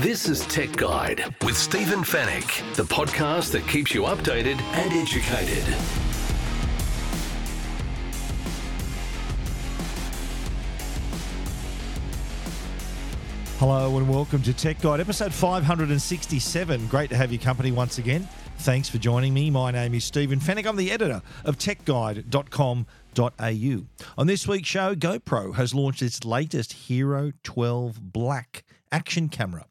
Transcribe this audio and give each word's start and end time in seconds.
This 0.00 0.28
is 0.28 0.46
Tech 0.46 0.70
Guide 0.76 1.24
with 1.44 1.56
Stephen 1.56 2.04
Fenech, 2.04 2.76
the 2.76 2.84
podcast 2.84 3.50
that 3.50 3.66
keeps 3.66 3.92
you 3.92 4.02
updated 4.02 4.60
and 4.60 4.92
educated. 4.92 5.64
Hello 13.58 13.96
and 13.96 14.08
welcome 14.08 14.40
to 14.42 14.54
Tech 14.54 14.80
Guide, 14.80 15.00
episode 15.00 15.34
567. 15.34 16.86
Great 16.86 17.10
to 17.10 17.16
have 17.16 17.32
your 17.32 17.42
company 17.42 17.72
once 17.72 17.98
again. 17.98 18.28
Thanks 18.58 18.88
for 18.88 18.98
joining 18.98 19.32
me. 19.32 19.50
My 19.50 19.70
name 19.70 19.94
is 19.94 20.04
Stephen 20.04 20.40
Fenech. 20.40 20.66
I'm 20.66 20.76
the 20.76 20.90
editor 20.90 21.22
of 21.44 21.58
techguide.com.au. 21.58 23.86
On 24.18 24.26
this 24.26 24.48
week's 24.48 24.68
show, 24.68 24.94
GoPro 24.94 25.54
has 25.54 25.74
launched 25.74 26.02
its 26.02 26.24
latest 26.24 26.72
Hero 26.72 27.32
12 27.44 28.12
Black 28.12 28.64
action 28.90 29.28
camera. 29.28 29.66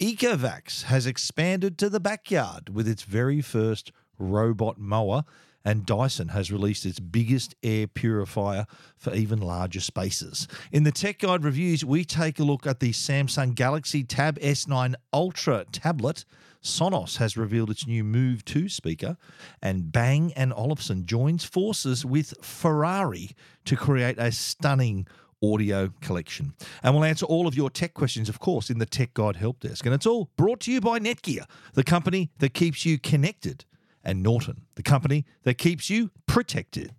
Ecovacs 0.00 0.82
has 0.82 1.06
expanded 1.06 1.78
to 1.78 1.88
the 1.88 2.00
backyard 2.00 2.74
with 2.74 2.88
its 2.88 3.04
very 3.04 3.40
first 3.40 3.92
robot 4.18 4.76
mower, 4.76 5.24
and 5.64 5.86
Dyson 5.86 6.28
has 6.28 6.52
released 6.52 6.84
its 6.84 6.98
biggest 6.98 7.54
air 7.62 7.86
purifier 7.86 8.66
for 8.98 9.14
even 9.14 9.40
larger 9.40 9.80
spaces. 9.80 10.48
In 10.72 10.82
the 10.82 10.92
Tech 10.92 11.20
Guide 11.20 11.44
reviews, 11.44 11.84
we 11.84 12.04
take 12.04 12.40
a 12.40 12.44
look 12.44 12.66
at 12.66 12.80
the 12.80 12.90
Samsung 12.90 13.54
Galaxy 13.54 14.04
Tab 14.04 14.38
S9 14.40 14.94
Ultra 15.12 15.64
tablet. 15.72 16.24
Sonos 16.66 17.16
has 17.18 17.36
revealed 17.36 17.70
its 17.70 17.86
new 17.86 18.04
Move 18.04 18.44
2 18.44 18.68
speaker, 18.68 19.16
and 19.62 19.92
Bang 19.92 20.32
and 20.34 20.52
Olufsen 20.52 21.06
joins 21.06 21.44
forces 21.44 22.04
with 22.04 22.34
Ferrari 22.42 23.30
to 23.64 23.76
create 23.76 24.18
a 24.18 24.32
stunning 24.32 25.06
audio 25.42 25.92
collection. 26.00 26.54
And 26.82 26.94
we'll 26.94 27.04
answer 27.04 27.24
all 27.24 27.46
of 27.46 27.54
your 27.54 27.70
tech 27.70 27.94
questions, 27.94 28.28
of 28.28 28.40
course, 28.40 28.68
in 28.68 28.78
the 28.78 28.86
Tech 28.86 29.14
Guide 29.14 29.36
Help 29.36 29.60
Desk. 29.60 29.86
And 29.86 29.94
it's 29.94 30.06
all 30.06 30.30
brought 30.36 30.60
to 30.60 30.72
you 30.72 30.80
by 30.80 30.98
Netgear, 30.98 31.44
the 31.74 31.84
company 31.84 32.30
that 32.38 32.52
keeps 32.52 32.84
you 32.84 32.98
connected, 32.98 33.64
and 34.02 34.22
Norton, 34.22 34.62
the 34.74 34.82
company 34.82 35.24
that 35.44 35.58
keeps 35.58 35.88
you 35.88 36.10
protected. 36.26 36.92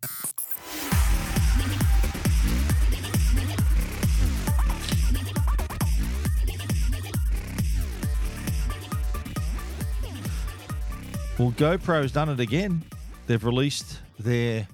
Well, 11.38 11.52
GoPro's 11.52 12.12
done 12.12 12.30
it 12.30 12.40
again. 12.40 12.84
They've 13.28 13.44
released 13.44 14.00
their 14.18 14.68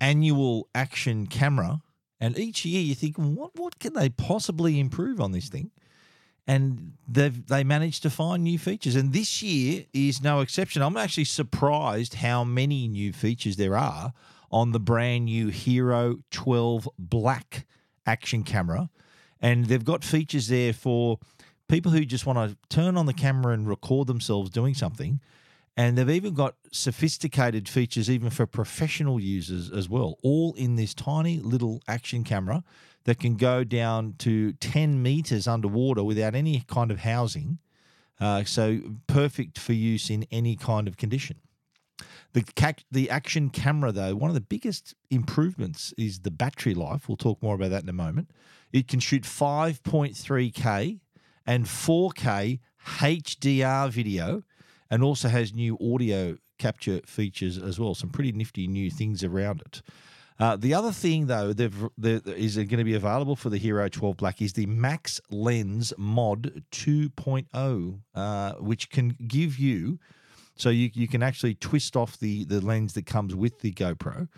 annual 0.00 0.66
action 0.74 1.26
camera, 1.26 1.82
and 2.18 2.38
each 2.38 2.64
year 2.64 2.80
you 2.80 2.94
think, 2.94 3.16
what 3.16 3.50
what 3.56 3.78
can 3.78 3.92
they 3.92 4.08
possibly 4.08 4.80
improve 4.80 5.20
on 5.20 5.32
this 5.32 5.50
thing? 5.50 5.70
And 6.46 6.94
they've 7.06 7.46
they 7.46 7.62
managed 7.62 8.02
to 8.04 8.10
find 8.10 8.42
new 8.42 8.58
features, 8.58 8.96
and 8.96 9.12
this 9.12 9.42
year 9.42 9.84
is 9.92 10.22
no 10.22 10.40
exception. 10.40 10.80
I'm 10.80 10.96
actually 10.96 11.24
surprised 11.24 12.14
how 12.14 12.42
many 12.42 12.88
new 12.88 13.12
features 13.12 13.56
there 13.56 13.76
are 13.76 14.14
on 14.50 14.72
the 14.72 14.80
brand 14.80 15.26
new 15.26 15.48
Hero 15.48 16.20
12 16.30 16.88
Black 16.98 17.66
action 18.06 18.44
camera, 18.44 18.88
and 19.42 19.66
they've 19.66 19.84
got 19.84 20.02
features 20.04 20.48
there 20.48 20.72
for 20.72 21.18
people 21.68 21.92
who 21.92 22.06
just 22.06 22.24
want 22.24 22.38
to 22.38 22.56
turn 22.74 22.96
on 22.96 23.04
the 23.04 23.12
camera 23.12 23.52
and 23.52 23.68
record 23.68 24.06
themselves 24.06 24.48
doing 24.48 24.72
something. 24.72 25.20
And 25.78 25.96
they've 25.96 26.10
even 26.10 26.34
got 26.34 26.56
sophisticated 26.72 27.68
features 27.68 28.10
even 28.10 28.30
for 28.30 28.46
professional 28.46 29.20
users 29.20 29.70
as 29.70 29.88
well, 29.88 30.18
all 30.24 30.52
in 30.54 30.74
this 30.74 30.92
tiny 30.92 31.38
little 31.38 31.80
action 31.86 32.24
camera 32.24 32.64
that 33.04 33.20
can 33.20 33.36
go 33.36 33.62
down 33.62 34.16
to 34.18 34.54
10 34.54 35.00
meters 35.00 35.46
underwater 35.46 36.02
without 36.02 36.34
any 36.34 36.64
kind 36.66 36.90
of 36.90 36.98
housing. 36.98 37.60
Uh, 38.18 38.42
so 38.42 38.80
perfect 39.06 39.56
for 39.56 39.72
use 39.72 40.10
in 40.10 40.26
any 40.32 40.56
kind 40.56 40.88
of 40.88 40.96
condition. 40.96 41.36
The, 42.32 42.42
ca- 42.56 42.82
the 42.90 43.08
action 43.08 43.48
camera, 43.48 43.92
though, 43.92 44.16
one 44.16 44.30
of 44.30 44.34
the 44.34 44.40
biggest 44.40 44.96
improvements 45.10 45.94
is 45.96 46.20
the 46.20 46.32
battery 46.32 46.74
life. 46.74 47.08
We'll 47.08 47.16
talk 47.16 47.40
more 47.40 47.54
about 47.54 47.70
that 47.70 47.84
in 47.84 47.88
a 47.88 47.92
moment. 47.92 48.32
It 48.72 48.88
can 48.88 48.98
shoot 48.98 49.22
5.3K 49.22 50.98
and 51.46 51.66
4K 51.66 52.58
HDR 52.84 53.90
video 53.90 54.42
and 54.90 55.02
also 55.02 55.28
has 55.28 55.54
new 55.54 55.78
audio 55.80 56.36
capture 56.58 57.00
features 57.06 57.58
as 57.58 57.78
well. 57.78 57.94
Some 57.94 58.10
pretty 58.10 58.32
nifty 58.32 58.66
new 58.66 58.90
things 58.90 59.22
around 59.22 59.60
it. 59.60 59.82
Uh, 60.40 60.56
the 60.56 60.72
other 60.72 60.92
thing, 60.92 61.26
though, 61.26 61.52
there 61.52 61.70
is 62.26 62.56
going 62.56 62.68
to 62.78 62.84
be 62.84 62.94
available 62.94 63.34
for 63.34 63.50
the 63.50 63.58
Hero 63.58 63.88
12 63.88 64.16
Black 64.16 64.40
is 64.40 64.52
the 64.52 64.66
Max 64.66 65.20
Lens 65.30 65.92
Mod 65.98 66.62
2.0, 66.70 68.00
uh, 68.14 68.52
which 68.54 68.88
can 68.88 69.16
give 69.26 69.58
you, 69.58 69.98
so 70.54 70.70
you, 70.70 70.90
you 70.94 71.08
can 71.08 71.24
actually 71.24 71.54
twist 71.54 71.96
off 71.96 72.18
the, 72.18 72.44
the 72.44 72.60
lens 72.60 72.92
that 72.92 73.04
comes 73.04 73.34
with 73.34 73.60
the 73.60 73.72
GoPro 73.72 74.28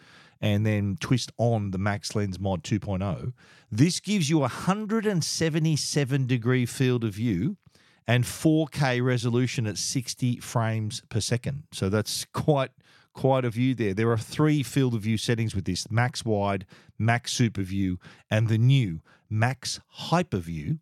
and 0.40 0.64
then 0.64 0.96
twist 1.00 1.30
on 1.36 1.70
the 1.70 1.78
Max 1.78 2.14
Lens 2.14 2.40
Mod 2.40 2.62
2.0. 2.62 3.34
This 3.70 4.00
gives 4.00 4.30
you 4.30 4.38
a 4.38 4.40
177 4.40 6.26
degree 6.26 6.64
field 6.64 7.04
of 7.04 7.12
view 7.12 7.58
and 8.06 8.24
4K 8.24 9.04
resolution 9.04 9.66
at 9.66 9.78
60 9.78 10.36
frames 10.40 11.02
per 11.08 11.20
second. 11.20 11.64
So 11.72 11.88
that's 11.88 12.24
quite 12.32 12.70
quite 13.12 13.44
a 13.44 13.50
view 13.50 13.74
there. 13.74 13.92
There 13.92 14.10
are 14.10 14.16
three 14.18 14.62
field 14.62 14.94
of 14.94 15.02
view 15.02 15.16
settings 15.16 15.54
with 15.54 15.64
this: 15.64 15.90
max 15.90 16.24
wide, 16.24 16.66
max 16.98 17.32
super 17.32 17.62
view, 17.62 17.98
and 18.30 18.48
the 18.48 18.58
new 18.58 19.00
max 19.28 19.80
hyper 19.88 20.38
view, 20.38 20.78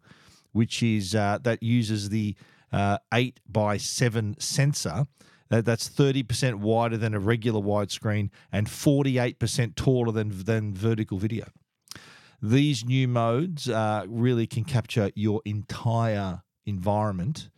which 0.53 0.83
is 0.83 1.15
uh, 1.15 1.39
that 1.43 1.63
uses 1.63 2.11
the 2.11 2.35
uh, 2.73 2.99
eight 3.13 3.41
by 3.49 3.77
seven 3.77 4.37
sensor. 4.39 5.07
That, 5.51 5.65
that's 5.65 5.89
30% 5.89 6.57
wider 6.57 6.99
than 6.99 7.15
a 7.15 7.19
regular 7.19 7.61
widescreen 7.61 8.29
and 8.53 8.67
48% 8.67 9.75
taller 9.77 10.13
than, 10.13 10.45
than 10.45 10.75
vertical 10.75 11.17
video. 11.17 11.47
These 12.43 12.85
new 12.85 13.09
modes 13.09 13.69
uh, 13.69 14.05
really 14.07 14.47
can 14.47 14.65
capture 14.65 15.11
your 15.15 15.41
entire 15.45 16.43
environment 16.69 17.49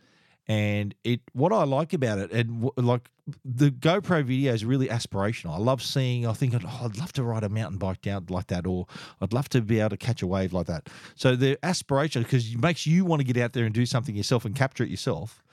and 0.47 0.95
it 1.03 1.21
what 1.33 1.53
I 1.53 1.63
like 1.63 1.93
about 1.93 2.17
it 2.17 2.31
and 2.31 2.63
w- 2.63 2.73
like 2.77 3.09
the 3.45 3.69
GoPro 3.69 4.23
video 4.23 4.53
is 4.53 4.65
really 4.65 4.87
aspirational. 4.87 5.53
I 5.53 5.57
love 5.57 5.81
seeing. 5.81 6.25
I 6.25 6.33
think 6.33 6.53
oh, 6.55 6.79
I'd 6.83 6.97
love 6.97 7.13
to 7.13 7.23
ride 7.23 7.43
a 7.43 7.49
mountain 7.49 7.77
bike 7.77 8.01
down 8.01 8.25
like 8.29 8.47
that, 8.47 8.65
or 8.65 8.87
I'd 9.21 9.33
love 9.33 9.49
to 9.49 9.61
be 9.61 9.79
able 9.79 9.91
to 9.91 9.97
catch 9.97 10.21
a 10.21 10.27
wave 10.27 10.53
like 10.53 10.67
that. 10.67 10.89
So 11.15 11.35
the 11.35 11.57
aspiration 11.63 12.23
because 12.23 12.51
it 12.51 12.59
makes 12.59 12.85
you 12.85 13.05
want 13.05 13.21
to 13.21 13.23
get 13.23 13.41
out 13.41 13.53
there 13.53 13.65
and 13.65 13.73
do 13.73 13.85
something 13.85 14.15
yourself 14.15 14.45
and 14.45 14.55
capture 14.55 14.83
it 14.83 14.89
yourself. 14.89 15.43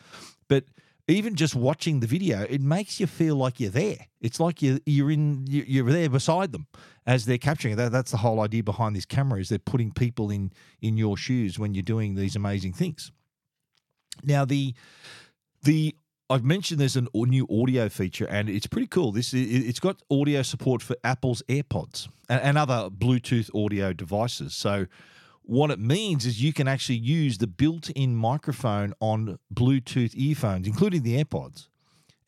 But 0.48 0.64
even 1.06 1.36
just 1.36 1.54
watching 1.54 2.00
the 2.00 2.06
video, 2.06 2.42
it 2.48 2.60
makes 2.60 3.00
you 3.00 3.06
feel 3.06 3.36
like 3.36 3.60
you're 3.60 3.70
there. 3.70 4.06
It's 4.20 4.40
like 4.40 4.62
you're 4.62 4.78
you're 4.84 5.10
in 5.10 5.44
you're 5.46 5.90
there 5.90 6.08
beside 6.08 6.52
them 6.52 6.66
as 7.06 7.26
they're 7.26 7.38
capturing 7.38 7.74
it. 7.74 7.76
That, 7.76 7.92
that's 7.92 8.10
the 8.10 8.18
whole 8.18 8.40
idea 8.40 8.62
behind 8.62 8.96
this 8.96 9.06
camera 9.06 9.40
is 9.40 9.48
they're 9.48 9.58
putting 9.58 9.92
people 9.92 10.30
in 10.30 10.52
in 10.80 10.96
your 10.96 11.16
shoes 11.16 11.58
when 11.58 11.74
you're 11.74 11.82
doing 11.82 12.14
these 12.14 12.36
amazing 12.36 12.72
things. 12.72 13.12
Now 14.22 14.44
the 14.44 14.74
the 15.62 15.94
I've 16.30 16.44
mentioned 16.44 16.78
there's 16.78 16.96
a 16.96 17.06
new 17.14 17.46
audio 17.50 17.88
feature 17.88 18.26
and 18.26 18.50
it's 18.50 18.66
pretty 18.66 18.86
cool. 18.86 19.12
This 19.12 19.32
it's 19.32 19.80
got 19.80 20.02
audio 20.10 20.42
support 20.42 20.82
for 20.82 20.94
Apple's 21.02 21.42
AirPods 21.48 22.08
and, 22.28 22.42
and 22.42 22.58
other 22.58 22.90
Bluetooth 22.90 23.48
audio 23.54 23.92
devices. 23.94 24.54
So 24.54 24.86
what 25.42 25.70
it 25.70 25.78
means 25.78 26.26
is 26.26 26.42
you 26.42 26.52
can 26.52 26.68
actually 26.68 26.98
use 26.98 27.38
the 27.38 27.46
built-in 27.46 28.14
microphone 28.14 28.92
on 29.00 29.38
Bluetooth 29.52 30.14
earphones, 30.14 30.66
including 30.66 31.02
the 31.02 31.24
AirPods. 31.24 31.68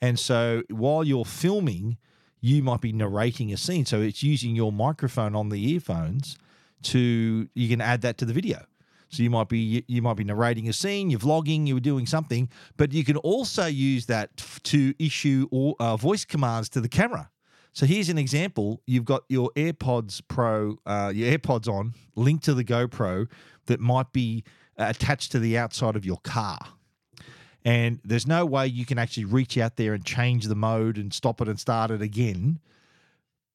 And 0.01 0.19
so 0.19 0.63
while 0.71 1.05
you're 1.05 1.27
filming, 1.27 1.99
you 2.41 2.63
might 2.63 2.81
be 2.81 2.93
narrating 2.93 3.53
a 3.53 3.59
scene. 3.59 3.85
So 3.85 4.01
it's 4.01 4.23
using 4.23 4.57
your 4.57 4.73
microphone 4.73 5.35
on 5.37 5.51
the 5.51 5.73
earphones 5.73 6.39
to 6.85 7.49
you 7.53 7.69
can 7.69 7.83
add 7.83 8.01
that 8.01 8.17
to 8.19 8.25
the 8.25 8.33
video. 8.33 8.65
So 9.11 9.23
you 9.25 9.31
might 9.31 9.49
be 9.49 9.85
you 9.89 10.03
might 10.03 10.17
be 10.17 10.25
narrating 10.25 10.69
a 10.69 10.73
scene, 10.73 11.11
you're 11.11 11.21
vlogging, 11.21 11.67
you're 11.67 11.81
doing 11.81 12.07
something, 12.07 12.49
but 12.77 12.93
you 12.93 13.05
can 13.05 13.17
also 13.19 13.67
use 13.67 14.07
that 14.07 14.37
to 14.65 14.95
issue 14.99 15.49
all, 15.51 15.77
uh, 15.81 15.97
voice 15.97 16.25
commands 16.25 16.69
to 16.71 16.81
the 16.81 16.89
camera. 16.89 17.31
So 17.73 17.87
here's 17.87 18.09
an 18.09 18.19
example: 18.19 18.83
you've 18.87 19.05
got 19.05 19.25
your 19.29 19.51
AirPods 19.57 20.23
Pro, 20.29 20.79
uh, 20.87 21.13
your 21.15 21.37
AirPods 21.37 21.69
on, 21.69 21.95
linked 22.15 22.45
to 22.45 22.55
the 22.55 22.65
GoPro 22.65 23.29
that 23.67 23.81
might 23.81 24.13
be 24.13 24.45
uh, 24.79 24.87
attached 24.89 25.33
to 25.33 25.41
the 25.41 25.59
outside 25.59 25.97
of 25.97 26.05
your 26.05 26.19
car. 26.19 26.59
And 27.65 28.01
there's 28.05 28.27
no 28.27 28.47
way 28.47 28.69
you 28.69 28.87
can 28.87 28.99
actually 28.99 29.27
reach 29.27 29.59
out 29.59 29.77
there 29.77 29.93
and 29.93 30.05
change 30.05 30.47
the 30.47 30.55
mode 30.55 30.97
and 30.97 31.13
stop 31.13 31.41
it 31.41 31.49
and 31.49 31.61
start 31.61 31.91
it 31.91 32.01
again 32.01 32.59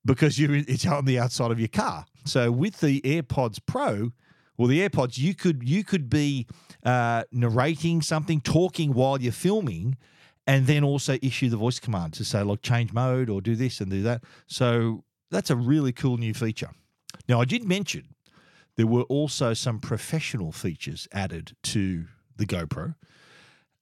because 0.04 0.38
you 0.38 0.64
it's 0.68 0.86
on 0.86 1.06
the 1.06 1.18
outside 1.18 1.52
of 1.52 1.60
your 1.60 1.70
car. 1.70 2.06
So 2.26 2.52
with 2.52 2.80
the 2.80 3.02
AirPods 3.02 3.60
Pro, 3.66 4.12
well, 4.58 4.68
the 4.68 4.88
AirPods, 4.88 5.18
you 5.18 5.36
could 5.36 5.68
you 5.68 5.84
could 5.84 6.10
be 6.10 6.48
uh, 6.84 7.24
narrating 7.32 8.02
something, 8.02 8.42
talking 8.42 8.94
while 8.94 9.22
you're 9.22 9.32
filming, 9.32 9.98
and 10.48 10.68
then 10.68 10.84
also 10.84 11.18
issue 11.22 11.50
the 11.50 11.58
voice 11.58 11.80
command 11.80 12.14
to 12.14 12.26
say, 12.26 12.42
like, 12.44 12.62
change 12.62 12.94
mode 12.94 13.30
or 13.30 13.42
do 13.42 13.56
this 13.56 13.82
and 13.82 13.90
do 13.90 14.04
that. 14.04 14.24
So 14.48 15.04
that's 15.32 15.50
a 15.50 15.56
really 15.56 15.92
cool 15.92 16.18
new 16.18 16.34
feature. 16.34 16.70
Now, 17.28 17.42
I 17.42 17.46
did 17.46 17.64
mention 17.64 18.16
there 18.76 18.88
were 18.88 19.04
also 19.04 19.54
some 19.54 19.80
professional 19.80 20.52
features 20.52 21.08
added 21.12 21.56
to 21.64 22.06
the 22.36 22.46
GoPro. 22.46 22.96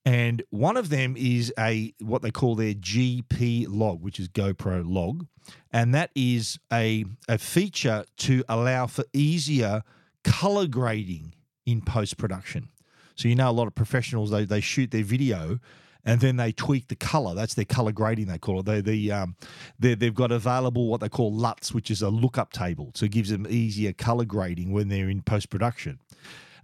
And 0.06 0.42
one 0.50 0.76
of 0.76 0.90
them 0.90 1.16
is 1.16 1.52
a 1.58 1.94
what 2.00 2.20
they 2.20 2.30
call 2.30 2.56
their 2.56 2.74
GP 2.74 3.66
log, 3.68 4.02
which 4.02 4.20
is 4.20 4.28
GoPro 4.28 4.84
log, 4.86 5.26
and 5.72 5.94
that 5.94 6.10
is 6.14 6.58
a 6.70 7.06
a 7.26 7.38
feature 7.38 8.04
to 8.18 8.44
allow 8.46 8.86
for 8.86 9.04
easier 9.14 9.82
color 10.24 10.66
grading 10.66 11.34
in 11.66 11.80
post 11.80 12.16
production. 12.16 12.68
So 13.16 13.28
you 13.28 13.34
know 13.34 13.50
a 13.50 13.52
lot 13.52 13.66
of 13.66 13.74
professionals 13.74 14.30
they 14.30 14.44
they 14.44 14.60
shoot 14.60 14.90
their 14.90 15.04
video 15.04 15.60
and 16.04 16.20
then 16.20 16.36
they 16.36 16.52
tweak 16.52 16.88
the 16.88 16.96
color. 16.96 17.34
That's 17.34 17.54
their 17.54 17.64
color 17.64 17.92
grading 17.92 18.26
they 18.26 18.38
call 18.38 18.60
it. 18.60 18.66
They 18.66 18.80
the 18.80 19.12
um 19.12 19.36
they 19.78 19.94
they've 19.94 20.14
got 20.14 20.32
available 20.32 20.88
what 20.88 21.00
they 21.00 21.08
call 21.08 21.32
LUTs, 21.32 21.72
which 21.72 21.90
is 21.90 22.02
a 22.02 22.10
lookup 22.10 22.52
table, 22.52 22.92
so 22.94 23.06
it 23.06 23.12
gives 23.12 23.30
them 23.30 23.46
easier 23.48 23.92
color 23.92 24.24
grading 24.24 24.72
when 24.72 24.88
they're 24.88 25.08
in 25.08 25.22
post 25.22 25.50
production. 25.50 26.00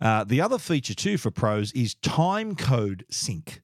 Uh, 0.01 0.25
the 0.25 0.41
other 0.41 0.59
feature 0.59 0.95
too 0.95 1.19
for 1.19 1.31
pros 1.31 1.73
is 1.73 1.95
time 1.97 2.55
code 2.55 3.05
sync. 3.11 3.63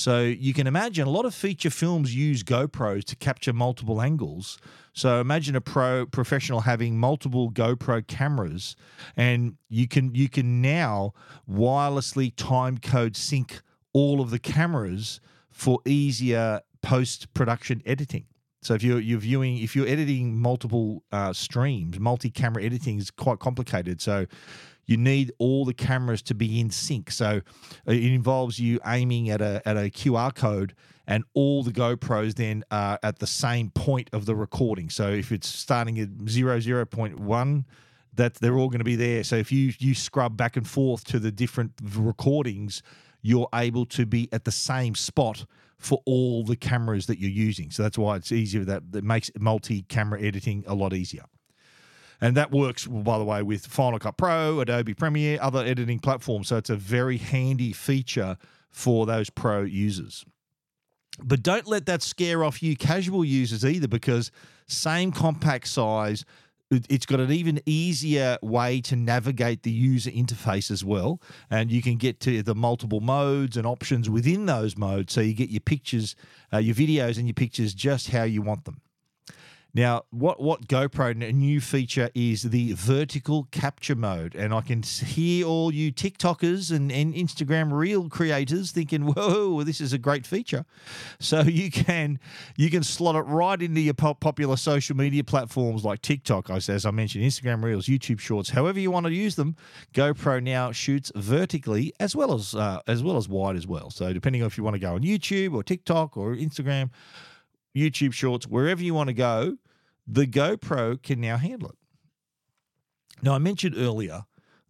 So 0.00 0.22
you 0.22 0.54
can 0.54 0.66
imagine 0.66 1.06
a 1.06 1.10
lot 1.10 1.26
of 1.26 1.34
feature 1.34 1.68
films 1.68 2.14
use 2.14 2.42
GoPros 2.42 3.04
to 3.04 3.16
capture 3.16 3.52
multiple 3.52 4.00
angles. 4.00 4.58
So 4.94 5.20
imagine 5.20 5.54
a 5.56 5.60
pro 5.60 6.06
professional 6.06 6.62
having 6.62 6.98
multiple 6.98 7.50
GoPro 7.50 8.06
cameras, 8.06 8.76
and 9.14 9.56
you 9.68 9.86
can 9.86 10.14
you 10.14 10.30
can 10.30 10.62
now 10.62 11.12
wirelessly 11.46 12.32
time 12.34 12.78
code 12.78 13.14
sync 13.14 13.60
all 13.92 14.22
of 14.22 14.30
the 14.30 14.38
cameras 14.38 15.20
for 15.50 15.80
easier 15.84 16.62
post 16.80 17.32
production 17.34 17.82
editing. 17.84 18.24
So 18.62 18.72
if 18.72 18.82
you're 18.82 19.00
you're 19.00 19.20
viewing 19.20 19.58
if 19.58 19.76
you're 19.76 19.86
editing 19.86 20.38
multiple 20.38 21.02
uh, 21.12 21.34
streams, 21.34 22.00
multi 22.00 22.30
camera 22.30 22.62
editing 22.62 22.98
is 22.98 23.10
quite 23.10 23.38
complicated. 23.38 24.00
So 24.00 24.24
you 24.86 24.96
need 24.96 25.32
all 25.38 25.64
the 25.64 25.74
cameras 25.74 26.22
to 26.22 26.34
be 26.34 26.60
in 26.60 26.70
sync. 26.70 27.10
So 27.10 27.40
uh, 27.86 27.92
it 27.92 28.12
involves 28.12 28.58
you 28.58 28.80
aiming 28.86 29.30
at 29.30 29.40
a 29.40 29.62
at 29.64 29.76
a 29.76 29.90
QR 29.90 30.34
code, 30.34 30.74
and 31.06 31.24
all 31.34 31.62
the 31.62 31.72
GoPros 31.72 32.34
then 32.34 32.64
are 32.70 32.98
at 33.02 33.18
the 33.18 33.26
same 33.26 33.70
point 33.70 34.10
of 34.12 34.26
the 34.26 34.34
recording. 34.34 34.90
So 34.90 35.08
if 35.08 35.32
it's 35.32 35.48
starting 35.48 35.98
at 35.98 36.08
zero 36.28 36.60
zero 36.60 36.84
point 36.86 37.20
one, 37.20 37.66
that 38.14 38.34
they're 38.34 38.56
all 38.56 38.68
going 38.68 38.80
to 38.80 38.84
be 38.84 38.96
there. 38.96 39.24
So 39.24 39.36
if 39.36 39.52
you 39.52 39.72
you 39.78 39.94
scrub 39.94 40.36
back 40.36 40.56
and 40.56 40.66
forth 40.66 41.04
to 41.04 41.18
the 41.18 41.30
different 41.30 41.72
recordings, 41.82 42.82
you're 43.22 43.48
able 43.54 43.86
to 43.86 44.06
be 44.06 44.28
at 44.32 44.44
the 44.44 44.52
same 44.52 44.94
spot 44.94 45.44
for 45.78 46.02
all 46.04 46.44
the 46.44 46.56
cameras 46.56 47.06
that 47.06 47.18
you're 47.18 47.30
using. 47.30 47.70
So 47.70 47.82
that's 47.82 47.96
why 47.96 48.16
it's 48.16 48.32
easier. 48.32 48.64
That 48.64 48.92
that 48.92 49.04
makes 49.04 49.30
multi-camera 49.38 50.20
editing 50.20 50.64
a 50.66 50.74
lot 50.74 50.92
easier. 50.92 51.24
And 52.20 52.36
that 52.36 52.50
works, 52.50 52.86
by 52.86 53.18
the 53.18 53.24
way, 53.24 53.42
with 53.42 53.66
Final 53.66 53.98
Cut 53.98 54.16
Pro, 54.16 54.60
Adobe 54.60 54.94
Premiere, 54.94 55.38
other 55.40 55.64
editing 55.64 55.98
platforms. 55.98 56.48
So 56.48 56.56
it's 56.58 56.70
a 56.70 56.76
very 56.76 57.16
handy 57.16 57.72
feature 57.72 58.36
for 58.70 59.06
those 59.06 59.30
pro 59.30 59.62
users. 59.62 60.24
But 61.22 61.42
don't 61.42 61.66
let 61.66 61.86
that 61.86 62.02
scare 62.02 62.44
off 62.44 62.62
you 62.62 62.76
casual 62.76 63.24
users 63.24 63.64
either, 63.64 63.88
because 63.88 64.30
same 64.66 65.12
compact 65.12 65.66
size, 65.66 66.24
it's 66.70 67.04
got 67.04 67.18
an 67.18 67.32
even 67.32 67.60
easier 67.66 68.38
way 68.42 68.80
to 68.82 68.94
navigate 68.94 69.64
the 69.64 69.72
user 69.72 70.10
interface 70.10 70.70
as 70.70 70.84
well. 70.84 71.20
And 71.50 71.70
you 71.72 71.82
can 71.82 71.96
get 71.96 72.20
to 72.20 72.42
the 72.42 72.54
multiple 72.54 73.00
modes 73.00 73.56
and 73.56 73.66
options 73.66 74.08
within 74.08 74.46
those 74.46 74.76
modes. 74.76 75.12
So 75.12 75.20
you 75.20 75.34
get 75.34 75.50
your 75.50 75.60
pictures, 75.60 76.14
uh, 76.52 76.58
your 76.58 76.76
videos, 76.76 77.18
and 77.18 77.26
your 77.26 77.34
pictures 77.34 77.74
just 77.74 78.10
how 78.10 78.22
you 78.22 78.40
want 78.40 78.66
them. 78.66 78.80
Now, 79.72 80.02
what 80.10 80.40
what 80.40 80.66
GoPro 80.66 81.10
a 81.10 81.32
new 81.32 81.60
feature 81.60 82.10
is 82.14 82.42
the 82.42 82.72
vertical 82.72 83.46
capture 83.52 83.94
mode, 83.94 84.34
and 84.34 84.52
I 84.52 84.62
can 84.62 84.82
hear 84.82 85.46
all 85.46 85.72
you 85.72 85.92
TikTokers 85.92 86.74
and, 86.74 86.90
and 86.90 87.14
Instagram 87.14 87.72
reel 87.72 88.08
creators 88.08 88.72
thinking, 88.72 89.02
"Whoa, 89.06 89.62
this 89.62 89.80
is 89.80 89.92
a 89.92 89.98
great 89.98 90.26
feature!" 90.26 90.64
So 91.20 91.40
you 91.42 91.70
can 91.70 92.18
you 92.56 92.70
can 92.70 92.82
slot 92.82 93.14
it 93.14 93.20
right 93.20 93.60
into 93.60 93.80
your 93.80 93.94
pop- 93.94 94.20
popular 94.20 94.56
social 94.56 94.96
media 94.96 95.22
platforms 95.22 95.84
like 95.84 96.02
TikTok, 96.02 96.50
as 96.50 96.84
I 96.84 96.90
mentioned, 96.90 97.24
Instagram 97.24 97.62
Reels, 97.62 97.86
YouTube 97.86 98.18
Shorts, 98.18 98.50
however 98.50 98.80
you 98.80 98.90
want 98.90 99.06
to 99.06 99.12
use 99.12 99.36
them. 99.36 99.56
GoPro 99.94 100.42
now 100.42 100.72
shoots 100.72 101.12
vertically 101.14 101.92
as 102.00 102.16
well 102.16 102.34
as 102.34 102.54
uh, 102.54 102.80
as 102.88 103.02
well 103.04 103.16
as 103.16 103.28
wide 103.28 103.56
as 103.56 103.66
well. 103.66 103.90
So 103.90 104.12
depending 104.12 104.42
on 104.42 104.46
if 104.46 104.58
you 104.58 104.64
want 104.64 104.74
to 104.74 104.80
go 104.80 104.94
on 104.94 105.02
YouTube 105.02 105.54
or 105.54 105.62
TikTok 105.62 106.16
or 106.16 106.34
Instagram 106.34 106.90
YouTube 107.74 108.12
Shorts, 108.12 108.46
wherever 108.46 108.82
you 108.82 108.94
want 108.94 109.08
to 109.08 109.14
go, 109.14 109.56
the 110.06 110.26
GoPro 110.26 111.00
can 111.02 111.20
now 111.20 111.36
handle 111.36 111.70
it. 111.70 111.78
Now, 113.22 113.34
I 113.34 113.38
mentioned 113.38 113.74
earlier 113.76 114.24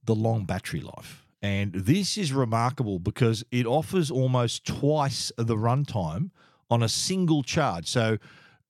the 0.05 0.15
long 0.15 0.45
battery 0.45 0.81
life, 0.81 1.27
and 1.41 1.73
this 1.73 2.19
is 2.19 2.33
remarkable 2.33 2.99
because 2.99 3.45
it 3.51 3.65
offers 3.65 4.11
almost 4.11 4.67
twice 4.67 5.33
the 5.37 5.57
runtime 5.57 6.31
on 6.71 6.83
a 6.83 6.89
single 6.89 7.43
charge. 7.43 7.87
So, 7.89 8.19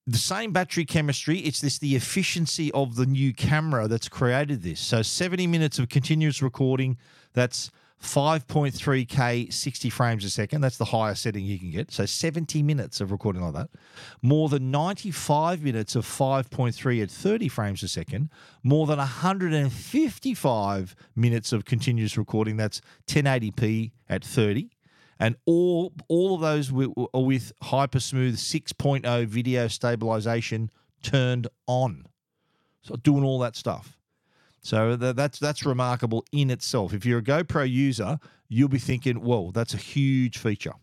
the 0.07 0.17
same 0.17 0.51
battery 0.51 0.83
chemistry, 0.83 1.39
it's 1.39 1.61
this 1.61 1.77
the 1.77 1.95
efficiency 1.95 2.71
of 2.71 2.95
the 2.95 3.05
new 3.05 3.33
camera 3.33 3.87
that's 3.87 4.09
created 4.09 4.63
this. 4.63 4.79
So, 4.79 5.01
70 5.01 5.47
minutes 5.47 5.77
of 5.79 5.89
continuous 5.89 6.41
recording, 6.41 6.97
that's 7.33 7.71
5.3K 8.01 9.53
60 9.53 9.89
frames 9.89 10.25
a 10.25 10.29
second. 10.29 10.61
That's 10.61 10.77
the 10.77 10.85
highest 10.85 11.21
setting 11.21 11.45
you 11.45 11.59
can 11.59 11.69
get. 11.71 11.91
So 11.91 12.05
70 12.05 12.63
minutes 12.63 12.99
of 12.99 13.11
recording 13.11 13.43
like 13.43 13.53
that. 13.53 13.69
More 14.21 14.49
than 14.49 14.71
95 14.71 15.63
minutes 15.63 15.95
of 15.95 16.05
5.3 16.05 17.03
at 17.03 17.11
30 17.11 17.47
frames 17.47 17.83
a 17.83 17.87
second. 17.87 18.29
More 18.63 18.87
than 18.87 18.97
155 18.97 20.95
minutes 21.15 21.53
of 21.53 21.65
continuous 21.65 22.17
recording. 22.17 22.57
That's 22.57 22.81
1080p 23.07 23.91
at 24.09 24.25
30. 24.25 24.71
And 25.19 25.35
all 25.45 25.93
all 26.07 26.33
of 26.33 26.41
those 26.41 26.71
are 26.71 27.21
with 27.21 27.51
Hypersmooth 27.63 28.33
6.0 28.33 29.27
video 29.27 29.67
stabilization 29.67 30.71
turned 31.03 31.47
on. 31.67 32.07
So 32.81 32.95
doing 32.95 33.23
all 33.23 33.37
that 33.39 33.55
stuff. 33.55 34.00
So 34.61 34.95
that's 34.95 35.39
that's 35.39 35.65
remarkable 35.65 36.23
in 36.31 36.51
itself. 36.51 36.93
If 36.93 37.05
you're 37.05 37.19
a 37.19 37.23
GoPro 37.23 37.69
user, 37.69 38.19
you'll 38.47 38.69
be 38.69 38.77
thinking, 38.77 39.21
"Whoa, 39.21 39.51
that's 39.51 39.73
a 39.73 39.77
huge 39.77 40.37
feature." 40.37 40.73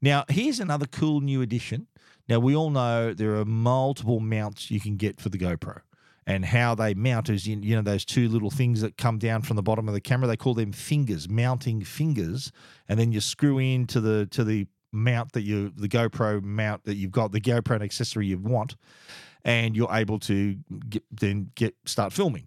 Now, 0.00 0.24
here's 0.28 0.58
another 0.58 0.86
cool 0.86 1.20
new 1.20 1.42
addition. 1.42 1.86
Now, 2.28 2.38
we 2.38 2.56
all 2.56 2.70
know 2.70 3.12
there 3.12 3.36
are 3.36 3.44
multiple 3.44 4.20
mounts 4.20 4.70
you 4.70 4.80
can 4.80 4.96
get 4.96 5.20
for 5.20 5.28
the 5.28 5.36
GoPro, 5.36 5.80
and 6.26 6.46
how 6.46 6.74
they 6.74 6.94
mount 6.94 7.28
is 7.28 7.46
you 7.46 7.76
know 7.76 7.82
those 7.82 8.06
two 8.06 8.28
little 8.28 8.50
things 8.50 8.80
that 8.80 8.96
come 8.96 9.18
down 9.18 9.42
from 9.42 9.56
the 9.56 9.62
bottom 9.62 9.86
of 9.86 9.94
the 9.94 10.00
camera. 10.00 10.26
They 10.26 10.36
call 10.36 10.54
them 10.54 10.72
fingers, 10.72 11.28
mounting 11.28 11.84
fingers, 11.84 12.52
and 12.88 12.98
then 12.98 13.12
you 13.12 13.20
screw 13.20 13.58
into 13.58 14.00
the 14.00 14.26
to 14.30 14.44
the 14.44 14.66
mount 14.92 15.32
that 15.32 15.42
you 15.42 15.72
the 15.76 15.88
GoPro 15.88 16.42
mount 16.42 16.84
that 16.84 16.94
you've 16.94 17.10
got, 17.10 17.32
the 17.32 17.40
GoPro 17.40 17.82
accessory 17.82 18.28
you 18.28 18.38
want, 18.38 18.76
and 19.44 19.76
you're 19.76 19.92
able 19.92 20.18
to 20.20 20.56
get, 20.88 21.02
then 21.10 21.50
get 21.54 21.74
start 21.84 22.14
filming. 22.14 22.46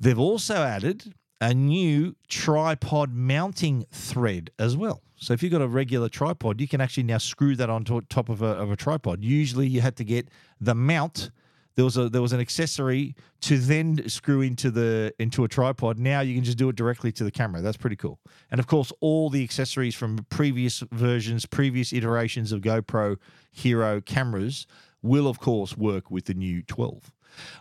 They've 0.00 0.18
also 0.18 0.56
added 0.56 1.14
a 1.40 1.52
new 1.52 2.16
tripod 2.26 3.14
mounting 3.14 3.84
thread 3.92 4.50
as 4.58 4.76
well. 4.76 5.02
So 5.16 5.34
if 5.34 5.42
you've 5.42 5.52
got 5.52 5.60
a 5.60 5.68
regular 5.68 6.08
tripod, 6.08 6.60
you 6.60 6.66
can 6.66 6.80
actually 6.80 7.02
now 7.02 7.18
screw 7.18 7.54
that 7.56 7.68
onto 7.68 8.00
top 8.02 8.30
of 8.30 8.40
a, 8.40 8.46
of 8.46 8.70
a 8.70 8.76
tripod. 8.76 9.22
Usually 9.22 9.68
you 9.68 9.82
had 9.82 9.96
to 9.96 10.04
get 10.04 10.28
the 10.58 10.74
mount. 10.74 11.30
There 11.76 11.84
was 11.84 11.96
a 11.98 12.08
there 12.08 12.22
was 12.22 12.32
an 12.32 12.40
accessory 12.40 13.14
to 13.42 13.58
then 13.58 14.08
screw 14.08 14.40
into 14.40 14.70
the 14.70 15.14
into 15.18 15.44
a 15.44 15.48
tripod. 15.48 15.98
Now 15.98 16.20
you 16.20 16.34
can 16.34 16.44
just 16.44 16.58
do 16.58 16.68
it 16.70 16.76
directly 16.76 17.12
to 17.12 17.24
the 17.24 17.30
camera. 17.30 17.60
That's 17.60 17.76
pretty 17.76 17.96
cool. 17.96 18.18
And 18.50 18.58
of 18.58 18.66
course, 18.66 18.92
all 19.00 19.30
the 19.30 19.44
accessories 19.44 19.94
from 19.94 20.26
previous 20.30 20.82
versions, 20.90 21.46
previous 21.46 21.92
iterations 21.92 22.52
of 22.52 22.62
GoPro 22.62 23.18
Hero 23.52 24.00
cameras 24.00 24.66
will 25.02 25.28
of 25.28 25.38
course 25.38 25.76
work 25.76 26.10
with 26.10 26.24
the 26.24 26.34
new 26.34 26.62
12. 26.62 27.12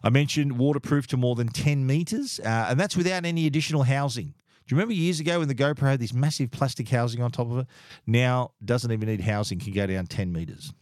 I 0.04 0.10
mentioned 0.10 0.58
waterproof 0.58 1.08
to 1.08 1.18
more 1.18 1.36
than 1.36 1.48
10 1.48 1.86
meters, 1.86 2.40
uh, 2.40 2.68
and 2.70 2.80
that's 2.80 2.96
without 2.96 3.26
any 3.26 3.48
additional 3.48 3.84
housing. 3.84 4.34
Do 4.68 4.76
you 4.76 4.78
remember 4.78 4.94
years 4.94 5.20
ago 5.20 5.40
when 5.40 5.48
the 5.48 5.56
GoPro 5.56 5.90
had 5.90 6.00
this 6.00 6.14
massive 6.14 6.52
plastic 6.52 6.90
housing 6.90 7.24
on 7.24 7.32
top 7.32 7.50
of 7.50 7.60
it? 7.60 7.68
Now 8.06 8.52
doesn't 8.64 8.92
even 8.92 9.10
need 9.10 9.22
housing, 9.22 9.60
can 9.60 9.74
go 9.74 9.88
down 9.88 10.06
10 10.06 10.32
meters. 10.32 10.74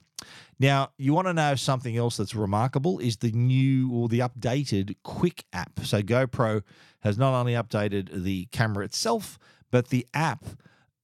Now, 0.60 0.90
you 0.98 1.14
want 1.14 1.28
to 1.28 1.34
know 1.34 1.56
something 1.56 1.96
else 1.96 2.18
that's 2.18 2.34
remarkable 2.34 3.00
is 3.00 3.18
the 3.18 3.32
new 3.32 3.92
or 3.92 4.08
the 4.08 4.20
updated 4.20 4.96
Quik 5.06 5.44
app. 5.54 5.80
So 5.84 6.02
GoPro 6.02 6.64
has 7.02 7.18
not 7.18 7.34
only 7.40 7.54
updated 7.54 8.24
the 8.24 8.48
camera 8.48 8.84
itself, 8.84 9.38
but 9.72 9.90
the 9.90 10.08
app 10.14 10.44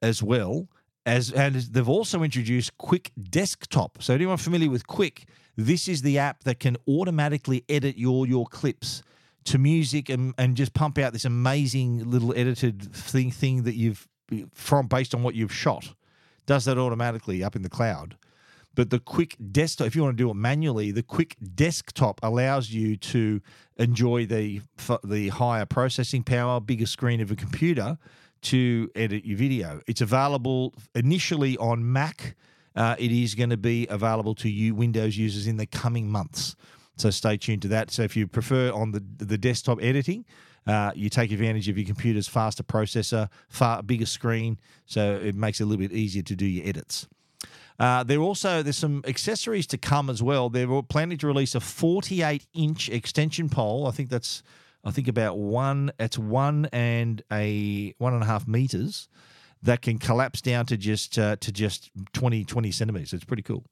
as 0.02 0.24
well 0.24 0.70
as 1.06 1.32
and 1.32 1.56
they've 1.56 1.90
also 1.90 2.24
introduced 2.24 2.78
Quik 2.78 3.12
Desktop. 3.30 4.02
So 4.02 4.14
anyone 4.14 4.38
familiar 4.38 4.70
with 4.70 4.88
Quik, 4.88 5.26
this 5.56 5.88
is 5.88 6.02
the 6.02 6.18
app 6.18 6.44
that 6.44 6.60
can 6.60 6.78
automatically 6.88 7.64
edit 7.70 7.98
your 7.98 8.28
your 8.28 8.46
clips 8.48 9.04
to 9.46 9.58
music 9.58 10.10
and, 10.10 10.34
and 10.38 10.56
just 10.56 10.74
pump 10.74 10.98
out 10.98 11.14
this 11.14 11.26
amazing 11.26 12.10
little 12.10 12.34
edited 12.36 12.82
thing 12.94 13.32
thing 13.32 13.64
that 13.64 13.76
you've 13.76 14.08
from 14.54 14.88
based 14.88 15.14
on 15.14 15.24
what 15.24 15.36
you've 15.36 15.54
shot. 15.54 15.94
Does 16.46 16.66
that 16.66 16.78
automatically 16.78 17.44
up 17.44 17.56
in 17.56 17.62
the 17.62 17.70
cloud. 17.70 18.18
But 18.76 18.90
the 18.90 19.00
Quik 19.00 19.36
desktop, 19.52 19.88
if 19.88 19.96
you 19.96 20.02
want 20.02 20.18
to 20.18 20.24
do 20.24 20.30
it 20.32 20.34
manually, 20.34 20.92
the 20.92 21.04
Quik 21.04 21.36
desktop 21.54 22.20
allows 22.24 22.72
you 22.72 22.98
to 22.98 23.42
enjoy 23.78 24.26
the 24.26 24.62
the 25.04 25.30
higher 25.30 25.66
processing 25.66 26.24
power, 26.24 26.60
bigger 26.60 26.88
screen 26.88 27.22
of 27.22 27.30
a 27.30 27.36
computer 27.36 27.98
to 28.44 28.90
edit 28.96 29.26
your 29.26 29.38
video. 29.38 29.82
It's 29.88 30.02
available 30.02 30.74
initially 30.96 31.58
on 31.58 31.92
Mac. 31.92 32.36
Uh, 32.76 32.96
it 32.98 33.12
is 33.12 33.36
going 33.36 33.50
to 33.50 33.58
be 33.58 33.88
available 33.88 34.36
to 34.36 34.50
you 34.50 34.74
Windows 34.76 35.18
users 35.18 35.48
in 35.48 35.58
the 35.58 35.66
coming 35.66 36.10
months. 36.10 36.56
So 36.98 37.10
stay 37.10 37.38
tuned 37.38 37.62
to 37.64 37.68
that. 37.70 37.92
So 37.92 38.04
if 38.04 38.16
you 38.16 38.28
prefer 38.28 38.72
on 38.72 38.92
the 38.92 39.04
the 39.18 39.38
desktop 39.38 39.82
editing, 39.82 40.26
uh, 40.68 40.92
you 40.96 41.10
take 41.10 41.32
advantage 41.32 41.68
of 41.70 41.78
your 41.78 41.86
computer's 41.86 42.28
faster 42.28 42.64
processor, 42.64 43.30
far 43.50 43.84
bigger 43.84 44.06
screen, 44.06 44.60
so 44.86 45.20
it 45.24 45.36
makes 45.36 45.60
it 45.60 45.64
a 45.64 45.66
little 45.66 45.86
bit 45.86 45.92
easier 45.92 46.24
to 46.24 46.36
do 46.36 46.46
your 46.46 46.68
edits. 46.68 47.08
Uh, 47.80 48.04
there 48.04 48.20
also 48.20 48.62
there's 48.62 48.78
some 48.78 49.04
accessories 49.08 49.68
to 49.68 49.78
come 49.78 50.10
as 50.10 50.22
well. 50.22 50.50
They're 50.50 50.82
planning 50.84 51.18
to 51.18 51.28
release 51.28 51.56
a 51.56 51.60
48 51.60 52.46
inch 52.54 52.90
extension 52.90 53.50
pole. 53.50 53.88
I 53.88 53.92
think 53.92 54.10
that's 54.10 54.44
I 54.84 54.92
think 54.92 55.08
about 55.08 55.38
one. 55.38 55.92
It's 56.00 56.18
one 56.18 56.68
and 56.72 57.24
a 57.32 57.96
one 57.98 58.14
and 58.14 58.22
a 58.22 58.26
half 58.26 58.48
meters 58.48 59.08
that 59.64 59.82
can 59.82 59.98
collapse 59.98 60.42
down 60.42 60.66
to 60.68 60.78
just 60.78 61.18
uh, 61.18 61.36
to 61.38 61.52
just 61.52 61.90
20 62.14 62.46
20 62.46 62.72
centimeters. 62.72 63.14
It's 63.14 63.26
pretty 63.26 63.44
cool. 63.44 63.66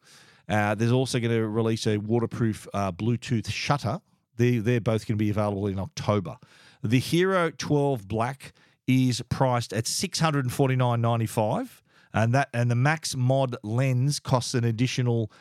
Uh, 0.50 0.74
there's 0.76 0.92
also 0.92 1.20
going 1.20 1.32
to 1.32 1.48
release 1.48 1.86
a 1.86 1.98
waterproof 1.98 2.68
uh, 2.74 2.92
Bluetooth 2.92 3.50
shutter. 3.50 4.02
They 4.38 4.58
they're 4.58 4.82
both 4.82 5.06
going 5.08 5.18
to 5.18 5.24
be 5.24 5.30
available 5.30 5.68
in 5.68 5.80
October. 5.80 6.38
The 6.84 7.00
Hero 7.00 7.52
12 7.52 8.08
Black 8.08 8.54
is 8.88 9.22
priced 9.30 9.72
at 9.72 9.86
649.95 9.86 11.82
and 12.14 12.34
that 12.34 12.50
and 12.54 12.72
the 12.72 12.76
max 12.76 13.16
mod 13.16 13.56
lens 13.64 14.20
costs 14.20 14.54
an 14.54 14.64
additional 14.64 15.32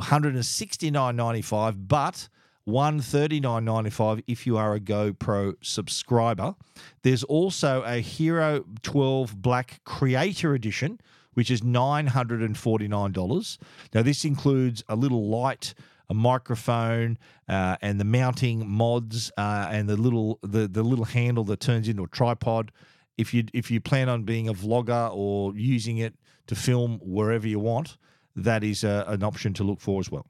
169.95 0.00 1.88
but 1.88 2.28
139.95 2.68 4.22
if 4.26 4.46
you 4.46 4.56
are 4.56 4.74
a 4.74 4.80
GoPro 4.80 5.54
subscriber. 5.62 6.54
There's 7.02 7.24
also 7.24 7.82
a 7.82 8.00
Hero 8.00 8.64
12 8.82 9.40
Black 9.40 9.80
Creator 9.84 10.54
Edition 10.54 11.00
which 11.34 11.50
is 11.50 11.60
$949. 11.60 13.58
Now 13.94 14.02
this 14.02 14.24
includes 14.24 14.84
a 14.88 14.96
little 14.96 15.28
light 15.28 15.74
a 16.10 16.14
microphone, 16.14 17.18
uh, 17.50 17.76
and 17.82 18.00
the 18.00 18.04
mounting 18.04 18.66
mods, 18.66 19.30
uh, 19.36 19.68
and 19.70 19.86
the 19.86 19.96
little 19.96 20.38
the 20.42 20.66
the 20.66 20.82
little 20.82 21.04
handle 21.04 21.44
that 21.44 21.60
turns 21.60 21.86
into 21.86 22.02
a 22.02 22.08
tripod 22.08 22.72
if 23.18 23.34
you 23.34 23.44
if 23.52 23.70
you 23.70 23.80
plan 23.80 24.08
on 24.08 24.22
being 24.22 24.48
a 24.48 24.54
vlogger 24.54 25.10
or 25.12 25.54
using 25.54 25.98
it 25.98 26.14
to 26.46 26.54
film 26.54 27.00
wherever 27.02 27.46
you 27.46 27.58
want, 27.58 27.98
that 28.36 28.64
is 28.64 28.84
a, 28.84 29.04
an 29.08 29.22
option 29.22 29.52
to 29.52 29.64
look 29.64 29.80
for 29.80 30.00
as 30.00 30.10
well. 30.10 30.24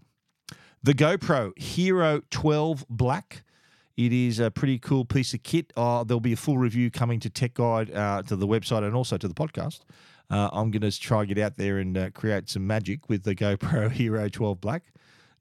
The 0.83 0.95
GoPro 0.95 1.59
Hero 1.59 2.23
12 2.31 2.87
Black. 2.89 3.43
It 3.97 4.13
is 4.13 4.39
a 4.39 4.51
pretty 4.51 4.79
cool 4.79 5.05
piece 5.05 5.35
of 5.35 5.43
kit. 5.43 5.73
Uh, 5.77 6.05
there'll 6.05 6.21
be 6.21 6.33
a 6.33 6.37
full 6.37 6.57
review 6.57 6.91
coming 6.91 7.19
to 7.21 7.31
Tech 7.31 7.55
Guide, 7.55 7.93
uh, 7.93 8.23
to 8.23 8.37
the 8.37 8.47
website, 8.47 8.85
and 8.85 8.95
also 8.95 9.19
to 9.19 9.27
the 9.27 9.35
podcast. 9.35 9.81
Uh, 10.31 10.49
I'm 10.53 10.71
going 10.71 10.89
to 10.89 11.01
try 11.01 11.25
get 11.25 11.39
out 11.39 11.57
there 11.57 11.79
and 11.79 11.99
uh, 11.99 12.11
create 12.11 12.49
some 12.49 12.67
magic 12.67 13.09
with 13.09 13.25
the 13.25 13.35
GoPro 13.35 13.91
Hero 13.91 14.29
12 14.29 14.61
Black. 14.61 14.85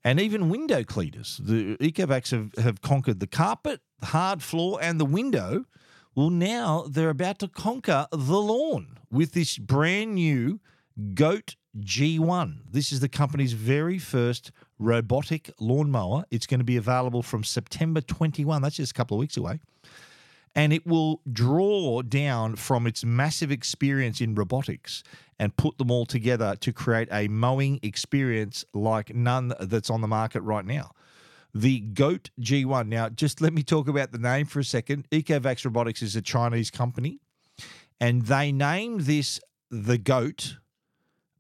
and 0.03 0.21
even 0.21 0.49
window 0.49 0.85
cleaners. 0.85 1.41
The 1.43 1.77
Ecovacs 1.79 2.31
have, 2.31 2.55
have 2.65 2.81
conquered 2.81 3.21
the 3.21 3.27
carpet, 3.27 3.81
the 4.01 4.07
hard 4.07 4.43
floor, 4.43 4.79
and 4.81 4.99
the 4.99 5.05
window 5.05 5.67
well, 6.19 6.31
now 6.31 6.85
they're 6.89 7.11
about 7.11 7.39
to 7.39 7.47
conquer 7.47 8.09
the 8.11 8.41
lawn 8.41 8.99
with 9.09 9.35
this 9.35 9.57
brand 9.57 10.17
new 10.17 10.59
Goat 11.15 11.55
G1. 11.79 12.59
This 12.69 12.91
is 12.91 12.99
the 12.99 13.09
company's 13.09 13.53
very 13.53 14.01
first 14.01 14.51
robotic 14.79 15.51
lawnmower. 15.61 16.25
It's 16.31 16.47
going 16.47 16.61
to 16.61 16.65
be 16.65 16.77
available 16.77 17.23
from 17.23 17.45
September 17.45 18.01
21. 18.01 18.63
That's 18.63 18.77
just 18.77 18.93
a 18.93 18.95
couple 18.95 19.17
of 19.17 19.21
weeks 19.21 19.37
away. 19.37 19.61
And 20.55 20.73
it 20.73 20.87
will 20.87 21.21
draw 21.31 22.03
down 22.03 22.57
from 22.57 22.87
its 22.87 23.05
massive 23.05 23.51
experience 23.51 24.21
in 24.21 24.35
robotics 24.35 25.03
and 25.39 25.57
put 25.57 25.79
them 25.79 25.91
all 25.91 26.07
together 26.07 26.57
to 26.57 26.73
create 26.73 27.09
a 27.13 27.29
mowing 27.29 27.79
experience 27.83 28.65
like 28.75 29.15
none 29.15 29.53
that's 29.61 29.91
on 29.91 30.01
the 30.01 30.09
market 30.09 30.41
right 30.41 30.65
now 30.65 30.93
the 31.55 31.81
GOAT 31.81 32.31
G1. 32.41 32.89
Now, 32.89 33.09
just 33.09 33.41
let 33.41 33.53
me 33.53 33.63
talk 33.63 33.89
about 33.89 34.13
the 34.13 34.19
name 34.19 34.47
for 34.47 34.61
a 34.61 34.65
second. 34.65 35.09
Ecovacs 35.11 35.65
Robotics 35.65 36.03
is 36.03 36.17
a 36.17 36.23
Chinese 36.23 36.71
company, 36.71 37.21
and 38.01 38.27
they 38.27 38.53
named 38.53 39.03
this 39.03 39.41
the 39.71 39.99
GOAT 39.99 40.57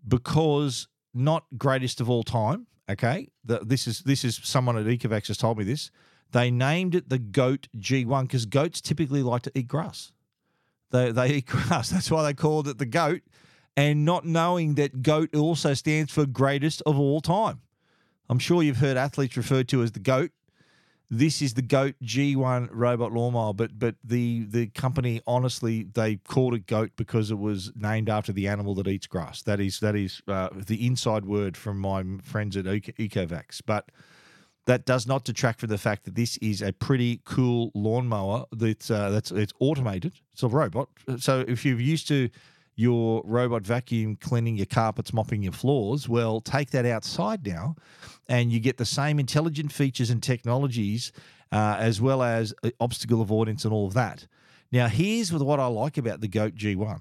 because 0.06 0.88
not 1.14 1.44
greatest 1.56 2.00
of 2.00 2.08
all 2.08 2.22
time. 2.22 2.66
Okay, 2.90 3.28
the, 3.44 3.60
this 3.60 3.86
is 3.86 4.00
this 4.00 4.24
is 4.24 4.40
someone 4.42 4.78
at 4.78 4.86
Ecovacs 4.86 5.28
has 5.28 5.36
told 5.36 5.58
me 5.58 5.64
this. 5.64 5.90
They 6.32 6.50
named 6.50 6.94
it 6.94 7.08
the 7.08 7.18
Goat 7.18 7.68
G1 7.76 8.22
because 8.22 8.46
goats 8.46 8.80
typically 8.80 9.22
like 9.22 9.42
to 9.42 9.52
eat 9.54 9.68
grass. 9.68 10.12
They 10.90 11.12
they 11.12 11.28
eat 11.34 11.46
grass. 11.46 11.90
That's 11.90 12.10
why 12.10 12.22
they 12.22 12.34
called 12.34 12.68
it 12.68 12.78
the 12.78 12.86
goat, 12.86 13.22
and 13.76 14.04
not 14.04 14.24
knowing 14.24 14.74
that 14.76 15.02
goat 15.02 15.34
also 15.34 15.74
stands 15.74 16.12
for 16.12 16.26
greatest 16.26 16.82
of 16.86 16.98
all 16.98 17.20
time. 17.20 17.60
I'm 18.28 18.38
sure 18.38 18.62
you've 18.62 18.78
heard 18.78 18.96
athletes 18.96 19.36
referred 19.36 19.68
to 19.68 19.82
as 19.82 19.92
the 19.92 20.00
GOAT. 20.00 20.30
This 21.10 21.40
is 21.40 21.54
the 21.54 21.62
GOAT 21.62 21.94
G1 22.04 22.68
robot 22.70 23.12
lawnmower, 23.12 23.54
but 23.54 23.78
but 23.78 23.94
the 24.04 24.44
the 24.48 24.66
company 24.68 25.22
honestly 25.26 25.84
they 25.84 26.16
called 26.16 26.52
it 26.54 26.66
GOAT 26.66 26.92
because 26.96 27.30
it 27.30 27.38
was 27.38 27.72
named 27.74 28.10
after 28.10 28.30
the 28.30 28.46
animal 28.46 28.74
that 28.74 28.86
eats 28.86 29.06
grass. 29.06 29.42
That 29.42 29.58
is 29.58 29.80
that 29.80 29.96
is 29.96 30.20
uh, 30.28 30.50
the 30.54 30.86
inside 30.86 31.24
word 31.24 31.56
from 31.56 31.78
my 31.78 32.04
friends 32.22 32.58
at 32.58 32.66
Ecovacs. 32.66 33.62
But 33.64 33.90
that 34.66 34.84
does 34.84 35.06
not 35.06 35.24
detract 35.24 35.60
from 35.60 35.70
the 35.70 35.78
fact 35.78 36.04
that 36.04 36.14
this 36.14 36.36
is 36.38 36.60
a 36.60 36.74
pretty 36.74 37.22
cool 37.24 37.72
lawnmower. 37.74 38.44
That's 38.52 38.90
uh, 38.90 39.08
that's 39.08 39.30
it's 39.30 39.54
automated. 39.60 40.12
It's 40.34 40.42
a 40.42 40.48
robot. 40.48 40.90
So 41.18 41.42
if 41.48 41.64
you're 41.64 41.80
used 41.80 42.06
to 42.08 42.28
your 42.78 43.22
robot 43.24 43.62
vacuum 43.62 44.14
cleaning 44.14 44.56
your 44.56 44.66
carpets, 44.66 45.12
mopping 45.12 45.42
your 45.42 45.52
floors. 45.52 46.08
Well, 46.08 46.40
take 46.40 46.70
that 46.70 46.86
outside 46.86 47.44
now, 47.44 47.74
and 48.28 48.52
you 48.52 48.60
get 48.60 48.76
the 48.76 48.84
same 48.84 49.18
intelligent 49.18 49.72
features 49.72 50.10
and 50.10 50.22
technologies, 50.22 51.10
uh, 51.50 51.74
as 51.80 52.00
well 52.00 52.22
as 52.22 52.54
uh, 52.62 52.70
obstacle 52.78 53.20
avoidance 53.20 53.64
and 53.64 53.74
all 53.74 53.88
of 53.88 53.94
that. 53.94 54.28
Now, 54.70 54.86
here's 54.86 55.32
what 55.32 55.58
I 55.58 55.66
like 55.66 55.98
about 55.98 56.20
the 56.20 56.28
Goat 56.28 56.54
G1 56.54 57.00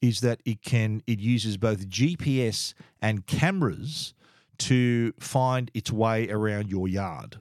is 0.00 0.20
that 0.20 0.40
it 0.44 0.62
can 0.62 1.02
it 1.08 1.18
uses 1.18 1.56
both 1.56 1.88
GPS 1.88 2.74
and 3.02 3.26
cameras 3.26 4.14
to 4.58 5.12
find 5.18 5.72
its 5.74 5.90
way 5.90 6.30
around 6.30 6.70
your 6.70 6.86
yard, 6.86 7.38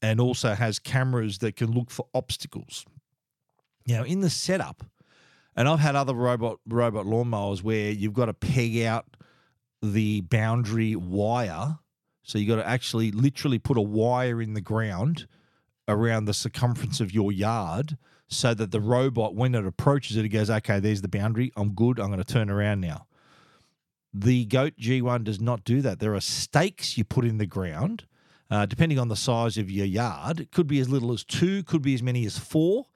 and 0.00 0.22
also 0.22 0.54
has 0.54 0.78
cameras 0.78 1.36
that 1.38 1.54
can 1.54 1.70
look 1.70 1.90
for 1.90 2.06
obstacles. 2.14 2.86
Now, 3.86 4.04
in 4.04 4.20
the 4.20 4.30
setup 4.30 4.84
and 5.56 5.68
I've 5.68 5.80
had 5.80 5.96
other 5.96 6.14
robot 6.14 6.58
robot 6.66 7.06
lawnmowers 7.06 7.62
where 7.62 7.90
you've 7.90 8.12
got 8.12 8.26
to 8.26 8.34
peg 8.34 8.82
out 8.82 9.06
the 9.82 10.20
boundary 10.22 10.96
wire. 10.96 11.78
So 12.22 12.38
you've 12.38 12.48
got 12.48 12.62
to 12.62 12.68
actually 12.68 13.10
literally 13.10 13.58
put 13.58 13.76
a 13.76 13.82
wire 13.82 14.40
in 14.40 14.54
the 14.54 14.60
ground 14.60 15.26
around 15.88 16.26
the 16.26 16.34
circumference 16.34 17.00
of 17.00 17.12
your 17.12 17.32
yard 17.32 17.96
so 18.28 18.54
that 18.54 18.70
the 18.70 18.80
robot, 18.80 19.34
when 19.34 19.54
it 19.54 19.66
approaches 19.66 20.16
it, 20.16 20.24
it 20.24 20.28
goes, 20.28 20.50
okay, 20.50 20.78
there's 20.78 21.02
the 21.02 21.08
boundary. 21.08 21.50
I'm 21.56 21.72
good. 21.72 21.98
I'm 21.98 22.06
going 22.06 22.22
to 22.22 22.32
turn 22.32 22.48
around 22.48 22.80
now. 22.80 23.06
The 24.14 24.44
Goat 24.44 24.74
G1 24.78 25.24
does 25.24 25.40
not 25.40 25.64
do 25.64 25.82
that. 25.82 25.98
There 25.98 26.14
are 26.14 26.20
stakes 26.20 26.96
you 26.96 27.04
put 27.04 27.24
in 27.24 27.38
the 27.38 27.46
ground, 27.46 28.04
uh, 28.50 28.66
depending 28.66 28.98
on 28.98 29.08
the 29.08 29.16
size 29.16 29.58
of 29.58 29.70
your 29.70 29.86
yard. 29.86 30.40
It 30.40 30.52
could 30.52 30.66
be 30.66 30.78
as 30.78 30.88
little 30.88 31.12
as 31.12 31.24
two, 31.24 31.64
could 31.64 31.82
be 31.82 31.94
as 31.94 32.02
many 32.02 32.24
as 32.24 32.38
four 32.38 32.86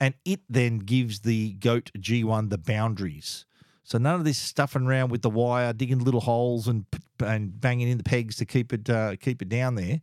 and 0.00 0.14
it 0.24 0.40
then 0.48 0.78
gives 0.78 1.20
the 1.20 1.52
goat 1.54 1.90
G1 1.98 2.50
the 2.50 2.58
boundaries. 2.58 3.46
So 3.84 3.98
none 3.98 4.14
of 4.14 4.24
this 4.24 4.38
stuffing 4.38 4.86
around 4.86 5.10
with 5.10 5.22
the 5.22 5.30
wire, 5.30 5.72
digging 5.72 5.98
little 5.98 6.20
holes 6.20 6.66
and 6.68 6.86
and 7.24 7.60
banging 7.60 7.88
in 7.88 7.98
the 7.98 8.04
pegs 8.04 8.36
to 8.36 8.46
keep 8.46 8.72
it 8.72 8.88
uh, 8.88 9.16
keep 9.16 9.42
it 9.42 9.48
down 9.48 9.74
there. 9.74 10.00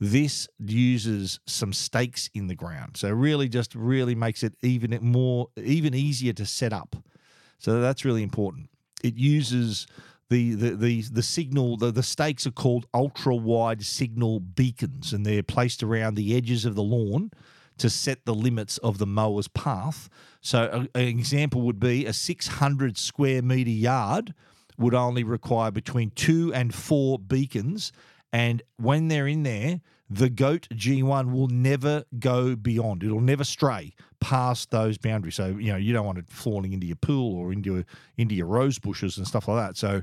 This 0.00 0.48
uses 0.58 1.38
some 1.46 1.72
stakes 1.72 2.28
in 2.34 2.48
the 2.48 2.56
ground, 2.56 2.96
so 2.96 3.10
really 3.10 3.48
just 3.48 3.74
really 3.76 4.16
makes 4.16 4.42
it 4.42 4.54
even 4.62 4.98
more 5.00 5.48
even 5.56 5.94
easier 5.94 6.32
to 6.32 6.44
set 6.44 6.72
up. 6.72 6.96
So 7.58 7.80
that's 7.80 8.04
really 8.04 8.24
important. 8.24 8.70
It 9.04 9.14
uses 9.14 9.86
the 10.28 10.54
the 10.54 10.70
the, 10.70 11.02
the 11.02 11.22
signal 11.22 11.76
the, 11.76 11.92
the 11.92 12.02
stakes 12.02 12.44
are 12.48 12.52
called 12.52 12.86
ultra 12.92 13.36
wide 13.36 13.84
signal 13.84 14.40
beacons, 14.40 15.12
and 15.12 15.24
they're 15.24 15.44
placed 15.44 15.84
around 15.84 16.16
the 16.16 16.36
edges 16.36 16.64
of 16.64 16.74
the 16.74 16.82
lawn 16.82 17.30
to 17.82 17.90
set 17.90 18.24
the 18.26 18.34
limits 18.34 18.78
of 18.78 18.98
the 18.98 19.06
mower's 19.06 19.48
path. 19.48 20.08
So, 20.40 20.86
a, 20.94 20.98
an 20.98 21.08
example 21.08 21.62
would 21.62 21.80
be 21.80 22.06
a 22.06 22.12
600 22.12 22.96
square 22.96 23.42
meter 23.42 23.70
yard 23.70 24.34
would 24.78 24.94
only 24.94 25.24
require 25.24 25.72
between 25.72 26.10
two 26.10 26.54
and 26.54 26.72
four 26.72 27.18
beacons. 27.18 27.90
And 28.32 28.62
when 28.76 29.08
they're 29.08 29.26
in 29.26 29.42
there, 29.42 29.80
the 30.08 30.30
GOAT 30.30 30.68
G1 30.72 31.32
will 31.32 31.48
never 31.48 32.04
go 32.20 32.54
beyond. 32.54 33.02
It'll 33.02 33.20
never 33.20 33.42
stray 33.42 33.94
past 34.20 34.70
those 34.70 34.96
boundaries. 34.96 35.34
So, 35.34 35.48
you 35.48 35.72
know, 35.72 35.76
you 35.76 35.92
don't 35.92 36.06
want 36.06 36.18
it 36.18 36.28
falling 36.28 36.72
into 36.72 36.86
your 36.86 36.96
pool 36.96 37.36
or 37.36 37.52
into, 37.52 37.84
into 38.16 38.36
your 38.36 38.46
rose 38.46 38.78
bushes 38.78 39.18
and 39.18 39.26
stuff 39.26 39.48
like 39.48 39.66
that. 39.66 39.76
So, 39.76 40.02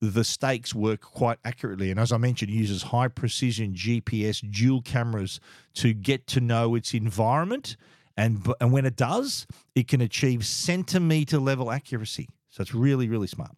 the 0.00 0.24
stakes 0.24 0.74
work 0.74 1.00
quite 1.00 1.38
accurately. 1.44 1.90
And 1.90 2.00
as 2.00 2.12
I 2.12 2.16
mentioned, 2.16 2.50
uses 2.50 2.84
high 2.84 3.08
precision 3.08 3.74
GPS 3.74 4.40
dual 4.50 4.82
cameras 4.82 5.40
to 5.74 5.92
get 5.92 6.26
to 6.28 6.40
know 6.40 6.74
its 6.74 6.94
environment. 6.94 7.76
And, 8.16 8.46
and 8.60 8.72
when 8.72 8.86
it 8.86 8.96
does, 8.96 9.46
it 9.74 9.88
can 9.88 10.00
achieve 10.00 10.44
centimeter 10.46 11.38
level 11.38 11.70
accuracy. 11.70 12.28
So 12.48 12.62
it's 12.62 12.74
really, 12.74 13.08
really 13.08 13.26
smart. 13.26 13.52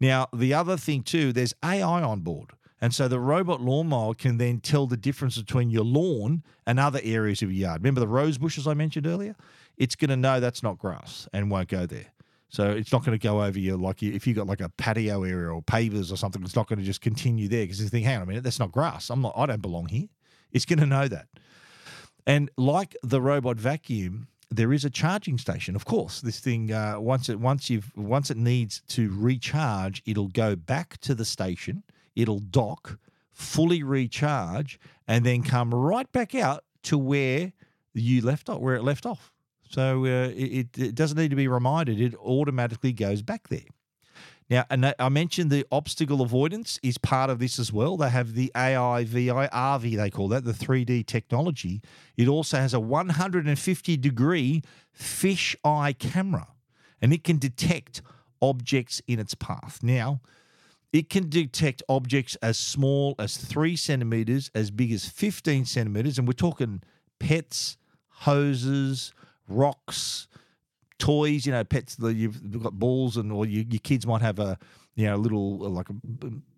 Now, 0.00 0.28
the 0.32 0.54
other 0.54 0.76
thing 0.76 1.02
too, 1.02 1.32
there's 1.32 1.54
AI 1.64 2.02
on 2.02 2.20
board. 2.20 2.50
And 2.80 2.94
so 2.94 3.08
the 3.08 3.18
robot 3.18 3.60
lawnmower 3.60 4.14
can 4.14 4.36
then 4.36 4.60
tell 4.60 4.86
the 4.86 4.98
difference 4.98 5.38
between 5.38 5.70
your 5.70 5.84
lawn 5.84 6.42
and 6.66 6.78
other 6.78 7.00
areas 7.02 7.42
of 7.42 7.50
your 7.50 7.68
yard. 7.68 7.82
Remember 7.82 8.00
the 8.00 8.08
rose 8.08 8.38
bushes 8.38 8.66
I 8.66 8.74
mentioned 8.74 9.06
earlier? 9.06 9.34
It's 9.78 9.96
going 9.96 10.10
to 10.10 10.16
know 10.16 10.40
that's 10.40 10.62
not 10.62 10.78
grass 10.78 11.28
and 11.32 11.50
won't 11.50 11.68
go 11.68 11.86
there. 11.86 12.06
So 12.48 12.70
it's 12.70 12.92
not 12.92 13.04
going 13.04 13.18
to 13.18 13.22
go 13.22 13.42
over 13.42 13.58
you 13.58 13.76
like 13.76 14.02
if 14.02 14.26
you 14.26 14.34
got 14.34 14.46
like 14.46 14.60
a 14.60 14.68
patio 14.68 15.24
area 15.24 15.48
or 15.48 15.62
pavers 15.62 16.12
or 16.12 16.16
something. 16.16 16.42
It's 16.42 16.56
not 16.56 16.68
going 16.68 16.78
to 16.78 16.84
just 16.84 17.00
continue 17.00 17.48
there 17.48 17.64
because 17.64 17.80
you 17.80 17.88
think, 17.88 18.06
hang 18.06 18.16
on 18.16 18.22
a 18.22 18.26
minute, 18.26 18.44
that's 18.44 18.60
not 18.60 18.72
grass. 18.72 19.10
I'm 19.10 19.20
not. 19.20 19.34
I 19.36 19.46
don't 19.46 19.62
belong 19.62 19.88
here. 19.88 20.06
It's 20.52 20.64
going 20.64 20.78
to 20.78 20.86
know 20.86 21.08
that. 21.08 21.26
And 22.26 22.50
like 22.56 22.96
the 23.02 23.20
robot 23.20 23.56
vacuum, 23.56 24.28
there 24.50 24.72
is 24.72 24.84
a 24.84 24.90
charging 24.90 25.38
station. 25.38 25.76
Of 25.76 25.84
course, 25.84 26.20
this 26.20 26.40
thing 26.40 26.72
uh, 26.72 26.96
once 26.98 27.28
it 27.28 27.40
once 27.40 27.68
you've 27.68 27.92
once 27.96 28.30
it 28.30 28.36
needs 28.36 28.82
to 28.88 29.12
recharge, 29.12 30.02
it'll 30.06 30.28
go 30.28 30.56
back 30.56 30.98
to 30.98 31.14
the 31.14 31.24
station. 31.24 31.82
It'll 32.14 32.38
dock, 32.38 32.98
fully 33.32 33.82
recharge, 33.82 34.78
and 35.06 35.24
then 35.24 35.42
come 35.42 35.74
right 35.74 36.10
back 36.12 36.34
out 36.34 36.64
to 36.84 36.96
where 36.96 37.52
you 37.92 38.22
left 38.22 38.48
off, 38.48 38.60
where 38.60 38.76
it 38.76 38.84
left 38.84 39.04
off. 39.04 39.32
So 39.68 40.04
uh, 40.04 40.32
it, 40.34 40.78
it 40.78 40.94
doesn't 40.94 41.18
need 41.18 41.30
to 41.30 41.36
be 41.36 41.48
reminded; 41.48 42.00
it 42.00 42.14
automatically 42.16 42.92
goes 42.92 43.22
back 43.22 43.48
there. 43.48 43.60
Now, 44.48 44.64
and 44.70 44.94
I 44.98 45.08
mentioned 45.08 45.50
the 45.50 45.66
obstacle 45.72 46.22
avoidance 46.22 46.78
is 46.82 46.98
part 46.98 47.30
of 47.30 47.40
this 47.40 47.58
as 47.58 47.72
well. 47.72 47.96
They 47.96 48.10
have 48.10 48.34
the 48.34 48.52
AI, 48.54 49.02
VI, 49.02 49.48
RV, 49.48 49.96
they 49.96 50.10
call 50.10 50.28
that, 50.28 50.44
the 50.44 50.52
3D 50.52 51.04
technology. 51.06 51.82
It 52.16 52.28
also 52.28 52.58
has 52.58 52.72
a 52.72 52.78
150 52.78 53.96
degree 53.96 54.62
fish 54.92 55.56
eye 55.64 55.94
camera, 55.98 56.48
and 57.02 57.12
it 57.12 57.24
can 57.24 57.38
detect 57.38 58.02
objects 58.40 59.02
in 59.08 59.18
its 59.18 59.34
path. 59.34 59.80
Now, 59.82 60.20
it 60.92 61.10
can 61.10 61.28
detect 61.28 61.82
objects 61.88 62.36
as 62.36 62.56
small 62.56 63.16
as 63.18 63.36
three 63.36 63.74
centimeters, 63.74 64.52
as 64.54 64.70
big 64.70 64.92
as 64.92 65.06
15 65.06 65.64
centimeters, 65.64 66.18
and 66.18 66.28
we're 66.28 66.34
talking 66.34 66.82
pets, 67.18 67.78
hoses, 68.08 69.12
rocks, 69.48 70.28
toys, 70.98 71.46
you 71.46 71.52
know, 71.52 71.64
pets 71.64 71.96
that 71.96 72.14
you've 72.14 72.62
got 72.62 72.78
balls 72.78 73.16
and 73.16 73.32
or 73.32 73.46
you, 73.46 73.64
your 73.68 73.80
kids 73.80 74.06
might 74.06 74.22
have 74.22 74.38
a 74.38 74.58
you 74.94 75.06
know 75.06 75.16
little 75.16 75.58
like 75.58 75.88
a 75.88 75.94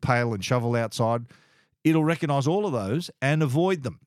pail 0.01 0.35
and 0.35 0.45
shovel 0.45 0.77
outside. 0.77 1.27
It'll 1.85 2.05
recognize 2.05 2.47
all 2.47 2.67
of 2.67 2.73
those 2.73 3.11
and 3.23 3.43
avoid 3.43 3.83
them. 3.83 4.01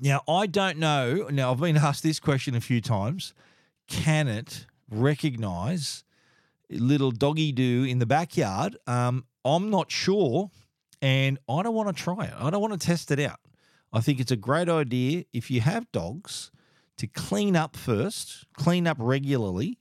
Now, 0.00 0.22
I 0.26 0.46
don't 0.46 0.78
know. 0.78 1.28
Now, 1.30 1.52
I've 1.52 1.60
been 1.60 1.76
asked 1.76 2.02
this 2.02 2.18
question 2.20 2.54
a 2.54 2.60
few 2.60 2.80
times. 2.80 3.34
Can 3.86 4.28
it 4.28 4.66
recognize 4.90 6.04
little 6.70 7.10
doggy 7.10 7.52
do 7.52 7.84
in 7.84 7.98
the 7.98 8.06
backyard? 8.06 8.76
Um, 8.86 9.24
I'm 9.44 9.70
not 9.70 9.90
sure, 9.90 10.50
and 11.02 11.38
I 11.48 11.62
don't 11.62 11.74
want 11.74 11.94
to 11.94 12.02
try 12.02 12.24
it. 12.24 12.34
I 12.38 12.50
don't 12.50 12.60
want 12.60 12.78
to 12.78 12.86
test 12.86 13.10
it 13.10 13.20
out. 13.20 13.40
I 13.92 14.00
think 14.00 14.20
it's 14.20 14.30
a 14.30 14.36
great 14.36 14.68
idea 14.68 15.24
if 15.32 15.50
you 15.50 15.60
have 15.60 15.90
dogs 15.92 16.50
to 17.00 17.06
clean 17.06 17.56
up 17.56 17.76
first, 17.76 18.44
clean 18.52 18.86
up 18.86 18.98
regularly 19.00 19.78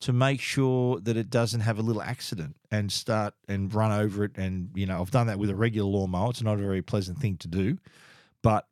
to 0.00 0.10
make 0.10 0.40
sure 0.40 0.98
that 1.00 1.18
it 1.18 1.28
doesn't 1.28 1.60
have 1.60 1.78
a 1.78 1.82
little 1.82 2.00
accident 2.00 2.56
and 2.70 2.90
start 2.90 3.34
and 3.46 3.74
run 3.74 3.92
over 3.92 4.24
it. 4.24 4.30
And, 4.36 4.70
you 4.74 4.86
know, 4.86 4.98
I've 5.02 5.10
done 5.10 5.26
that 5.26 5.38
with 5.38 5.50
a 5.50 5.54
regular 5.54 5.90
lawnmower. 5.90 6.30
It's 6.30 6.42
not 6.42 6.54
a 6.54 6.62
very 6.62 6.80
pleasant 6.80 7.18
thing 7.18 7.36
to 7.36 7.48
do. 7.48 7.76
But 8.42 8.66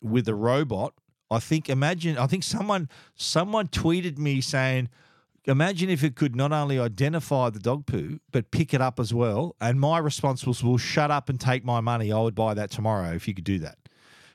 with 0.00 0.28
a 0.28 0.34
robot, 0.36 0.94
I 1.28 1.40
think 1.40 1.68
imagine 1.68 2.16
I 2.16 2.28
think 2.28 2.44
someone 2.44 2.88
someone 3.16 3.66
tweeted 3.66 4.16
me 4.16 4.40
saying, 4.40 4.88
imagine 5.44 5.90
if 5.90 6.04
it 6.04 6.14
could 6.14 6.36
not 6.36 6.52
only 6.52 6.78
identify 6.78 7.50
the 7.50 7.58
dog 7.58 7.84
poo, 7.84 8.20
but 8.30 8.52
pick 8.52 8.72
it 8.72 8.80
up 8.80 9.00
as 9.00 9.12
well. 9.12 9.56
And 9.60 9.80
my 9.80 9.98
response 9.98 10.46
was, 10.46 10.62
well, 10.62 10.78
shut 10.78 11.10
up 11.10 11.28
and 11.28 11.40
take 11.40 11.64
my 11.64 11.80
money. 11.80 12.12
I 12.12 12.20
would 12.20 12.36
buy 12.36 12.54
that 12.54 12.70
tomorrow 12.70 13.12
if 13.12 13.26
you 13.26 13.34
could 13.34 13.42
do 13.42 13.58
that. 13.58 13.79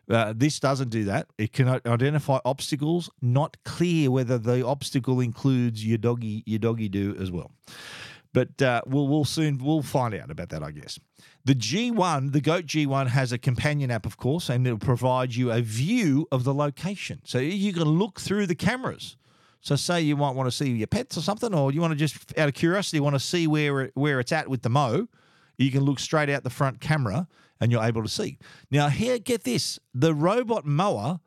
Uh, 0.10 0.34
this 0.36 0.60
doesn't 0.60 0.90
do 0.90 1.06
that. 1.06 1.28
It 1.38 1.52
can 1.52 1.68
identify 1.68 2.40
obstacles, 2.46 3.10
not 3.22 3.58
clear 3.64 4.12
whether 4.12 4.38
the 4.38 4.66
obstacle 4.66 5.20
includes 5.20 5.86
your 5.86 5.98
doggy 5.98 6.44
your 6.46 6.60
doggy 6.60 6.90
do 6.90 7.16
as 7.20 7.32
well. 7.32 7.52
But 8.34 8.62
uh, 8.62 8.82
we'll 8.86 9.08
we'll 9.08 9.26
soon 9.26 9.58
we'll 9.64 9.82
find 9.82 10.14
out 10.14 10.30
about 10.30 10.50
that, 10.50 10.62
I 10.62 10.72
guess. 10.72 11.00
The 11.46 11.56
G1, 11.56 12.32
the 12.32 12.42
Goat 12.42 12.66
G1 12.66 13.08
has 13.08 13.32
a 13.32 13.38
companion 13.38 13.92
app, 13.92 14.06
of 14.06 14.18
course, 14.18 14.50
and 14.50 14.66
it'll 14.66 14.80
provide 14.80 15.36
you 15.36 15.52
a 15.52 15.62
view 15.62 16.28
of 16.32 16.44
the 16.44 16.54
location. 16.54 17.22
So 17.24 17.38
you 17.38 17.72
can 17.72 17.84
look 17.84 18.20
through 18.20 18.48
the 18.48 18.56
cameras. 18.56 19.16
So 19.62 19.76
say 19.76 20.02
you 20.02 20.18
might 20.18 20.36
want 20.36 20.48
to 20.48 20.52
see 20.52 20.70
your 20.72 20.88
pets 20.88 21.18
or 21.18 21.22
something, 21.22 21.54
or 21.54 21.72
you 21.72 21.82
want 21.82 21.92
to 21.92 21.98
just 21.98 22.38
out 22.38 22.48
of 22.48 22.54
curiosity 22.54 23.00
want 23.00 23.16
to 23.16 23.20
see 23.20 23.48
where 23.48 23.82
it, 23.82 23.92
where 23.96 24.20
it's 24.20 24.32
at 24.32 24.48
with 24.48 24.62
the 24.62 24.70
mo, 24.70 25.08
You 25.58 25.72
can 25.72 25.82
look 25.82 26.00
straight 26.00 26.30
out 26.30 26.44
the 26.44 26.50
front 26.50 26.82
camera 26.82 27.28
and 27.66 27.72
you're 27.72 27.84
able 27.84 28.04
to 28.04 28.10
see. 28.10 28.38
Now, 28.70 28.90
here, 28.90 29.18
get 29.18 29.44
this 29.44 29.80
the 29.92 30.14
robot 30.14 30.68
mower 30.68 31.20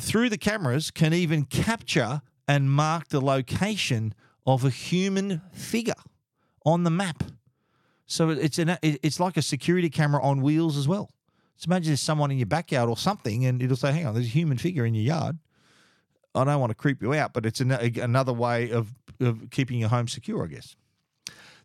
through 0.00 0.28
the 0.28 0.38
cameras 0.38 0.92
can 0.92 1.12
even 1.12 1.44
capture 1.44 2.22
and 2.46 2.70
mark 2.70 3.08
the 3.08 3.20
location 3.20 4.14
of 4.46 4.64
a 4.64 4.70
human 4.70 5.42
figure 5.52 6.00
on 6.64 6.84
the 6.84 6.90
map. 6.90 7.24
So 8.06 8.30
it's 8.30 8.60
an 8.60 8.78
it's 8.80 9.18
like 9.18 9.36
a 9.36 9.42
security 9.42 9.90
camera 9.90 10.22
on 10.22 10.40
wheels 10.40 10.76
as 10.76 10.86
well. 10.86 11.10
So 11.56 11.66
imagine 11.66 11.90
there's 11.90 12.00
someone 12.00 12.30
in 12.30 12.38
your 12.38 12.46
backyard 12.46 12.88
or 12.88 12.96
something, 12.96 13.44
and 13.44 13.60
it'll 13.60 13.76
say, 13.76 13.90
"Hang 13.90 14.06
on, 14.06 14.14
there's 14.14 14.26
a 14.26 14.30
human 14.30 14.58
figure 14.58 14.86
in 14.86 14.94
your 14.94 15.04
yard." 15.04 15.38
I 16.32 16.44
don't 16.44 16.60
want 16.60 16.70
to 16.70 16.76
creep 16.76 17.02
you 17.02 17.12
out, 17.12 17.32
but 17.32 17.44
it's 17.44 17.60
an, 17.60 17.72
another 17.72 18.32
way 18.32 18.70
of, 18.70 18.94
of 19.20 19.50
keeping 19.50 19.80
your 19.80 19.88
home 19.88 20.06
secure, 20.06 20.44
I 20.44 20.46
guess. 20.46 20.76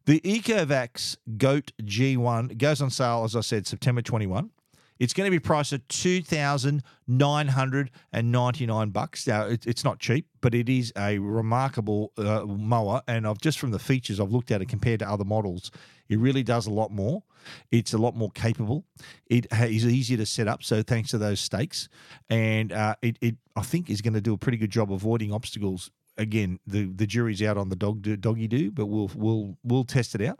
The 0.07 0.21
Ecovacs 0.21 1.17
Goat 1.37 1.73
G1 1.83 2.57
goes 2.57 2.81
on 2.81 2.89
sale, 2.89 3.23
as 3.25 3.35
I 3.35 3.41
said, 3.41 3.67
September 3.67 4.01
21. 4.01 4.51
It's 4.99 5.13
going 5.13 5.27
to 5.27 5.31
be 5.31 5.37
priced 5.37 5.73
at 5.73 5.87
two 5.89 6.23
thousand 6.23 6.81
nine 7.07 7.49
hundred 7.49 7.91
and 8.13 8.31
ninety 8.31 8.65
nine 8.65 8.89
bucks. 8.89 9.27
Now 9.27 9.45
it's 9.45 9.83
not 9.83 9.99
cheap, 9.99 10.25
but 10.39 10.55
it 10.55 10.69
is 10.69 10.93
a 10.97 11.19
remarkable 11.19 12.13
uh, 12.17 12.45
mower. 12.45 13.01
And 13.07 13.27
I've 13.27 13.39
just 13.39 13.59
from 13.59 13.71
the 13.71 13.79
features 13.79 14.19
I've 14.19 14.31
looked 14.31 14.49
at 14.49 14.61
it 14.61 14.69
compared 14.69 15.01
to 15.01 15.09
other 15.09 15.25
models, 15.25 15.71
it 16.07 16.17
really 16.17 16.41
does 16.41 16.67
a 16.67 16.71
lot 16.71 16.89
more. 16.89 17.21
It's 17.69 17.93
a 17.93 17.97
lot 17.97 18.15
more 18.15 18.31
capable. 18.31 18.85
It 19.27 19.45
is 19.51 19.85
easier 19.85 20.17
to 20.17 20.25
set 20.25 20.47
up, 20.47 20.63
so 20.63 20.81
thanks 20.81 21.11
to 21.11 21.17
those 21.17 21.41
stakes, 21.41 21.89
and 22.29 22.71
uh, 22.71 22.95
it, 23.01 23.17
it 23.21 23.35
I 23.57 23.61
think 23.61 23.89
is 23.89 24.01
going 24.01 24.13
to 24.13 24.21
do 24.21 24.33
a 24.33 24.37
pretty 24.37 24.57
good 24.57 24.71
job 24.71 24.91
avoiding 24.91 25.31
obstacles 25.33 25.91
again, 26.17 26.59
the 26.67 26.85
the 26.85 27.07
jury's 27.07 27.41
out 27.41 27.57
on 27.57 27.69
the 27.69 27.75
dog 27.75 28.01
do, 28.01 28.15
doggy 28.15 28.47
do, 28.47 28.71
but 28.71 28.87
we'll 28.87 29.11
we'll 29.15 29.57
we'll 29.63 29.83
test 29.83 30.15
it 30.15 30.21
out. 30.21 30.39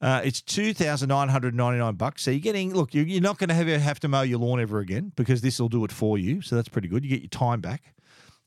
Uh, 0.00 0.20
it's 0.24 0.42
two 0.42 0.74
thousand 0.74 1.08
nine 1.08 1.28
hundred 1.28 1.54
ninety 1.54 1.78
nine 1.78 1.94
bucks. 1.94 2.22
So 2.22 2.30
you're 2.30 2.40
getting 2.40 2.74
look. 2.74 2.94
You're, 2.94 3.06
you're 3.06 3.22
not 3.22 3.38
going 3.38 3.48
to 3.48 3.54
have 3.54 3.66
have 3.66 4.00
to 4.00 4.08
mow 4.08 4.22
your 4.22 4.38
lawn 4.38 4.60
ever 4.60 4.80
again 4.80 5.12
because 5.16 5.40
this 5.40 5.58
will 5.58 5.68
do 5.68 5.84
it 5.84 5.92
for 5.92 6.18
you. 6.18 6.42
So 6.42 6.56
that's 6.56 6.68
pretty 6.68 6.88
good. 6.88 7.04
You 7.04 7.10
get 7.10 7.22
your 7.22 7.28
time 7.28 7.60
back. 7.60 7.94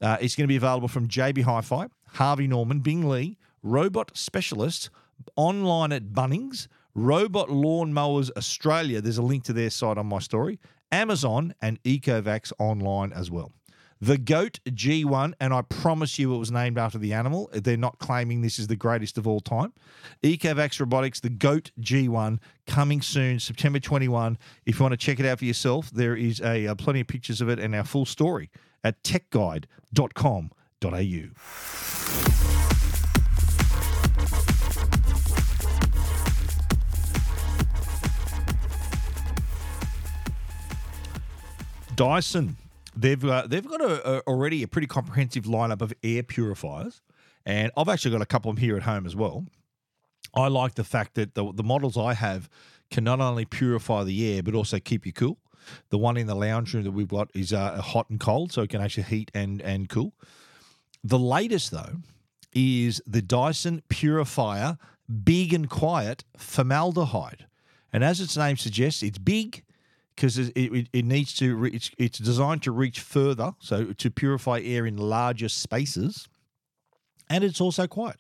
Uh, 0.01 0.17
it's 0.21 0.35
going 0.35 0.43
to 0.43 0.47
be 0.47 0.57
available 0.57 0.87
from 0.87 1.07
JB 1.07 1.41
Hi-Fi, 1.43 1.87
Harvey 2.09 2.45
Norman, 2.45 2.81
Bing 2.81 3.09
Lee, 3.09 3.37
Robot 3.63 4.15
Specialist, 4.15 4.91
online 5.35 5.91
at 5.91 6.09
Bunnings, 6.09 6.67
Robot 6.93 7.49
Lawn 7.49 7.93
Mowers 7.93 8.29
Australia. 8.37 9.01
There's 9.01 9.17
a 9.17 9.23
link 9.23 9.43
to 9.45 9.53
their 9.53 9.71
site 9.71 9.97
on 9.97 10.05
my 10.05 10.19
story. 10.19 10.59
Amazon 10.91 11.53
and 11.61 11.81
Ecovacs 11.83 12.53
online 12.59 13.11
as 13.11 13.31
well. 13.31 13.51
The 13.99 14.17
GOAT 14.17 14.59
G1, 14.65 15.33
and 15.39 15.53
I 15.53 15.63
promise 15.63 16.19
you 16.19 16.35
it 16.35 16.37
was 16.37 16.51
named 16.51 16.77
after 16.77 16.99
the 16.99 17.13
animal. 17.13 17.49
They're 17.51 17.77
not 17.77 17.97
claiming 17.97 18.41
this 18.41 18.59
is 18.59 18.67
the 18.67 18.75
greatest 18.75 19.17
of 19.17 19.25
all 19.25 19.39
time. 19.39 19.73
Ecovacs 20.23 20.79
Robotics, 20.79 21.19
the 21.19 21.29
GOAT 21.29 21.71
G1, 21.81 22.37
coming 22.67 23.01
soon, 23.01 23.39
September 23.39 23.79
21. 23.79 24.37
If 24.65 24.77
you 24.77 24.83
want 24.83 24.93
to 24.93 24.97
check 24.97 25.19
it 25.19 25.25
out 25.25 25.39
for 25.39 25.45
yourself, 25.45 25.89
there 25.89 26.15
is 26.15 26.39
a, 26.41 26.65
a 26.65 26.75
plenty 26.75 27.01
of 27.01 27.07
pictures 27.07 27.41
of 27.41 27.49
it 27.49 27.57
and 27.57 27.73
our 27.73 27.83
full 27.83 28.05
story 28.05 28.51
at 28.83 29.01
techguide.com.au. 29.03 29.65
Dyson 41.95 42.57
they've 42.97 43.23
uh, 43.23 43.45
they've 43.47 43.67
got 43.67 43.81
a, 43.81 44.17
a, 44.17 44.19
already 44.21 44.63
a 44.63 44.67
pretty 44.67 44.87
comprehensive 44.87 45.45
lineup 45.45 45.81
of 45.81 45.93
air 46.03 46.23
purifiers, 46.23 47.01
and 47.45 47.71
I've 47.77 47.89
actually 47.89 48.11
got 48.11 48.21
a 48.21 48.25
couple 48.25 48.49
of 48.49 48.55
them 48.55 48.63
here 48.63 48.75
at 48.75 48.83
home 48.83 49.05
as 49.05 49.15
well. 49.15 49.45
I 50.33 50.47
like 50.47 50.75
the 50.75 50.83
fact 50.83 51.15
that 51.15 51.35
the, 51.35 51.51
the 51.53 51.63
models 51.63 51.97
I 51.97 52.13
have 52.13 52.49
can 52.91 53.03
not 53.03 53.19
only 53.19 53.45
purify 53.45 54.03
the 54.03 54.35
air 54.35 54.43
but 54.43 54.53
also 54.53 54.79
keep 54.79 55.05
you 55.05 55.13
cool. 55.13 55.37
The 55.89 55.97
one 55.97 56.17
in 56.17 56.27
the 56.27 56.35
lounge 56.35 56.73
room 56.73 56.83
that 56.83 56.91
we've 56.91 57.07
got 57.07 57.29
is 57.33 57.51
uh, 57.53 57.81
hot 57.81 58.09
and 58.09 58.19
cold, 58.19 58.51
so 58.51 58.61
it 58.61 58.69
can 58.69 58.81
actually 58.81 59.03
heat 59.03 59.31
and 59.33 59.61
and 59.61 59.89
cool. 59.89 60.13
The 61.03 61.19
latest 61.19 61.71
though 61.71 61.97
is 62.53 63.01
the 63.05 63.21
Dyson 63.21 63.83
Purifier 63.89 64.77
Big 65.23 65.53
and 65.53 65.69
Quiet 65.69 66.23
Formaldehyde, 66.37 67.45
and 67.93 68.03
as 68.03 68.19
its 68.19 68.35
name 68.35 68.57
suggests, 68.57 69.03
it's 69.03 69.17
big 69.17 69.63
because 70.17 70.39
it, 70.39 70.51
it, 70.55 70.89
it, 70.91 71.05
needs 71.05 71.31
to 71.35 71.55
re- 71.55 71.69
it's, 71.71 71.91
it's 71.99 72.17
designed 72.17 72.63
to 72.63 72.71
reach 72.71 72.99
further, 72.99 73.53
so 73.59 73.93
to 73.93 74.09
purify 74.09 74.59
air 74.63 74.87
in 74.87 74.97
larger 74.97 75.47
spaces, 75.47 76.27
and 77.29 77.43
it's 77.43 77.61
also 77.61 77.85
quiet. 77.85 78.17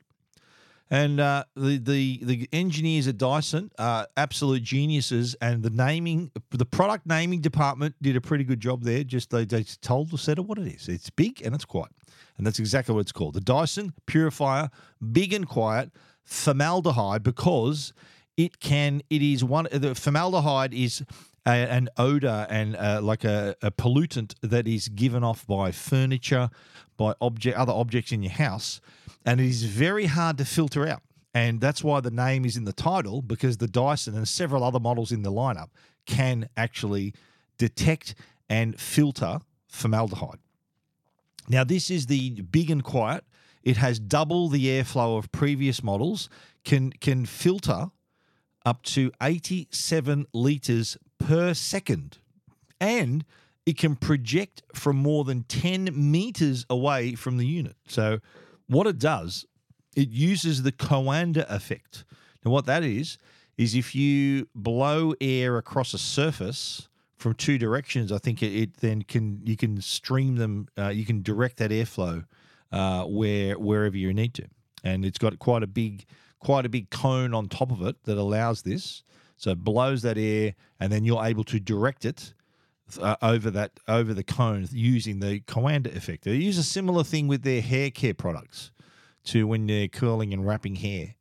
And 0.89 1.19
uh, 1.19 1.43
the, 1.55 1.77
the 1.79 2.19
the 2.23 2.49
engineers 2.53 3.07
at 3.07 3.17
Dyson 3.17 3.71
are 3.77 4.07
absolute 4.15 4.63
geniuses, 4.63 5.35
and 5.41 5.61
the 5.61 5.69
naming, 5.69 6.31
the 6.51 6.65
product 6.65 7.05
naming 7.05 7.41
department 7.41 7.95
did 8.01 8.15
a 8.15 8.21
pretty 8.21 8.45
good 8.45 8.61
job 8.61 8.83
there. 8.83 9.03
Just 9.03 9.31
they, 9.31 9.43
they 9.43 9.63
told 9.81 10.11
the 10.11 10.17
setter 10.17 10.41
what 10.41 10.57
it 10.57 10.67
is. 10.67 10.87
It's 10.87 11.09
big 11.09 11.41
and 11.43 11.53
it's 11.53 11.65
quiet, 11.65 11.91
and 12.37 12.47
that's 12.47 12.59
exactly 12.59 12.95
what 12.95 13.01
it's 13.01 13.11
called. 13.11 13.33
The 13.33 13.41
Dyson 13.41 13.91
Purifier, 14.05 14.69
big 15.11 15.33
and 15.33 15.45
quiet, 15.45 15.91
formaldehyde 16.23 17.21
because 17.21 17.91
it 18.37 18.61
can. 18.61 19.01
It 19.09 19.21
is 19.21 19.43
one. 19.43 19.67
The 19.69 19.93
formaldehyde 19.93 20.73
is 20.73 21.03
a, 21.47 21.49
an 21.49 21.89
odor 21.97 22.45
and 22.49 22.75
uh, 22.75 22.99
like 23.01 23.23
a, 23.23 23.55
a 23.63 23.71
pollutant 23.71 24.35
that 24.41 24.67
is 24.67 24.89
given 24.89 25.23
off 25.23 25.47
by 25.47 25.71
furniture, 25.71 26.49
by 26.97 27.15
object 27.21 27.57
other 27.57 27.73
objects 27.73 28.11
in 28.11 28.21
your 28.21 28.33
house 28.33 28.81
and 29.27 29.41
it 29.41 29.47
is 29.47 29.63
very 29.63 30.05
hard 30.05 30.37
to 30.37 30.45
filter 30.45 30.87
out. 30.87 31.03
And 31.33 31.59
that's 31.59 31.83
why 31.83 31.99
the 31.99 32.09
name 32.09 32.45
is 32.45 32.55
in 32.55 32.63
the 32.63 32.73
title 32.73 33.21
because 33.21 33.57
the 33.57 33.67
Dyson 33.67 34.15
and 34.15 34.25
several 34.25 34.63
other 34.63 34.79
models 34.79 35.11
in 35.11 35.21
the 35.21 35.31
lineup 35.31 35.67
can 36.05 36.47
actually 36.55 37.13
detect 37.57 38.15
and 38.49 38.79
filter 38.79 39.39
formaldehyde. 39.67 40.39
Now, 41.49 41.65
this 41.65 41.91
is 41.91 42.05
the 42.05 42.41
big 42.41 42.71
and 42.71 42.83
quiet. 42.83 43.25
It 43.63 43.75
has 43.75 43.99
double 43.99 44.47
the 44.47 44.65
airflow 44.65 45.17
of 45.17 45.29
previous 45.33 45.83
models, 45.83 46.29
can, 46.63 46.91
can 46.91 47.25
filter 47.25 47.87
up 48.65 48.83
to 48.83 49.11
87 49.21 50.25
litres 50.33 50.97
per 51.27 51.53
second, 51.53 52.19
and 52.79 53.25
it 53.65 53.77
can 53.77 53.97
project 53.97 54.63
from 54.73 54.95
more 54.95 55.25
than 55.25 55.43
10 55.43 55.89
meters 55.93 56.65
away 56.69 57.15
from 57.15 57.35
the 57.35 57.45
unit. 57.45 57.75
So, 57.85 58.19
what 58.67 58.87
it 58.87 58.97
does, 58.97 59.45
it 59.93 60.07
uses 60.07 60.63
the 60.63 60.71
Coanda 60.71 61.45
effect. 61.49 62.05
Now, 62.45 62.51
what 62.51 62.65
that 62.67 62.81
is, 62.81 63.17
is 63.57 63.75
if 63.75 63.93
you 63.93 64.47
blow 64.55 65.15
air 65.19 65.57
across 65.57 65.93
a 65.93 65.97
surface 65.97 66.87
from 67.17 67.33
two 67.33 67.57
directions, 67.57 68.09
I 68.13 68.19
think 68.19 68.41
it, 68.41 68.55
it 68.55 68.77
then 68.77 69.01
can 69.01 69.41
you 69.43 69.57
can 69.57 69.81
stream 69.81 70.37
them, 70.37 70.69
uh, 70.77 70.89
you 70.89 71.05
can 71.05 71.21
direct 71.23 71.57
that 71.57 71.71
airflow 71.71 72.23
uh, 72.71 73.03
where 73.03 73.59
wherever 73.59 73.97
you 73.97 74.13
need 74.13 74.33
to, 74.35 74.45
and 74.81 75.03
it's 75.03 75.17
got 75.17 75.39
quite 75.39 75.63
a 75.63 75.67
big 75.67 76.05
quite 76.39 76.65
a 76.65 76.69
big 76.69 76.89
cone 76.89 77.33
on 77.33 77.49
top 77.49 77.71
of 77.71 77.81
it 77.81 78.01
that 78.05 78.17
allows 78.17 78.61
this. 78.61 79.03
So 79.37 79.51
it 79.51 79.63
blows 79.63 80.01
that 80.01 80.17
air, 80.17 80.55
and 80.79 80.91
then 80.91 81.05
you're 81.05 81.23
able 81.23 81.43
to 81.45 81.59
direct 81.59 82.05
it 82.05 82.33
uh, 82.99 83.15
over 83.21 83.51
that 83.51 83.79
over 83.87 84.13
the 84.13 84.23
cone 84.23 84.67
using 84.71 85.19
the 85.19 85.41
Coanda 85.41 85.95
effect. 85.95 86.23
They 86.23 86.35
use 86.35 86.57
a 86.57 86.63
similar 86.63 87.03
thing 87.03 87.27
with 87.27 87.43
their 87.43 87.61
hair 87.61 87.91
care 87.91 88.13
products 88.13 88.71
to 89.25 89.47
when 89.47 89.67
they're 89.67 89.87
curling 89.87 90.33
and 90.33 90.45
wrapping 90.45 90.75
hair. 90.75 91.15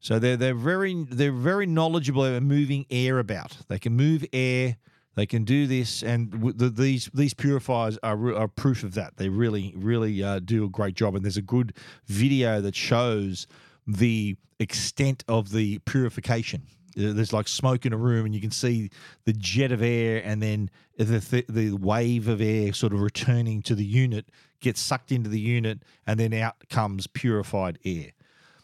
So 0.00 0.18
they're 0.18 0.36
they're 0.36 0.54
very 0.54 1.04
they're 1.04 1.32
very 1.32 1.66
knowledgeable 1.66 2.24
at 2.24 2.42
moving 2.42 2.86
air 2.90 3.18
about. 3.18 3.58
They 3.68 3.78
can 3.78 3.94
move 3.94 4.24
air. 4.32 4.76
They 5.16 5.26
can 5.26 5.44
do 5.44 5.66
this, 5.66 6.02
and 6.02 6.32
the, 6.56 6.70
these 6.70 7.10
these 7.12 7.34
purifiers 7.34 7.98
are, 8.02 8.34
are 8.34 8.48
proof 8.48 8.82
of 8.82 8.94
that. 8.94 9.16
They 9.16 9.28
really 9.28 9.74
really 9.76 10.22
uh, 10.22 10.38
do 10.38 10.64
a 10.64 10.68
great 10.68 10.94
job. 10.94 11.14
And 11.14 11.24
there's 11.24 11.36
a 11.36 11.42
good 11.42 11.76
video 12.06 12.60
that 12.62 12.74
shows 12.74 13.46
the 13.86 14.36
extent 14.58 15.24
of 15.28 15.50
the 15.50 15.78
purification 15.80 16.62
there's 16.94 17.32
like 17.32 17.48
smoke 17.48 17.86
in 17.86 17.92
a 17.92 17.96
room 17.96 18.26
and 18.26 18.34
you 18.34 18.40
can 18.40 18.50
see 18.50 18.90
the 19.24 19.32
jet 19.32 19.72
of 19.72 19.82
air 19.82 20.22
and 20.24 20.42
then 20.42 20.70
the, 20.96 21.20
th- 21.20 21.46
the 21.48 21.72
wave 21.72 22.28
of 22.28 22.40
air 22.40 22.72
sort 22.72 22.92
of 22.92 23.00
returning 23.00 23.62
to 23.62 23.74
the 23.74 23.84
unit 23.84 24.30
gets 24.60 24.80
sucked 24.80 25.12
into 25.12 25.30
the 25.30 25.40
unit 25.40 25.82
and 26.06 26.18
then 26.18 26.32
out 26.32 26.56
comes 26.68 27.06
purified 27.06 27.78
air. 27.84 28.12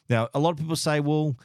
Now 0.09 0.29
a 0.35 0.39
lot 0.39 0.51
of 0.51 0.59
people 0.59 0.77
say 0.77 1.01
well 1.01 1.37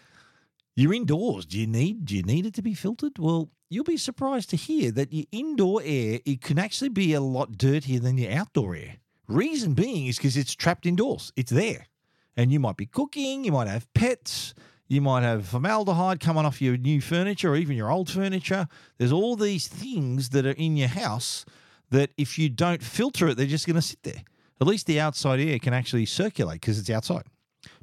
you're 0.76 0.94
indoors. 0.94 1.46
Do 1.46 1.60
you 1.60 1.68
need 1.68 2.06
do 2.06 2.16
you 2.16 2.24
need 2.24 2.46
it 2.46 2.54
to 2.56 2.62
be 2.62 2.74
filtered? 2.74 3.18
Well 3.20 3.50
you'll 3.70 3.84
be 3.84 3.98
surprised 3.98 4.50
to 4.50 4.58
hear 4.58 4.92
that 4.92 5.14
your 5.14 5.26
indoor 5.32 5.82
air 5.84 6.20
it 6.26 6.42
can 6.42 6.60
actually 6.60 6.90
be 6.90 7.14
a 7.14 7.22
lot 7.22 7.58
dirtier 7.58 8.00
than 8.00 8.18
your 8.18 8.32
outdoor 8.32 8.76
air. 8.76 8.98
Reason 9.28 9.74
being 9.74 10.08
is 10.08 10.18
because 10.18 10.36
it's 10.36 10.56
trapped 10.56 10.86
indoors. 10.86 11.32
It's 11.36 11.52
there. 11.52 11.88
And 12.36 12.52
you 12.52 12.60
might 12.60 12.78
be 12.78 12.86
cooking 12.86 13.44
you 13.44 13.52
might 13.52 13.68
have 13.68 13.92
pets 13.94 14.54
you 14.92 15.00
might 15.00 15.24
have 15.24 15.48
formaldehyde 15.48 16.20
coming 16.20 16.46
off 16.46 16.62
your 16.62 16.76
new 16.76 17.00
furniture 17.00 17.54
or 17.54 17.56
even 17.56 17.78
your 17.78 17.90
old 17.90 18.10
furniture. 18.10 18.68
There's 18.98 19.14
all 19.14 19.38
these 19.38 19.70
things 19.70 20.32
that 20.32 20.46
are 20.46 20.52
in 20.52 20.76
your 20.76 20.90
house 20.90 21.46
that 21.92 22.10
if 22.18 22.38
you 22.38 22.50
don't 22.50 22.84
filter 22.84 23.30
it, 23.30 23.38
they're 23.38 23.46
just 23.46 23.66
going 23.66 23.78
to 23.78 23.82
sit 23.82 24.04
there. 24.04 24.22
At 24.60 24.68
least 24.68 24.88
the 24.88 25.00
outside 25.00 25.40
air 25.40 25.60
can 25.60 25.74
actually 25.74 26.06
circulate 26.06 26.60
because 26.60 26.78
it's 26.78 26.90
outside. 26.90 27.24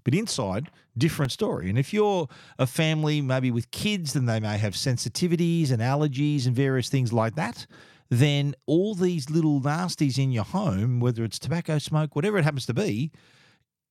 But 0.05 0.15
inside, 0.15 0.71
different 0.99 1.33
story. 1.33 1.71
And 1.71 1.79
if 1.79 1.95
you're 1.95 2.29
a 2.59 2.67
family, 2.67 3.23
maybe 3.23 3.51
with 3.51 3.71
kids, 3.71 4.13
then 4.13 4.27
they 4.27 4.39
may 4.39 4.59
have 4.59 4.75
sensitivities 4.75 5.71
and 5.71 5.81
allergies 5.81 6.47
and 6.47 6.55
various 6.55 6.91
things 6.91 7.11
like 7.11 7.37
that. 7.37 7.67
Then 8.11 8.55
all 8.67 8.95
these 8.95 9.31
little 9.31 9.63
nasties 9.63 10.19
in 10.19 10.31
your 10.31 10.45
home, 10.45 11.01
whether 11.01 11.25
it's 11.25 11.39
tobacco 11.39 11.79
smoke, 11.79 12.15
whatever 12.15 12.37
it 12.37 12.45
happens 12.45 12.67
to 12.67 12.75
be, 12.75 13.13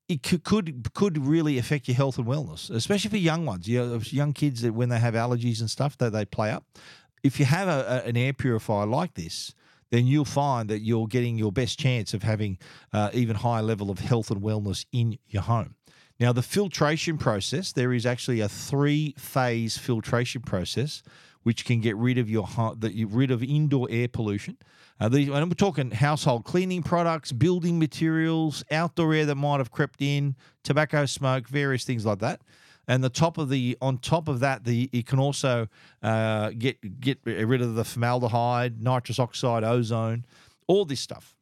it 0.08 0.24
could, 0.24 0.94
could 0.94 1.18
really 1.18 1.58
affect 1.58 1.88
your 1.88 1.96
health 1.96 2.18
and 2.18 2.28
wellness, 2.28 2.70
especially 2.70 3.10
for 3.10 3.18
young 3.18 3.46
ones. 3.46 3.68
You 3.68 3.86
know, 3.86 4.00
young 4.04 4.34
kids 4.34 4.62
that 4.62 4.74
when 4.74 4.90
they 4.90 5.00
have 5.00 5.16
allergies 5.16 5.60
and 5.60 5.70
stuff 5.70 5.98
that 5.98 6.12
they 6.12 6.26
play 6.26 6.52
up. 6.52 6.66
If 7.24 7.40
you 7.40 7.46
have 7.46 7.68
a, 7.68 8.04
a, 8.06 8.08
an 8.08 8.16
air 8.16 8.32
purifier 8.32 8.86
like 8.86 9.16
this, 9.16 9.54
then 9.90 10.06
you'll 10.06 10.26
find 10.26 10.70
that 10.70 10.80
you're 10.80 11.08
getting 11.08 11.38
your 11.38 11.52
best 11.52 11.80
chance 11.80 12.14
of 12.14 12.24
having 12.24 12.58
uh, 12.94 13.10
even 13.14 13.36
higher 13.36 13.64
level 13.64 13.90
of 13.90 14.00
health 14.00 14.32
and 14.32 14.42
wellness 14.42 14.86
in 14.92 15.18
your 15.28 15.44
home. 15.44 15.76
Now, 16.20 16.34
the 16.34 16.42
filtration 16.42 17.18
process, 17.18 17.72
there 17.72 17.94
is 17.94 18.06
actually 18.06 18.40
a 18.40 18.50
three 18.50 19.14
phase 19.18 19.78
filtration 19.78 20.42
process 20.42 21.04
which 21.44 21.64
can 21.64 21.80
get 21.80 21.96
rid 21.96 22.18
of 22.18 22.30
your 22.30 22.48
that 22.80 23.08
rid 23.10 23.32
of 23.32 23.42
indoor 23.44 23.88
air 23.90 24.08
pollution. 24.08 24.58
Uh, 25.00 25.10
these, 25.10 25.30
and 25.30 25.48
we're 25.48 25.54
talking 25.54 25.92
household 25.92 26.44
cleaning 26.44 26.82
products, 26.82 27.32
building 27.32 27.78
materials, 27.78 28.64
outdoor 28.72 29.14
air 29.14 29.26
that 29.26 29.36
might 29.36 29.60
have 29.60 29.72
crept 29.72 30.02
in, 30.02 30.36
tobacco 30.64 31.06
smoke, 31.06 31.48
various 31.48 31.84
things 31.84 32.06
like 32.06 32.20
that. 32.20 32.42
And 32.88 33.04
the 33.04 33.10
top 33.10 33.38
of 33.38 33.50
the 33.50 33.78
on 33.82 33.98
top 33.98 34.28
of 34.28 34.40
that, 34.40 34.64
the 34.64 34.90
you 34.94 35.04
can 35.04 35.20
also 35.20 35.68
uh, 36.02 36.52
get 36.58 37.00
get 37.00 37.20
rid 37.26 37.62
of 37.62 37.76
the 37.76 37.84
formaldehyde, 37.84 38.82
nitrous 38.82 39.20
oxide, 39.20 39.64
ozone, 39.64 40.26
all 40.68 40.86
this 40.86 41.02
stuff. 41.02 41.36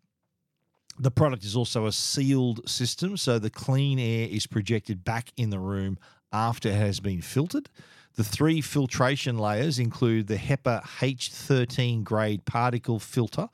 The 0.98 1.12
product 1.12 1.44
is 1.44 1.56
also 1.56 1.86
a 1.86 1.92
sealed 1.92 2.68
system, 2.68 3.16
so 3.16 3.38
the 3.38 3.50
clean 3.50 4.00
air 4.00 4.28
is 4.30 4.48
projected 4.48 5.04
back 5.04 5.32
in 5.38 5.50
the 5.50 5.60
room 5.60 6.00
after 6.32 6.70
it 6.70 6.76
has 6.76 7.00
been 7.00 7.22
filtered. 7.22 7.70
The 8.16 8.24
three 8.24 8.62
filtration 8.62 9.38
layers 9.38 9.78
include 9.78 10.28
the 10.28 10.38
HEPA 10.38 10.84
H13 11.00 12.02
grade 12.06 12.46
particle 12.46 12.98
filter, 12.98 13.50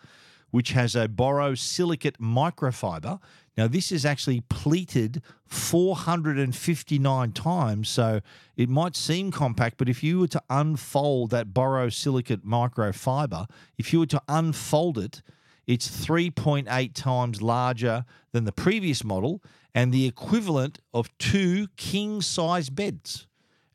which 0.52 0.74
has 0.74 0.96
a 0.96 1.08
borosilicate 1.08 2.18
microfiber. 2.18 3.20
Now, 3.58 3.68
this 3.68 3.92
is 3.92 4.06
actually 4.06 4.42
pleated 4.42 5.24
459 5.48 7.32
times, 7.32 7.90
so 7.90 8.22
it 8.56 8.70
might 8.70 8.96
seem 8.96 9.32
compact, 9.32 9.78
but 9.78 9.90
if 9.90 10.04
you 10.04 10.20
were 10.20 10.28
to 10.28 10.44
unfold 10.48 11.32
that 11.32 11.48
borosilicate 11.48 12.44
microfiber, 12.46 13.50
if 13.80 13.92
you 13.92 14.00
were 14.00 14.06
to 14.06 14.22
unfold 14.28 15.00
it, 15.00 15.24
it's 15.66 16.06
3.8 16.06 16.94
times 16.94 17.42
larger 17.42 18.06
than 18.32 18.44
the 18.44 18.52
previous 18.52 19.04
model 19.04 19.42
and 19.74 19.92
the 19.92 20.06
equivalent 20.06 20.80
of 20.94 21.10
two 21.18 21.68
king 21.78 22.22
size 22.22 22.70
beds 22.70 23.28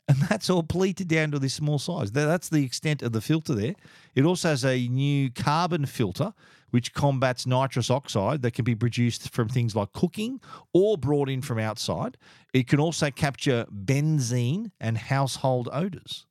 and 0.09 0.17
that's 0.19 0.49
all 0.49 0.63
pleated 0.63 1.09
down 1.09 1.31
to 1.33 1.39
this 1.39 1.55
small 1.55 1.79
size. 1.79 2.13
That's 2.13 2.49
the 2.49 2.65
extent 2.65 3.03
of 3.03 3.13
the 3.13 3.21
filter 3.21 3.55
there. 3.55 3.75
It 4.15 4.25
also 4.25 4.51
has 4.51 4.65
a 4.65 4.89
new 4.89 5.31
carbon 5.31 5.87
filter 5.87 6.33
which 6.71 6.93
combats 6.93 7.47
nitrous 7.47 7.91
oxide 7.91 8.43
that 8.43 8.53
can 8.53 8.65
be 8.65 8.75
produced 8.75 9.31
from 9.33 9.49
things 9.49 9.75
like 9.75 9.93
cooking 9.93 10.41
or 10.73 10.99
brought 10.99 11.29
in 11.29 11.41
from 11.41 11.59
outside. 11.59 12.17
It 12.53 12.67
can 12.67 12.81
also 12.81 13.11
capture 13.11 13.67
benzene 13.73 14.71
and 14.81 14.99
household 14.99 15.69
odors. 15.73 16.27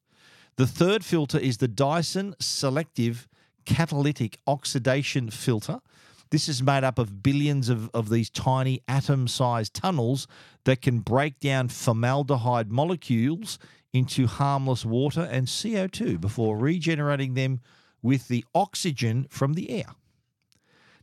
The 0.57 0.67
third 0.67 1.03
filter 1.03 1.39
is 1.39 1.57
the 1.57 1.67
Dyson 1.67 2.35
Selective 2.39 3.27
catalytic 3.65 4.37
oxidation 4.45 5.29
filter. 5.29 5.79
This 6.31 6.49
is 6.49 6.63
made 6.63 6.83
up 6.83 6.97
of 6.99 7.21
billions 7.23 7.69
of, 7.69 7.89
of 7.93 8.09
these 8.09 8.29
tiny 8.29 8.81
atom 8.87 9.27
sized 9.27 9.73
tunnels 9.73 10.27
that 10.65 10.81
can 10.81 10.99
break 10.99 11.39
down 11.39 11.69
formaldehyde 11.69 12.71
molecules 12.71 13.59
into 13.93 14.27
harmless 14.27 14.83
water 14.83 15.27
and 15.31 15.47
CO2 15.47 16.19
before 16.19 16.57
regenerating 16.57 17.33
them 17.33 17.61
with 18.01 18.27
the 18.27 18.43
oxygen 18.53 19.25
from 19.29 19.53
the 19.53 19.69
air. 19.69 19.87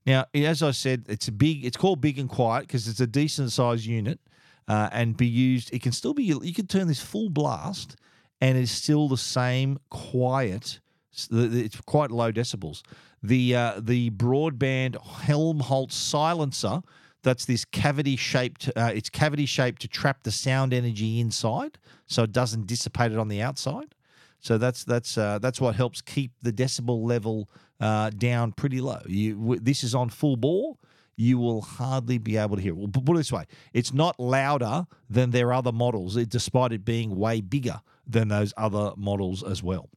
Now, 0.05 0.27
as 0.35 0.63
I 0.63 0.73
said, 0.73 1.07
it's 1.09 1.29
big. 1.31 1.65
It's 1.65 1.77
called 1.77 2.01
big 2.01 2.19
and 2.19 2.29
quiet 2.29 2.67
because 2.67 2.89
it's 2.89 3.01
a 3.01 3.07
decent 3.07 3.53
sized 3.53 3.87
unit, 3.87 4.21
uh, 4.69 4.89
and 4.93 5.17
be 5.17 5.27
used. 5.27 5.73
It 5.73 5.83
can 5.83 5.93
still 5.93 6.15
be. 6.15 6.25
You 6.25 6.55
can 6.55 6.67
turn 6.67 6.89
this 6.89 7.01
full 7.01 7.31
blast, 7.31 7.97
and 8.41 8.59
it's 8.59 8.73
still 8.73 9.09
the 9.09 9.17
same 9.17 9.79
quiet. 9.91 10.81
It's 11.31 11.81
quite 11.83 12.11
low 12.11 12.33
decibels. 12.33 12.83
The 13.23 13.55
uh, 13.55 13.81
the 13.81 14.11
broadband 14.11 14.97
Helmholtz 15.23 15.95
silencer. 15.95 16.83
That's 17.23 17.45
this 17.45 17.65
cavity 17.65 18.17
shaped. 18.17 18.69
Uh, 18.75 18.91
it's 18.93 19.09
cavity 19.09 19.47
shaped 19.47 19.81
to 19.83 19.89
trap 19.89 20.25
the 20.25 20.33
sound 20.33 20.75
energy 20.75 21.21
inside, 21.21 21.79
so 22.07 22.25
it 22.25 22.33
doesn't 22.33 22.67
dissipate 22.67 23.13
it 23.13 23.19
on 23.19 23.29
the 23.29 23.41
outside. 23.41 23.95
So 24.41 24.59
that's 24.59 24.83
that's 24.85 25.17
uh, 25.17 25.39
that's 25.39 25.61
what 25.61 25.77
helps 25.77 26.03
keep 26.03 26.33
the 26.43 26.53
decibel 26.53 27.07
level 27.07 27.49
uh, 27.81 28.11
down 28.11 28.51
pretty 28.53 28.81
low. 28.81 29.01
You 29.07 29.37
w- 29.37 29.61
this 29.61 29.85
is 29.85 29.95
on 29.95 30.09
full 30.11 30.37
bore. 30.37 30.77
You 31.15 31.39
will 31.39 31.61
hardly 31.61 32.19
be 32.19 32.37
able 32.37 32.57
to 32.57 32.63
hear. 32.63 32.75
Well, 32.75 32.89
put 32.89 33.15
it 33.15 33.19
this 33.19 33.31
way: 33.31 33.45
it's 33.73 33.93
not 33.93 34.19
louder 34.19 34.87
than 35.09 35.31
their 35.31 35.53
other 35.53 35.71
models, 35.71 36.17
despite 36.27 36.73
it 36.73 36.85
being 36.85 37.17
way 37.17 37.41
bigger 37.41 37.81
than 38.05 38.29
those 38.29 38.53
other 38.57 38.95
models 38.97 39.45
as 39.45 39.63
well. 39.63 39.89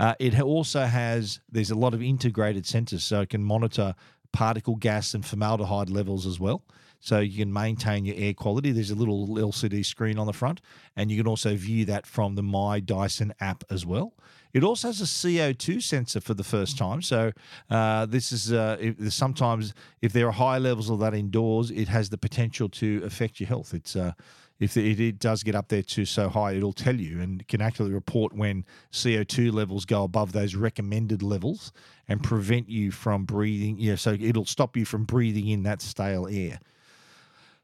Uh, 0.00 0.14
it 0.18 0.40
also 0.40 0.80
has 0.86 1.40
there's 1.52 1.70
a 1.70 1.74
lot 1.74 1.92
of 1.92 2.02
integrated 2.02 2.64
sensors, 2.64 3.02
so 3.02 3.20
it 3.20 3.28
can 3.28 3.44
monitor 3.44 3.94
particle 4.32 4.76
gas 4.76 5.12
and 5.12 5.24
formaldehyde 5.24 5.90
levels 5.90 6.26
as 6.26 6.40
well. 6.40 6.64
So 7.00 7.20
you 7.20 7.38
can 7.38 7.52
maintain 7.52 8.04
your 8.04 8.16
air 8.16 8.34
quality. 8.34 8.72
There's 8.72 8.90
a 8.90 8.94
little 8.94 9.28
LCD 9.28 9.84
screen 9.84 10.18
on 10.18 10.26
the 10.26 10.32
front, 10.32 10.60
and 10.96 11.10
you 11.10 11.18
can 11.18 11.26
also 11.26 11.54
view 11.54 11.84
that 11.86 12.06
from 12.06 12.34
the 12.34 12.42
My 12.42 12.80
Dyson 12.80 13.34
app 13.40 13.62
as 13.70 13.84
well. 13.86 14.14
It 14.52 14.64
also 14.64 14.88
has 14.88 15.00
a 15.00 15.04
CO2 15.04 15.82
sensor 15.82 16.20
for 16.20 16.34
the 16.34 16.44
first 16.44 16.76
time. 16.76 17.02
So 17.02 17.32
uh, 17.70 18.06
this 18.06 18.32
is 18.32 18.52
uh, 18.52 18.92
sometimes 19.08 19.74
if 20.02 20.12
there 20.12 20.26
are 20.26 20.32
high 20.32 20.58
levels 20.58 20.90
of 20.90 20.98
that 21.00 21.14
indoors, 21.14 21.70
it 21.70 21.88
has 21.88 22.10
the 22.10 22.18
potential 22.18 22.68
to 22.70 23.02
affect 23.04 23.38
your 23.38 23.48
health. 23.48 23.72
It's 23.72 23.96
uh, 23.96 24.12
if 24.60 24.76
it, 24.76 25.18
does 25.18 25.42
get 25.42 25.54
up 25.54 25.68
there 25.68 25.82
to 25.82 26.04
so 26.04 26.28
high, 26.28 26.52
it'll 26.52 26.74
tell 26.74 26.96
you 26.96 27.20
and 27.20 27.46
can 27.48 27.62
actually 27.62 27.92
report 27.92 28.34
when 28.34 28.66
CO2 28.92 29.52
levels 29.52 29.86
go 29.86 30.04
above 30.04 30.32
those 30.32 30.54
recommended 30.54 31.22
levels 31.22 31.72
and 32.06 32.22
prevent 32.22 32.68
you 32.68 32.90
from 32.90 33.24
breathing. 33.24 33.76
Yeah, 33.78 33.96
so 33.96 34.12
it'll 34.12 34.44
stop 34.44 34.76
you 34.76 34.84
from 34.84 35.04
breathing 35.04 35.48
in 35.48 35.62
that 35.62 35.80
stale 35.80 36.28
air. 36.30 36.60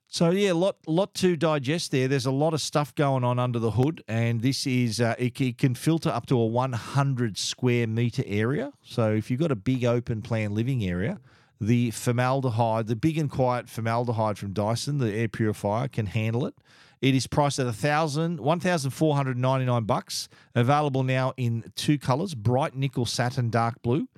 So 0.09 0.31
yeah, 0.31 0.53
lot 0.53 0.77
lot 0.87 1.15
to 1.15 1.37
digest 1.37 1.91
there. 1.91 2.09
There's 2.09 2.27
a 2.27 2.31
lot 2.31 2.55
of 2.55 2.61
stuff 2.61 2.95
going 2.95 3.25
on 3.25 3.39
under 3.39 3.59
the 3.59 3.73
hood, 3.73 4.03
and 4.09 4.41
this 4.41 4.67
is 4.67 5.01
uh, 5.01 5.17
it, 5.19 5.39
it, 5.41 5.59
can 5.59 5.75
filter 5.75 6.09
up 6.09 6.27
to 6.27 6.39
a 6.39 6.47
100 6.47 7.37
square 7.37 7.87
meter 7.87 8.23
area. 8.25 8.73
So 8.83 9.13
if 9.13 9.31
you've 9.31 9.41
got 9.41 9.51
a 9.51 9.57
big 9.57 9.85
open 9.85 10.23
plan 10.23 10.55
living 10.55 10.85
area, 10.85 11.19
the 11.61 11.91
formaldehyde, 11.91 12.87
the 12.87 12.97
big 12.97 13.19
and 13.19 13.31
quiet 13.31 13.69
formaldehyde 13.69 14.39
from 14.39 14.53
Dyson, 14.53 14.99
the 14.99 15.13
air 15.13 15.29
purifier, 15.29 15.89
can 15.89 16.07
handle 16.07 16.47
it. 16.47 16.55
It 17.03 17.15
is 17.15 17.27
priced 17.27 17.59
at 17.59 17.67
a 17.67 17.73
thousand, 17.73 18.41
one 18.41 18.61
thousand 18.61 18.93
four 18.93 19.17
hundred 19.17 19.37
ninety 19.37 19.67
nine 19.67 19.85
bucks. 19.85 20.29
Available 20.55 21.03
now 21.03 21.35
in 21.37 21.73
two 21.77 21.99
colors: 21.99 22.35
bright 22.35 22.75
nickel 22.75 23.07
satin 23.07 23.51
dark 23.51 23.83
blue. 23.83 24.09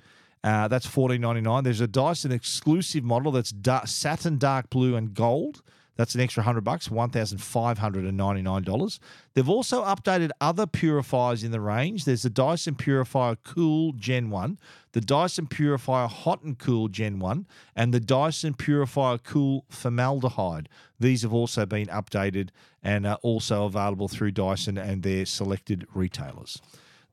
Uh, 0.43 0.67
that's 0.69 0.85
fourteen 0.85 1.21
ninety 1.21 1.41
nine. 1.41 1.63
There's 1.63 1.81
a 1.81 1.87
Dyson 1.87 2.31
exclusive 2.31 3.03
model 3.03 3.31
that's 3.31 3.51
da- 3.51 3.85
satin 3.85 4.37
dark 4.37 4.69
blue 4.69 4.95
and 4.95 5.13
gold. 5.13 5.61
That's 5.99 6.15
an 6.15 6.21
extra 6.21 6.43
hundred 6.43 6.63
bucks, 6.63 6.89
one 6.89 7.09
thousand 7.09 7.39
five 7.39 7.79
hundred 7.79 8.05
and 8.05 8.15
ninety 8.15 8.41
nine 8.41 8.63
dollars. 8.63 9.01
They've 9.33 9.49
also 9.49 9.83
updated 9.83 10.29
other 10.39 10.65
purifiers 10.65 11.43
in 11.43 11.51
the 11.51 11.59
range. 11.59 12.05
There's 12.05 12.21
the 12.21 12.29
Dyson 12.29 12.75
Purifier 12.75 13.35
Cool 13.43 13.91
Gen 13.91 14.29
One, 14.29 14.59
the 14.93 15.01
Dyson 15.01 15.47
Purifier 15.47 16.07
Hot 16.07 16.41
and 16.41 16.57
Cool 16.57 16.87
Gen 16.87 17.19
One, 17.19 17.47
and 17.75 17.93
the 17.93 17.99
Dyson 17.99 18.53
Purifier 18.53 19.17
Cool 19.17 19.65
Formaldehyde. 19.67 20.69
These 20.97 21.23
have 21.23 21.33
also 21.33 21.65
been 21.65 21.87
updated 21.87 22.51
and 22.81 23.05
are 23.05 23.19
also 23.21 23.65
available 23.65 24.07
through 24.07 24.31
Dyson 24.31 24.77
and 24.77 25.03
their 25.03 25.25
selected 25.25 25.85
retailers. 25.93 26.61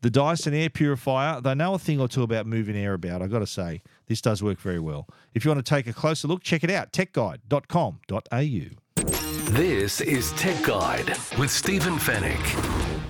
The 0.07 0.11
Dyson 0.11 0.55
air 0.55 0.71
purifier, 0.71 1.41
they 1.41 1.57
know 1.57 1.75
a 1.75 1.81
thing 1.81 2.01
or 2.01 2.07
two 2.07 2.23
about 2.23 2.47
moving 2.47 2.77
air 2.77 2.95
about. 2.95 3.23
I've 3.23 3.33
got 3.33 3.41
to 3.41 3.47
say, 3.47 3.83
this 4.07 4.21
does 4.21 4.41
work 4.41 4.61
very 4.61 4.79
well. 4.79 5.09
If 5.35 5.45
you 5.45 5.51
want 5.51 5.67
to 5.67 5.69
take 5.69 5.89
a 5.89 5.93
closer 5.93 6.29
look, 6.29 6.45
check 6.45 6.63
it 6.63 6.71
out 6.71 6.93
techguide.com.au. 6.93 8.21
This 9.51 10.01
is 10.01 10.31
Tech 10.35 10.63
Guide 10.63 11.09
with 11.41 11.51
Stephen 11.51 11.95
Fenech. 11.95 13.01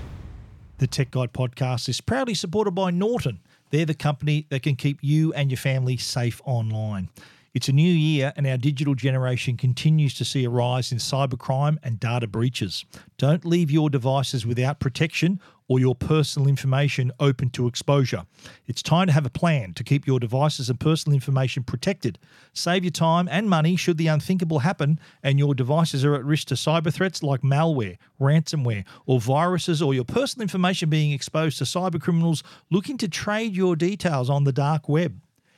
The 0.79 0.87
Tech 0.87 1.11
Guide 1.11 1.33
podcast 1.33 1.87
is 1.87 2.01
proudly 2.01 2.33
supported 2.33 2.71
by 2.71 2.89
Norton. 2.89 3.41
They're 3.69 3.85
the 3.85 3.93
company 3.93 4.47
that 4.49 4.63
can 4.63 4.75
keep 4.75 4.97
you 5.03 5.31
and 5.33 5.51
your 5.51 5.59
family 5.59 5.97
safe 5.97 6.41
online. 6.45 7.09
It's 7.57 7.67
a 7.67 7.73
new 7.73 7.91
year, 7.91 8.33
and 8.35 8.45
our 8.45 8.57
digital 8.57 8.93
generation 8.93 9.57
continues 9.57 10.13
to 10.19 10.23
see 10.23 10.45
a 10.45 10.49
rise 10.51 10.91
in 10.91 10.99
cybercrime 10.99 11.79
and 11.81 11.99
data 11.99 12.27
breaches. 12.27 12.85
Don't 13.17 13.43
leave 13.43 13.71
your 13.71 13.89
devices 13.89 14.45
without 14.45 14.79
protection 14.79 15.39
or 15.67 15.79
your 15.79 15.95
personal 15.95 16.47
information 16.47 17.11
open 17.19 17.49
to 17.49 17.65
exposure. 17.65 18.27
It's 18.67 18.83
time 18.83 19.07
to 19.07 19.13
have 19.13 19.25
a 19.25 19.31
plan 19.31 19.73
to 19.73 19.83
keep 19.83 20.05
your 20.05 20.19
devices 20.19 20.69
and 20.69 20.79
personal 20.79 21.15
information 21.15 21.63
protected. 21.63 22.19
Save 22.53 22.83
your 22.83 22.91
time 22.91 23.27
and 23.31 23.49
money 23.49 23.75
should 23.75 23.97
the 23.97 24.05
unthinkable 24.05 24.59
happen 24.59 24.99
and 25.23 25.39
your 25.39 25.55
devices 25.55 26.05
are 26.05 26.13
at 26.13 26.23
risk 26.23 26.49
to 26.49 26.53
cyber 26.53 26.93
threats 26.93 27.23
like 27.23 27.41
malware, 27.41 27.97
ransomware, 28.21 28.85
or 29.07 29.19
viruses, 29.19 29.81
or 29.81 29.95
your 29.95 30.05
personal 30.05 30.43
information 30.43 30.91
being 30.91 31.11
exposed 31.11 31.57
to 31.57 31.63
cyber 31.63 31.99
criminals 31.99 32.43
looking 32.69 32.99
to 32.99 33.07
trade 33.07 33.55
your 33.55 33.75
details 33.75 34.29
on 34.29 34.43
the 34.43 34.53
dark 34.53 34.87
web. 34.87 35.19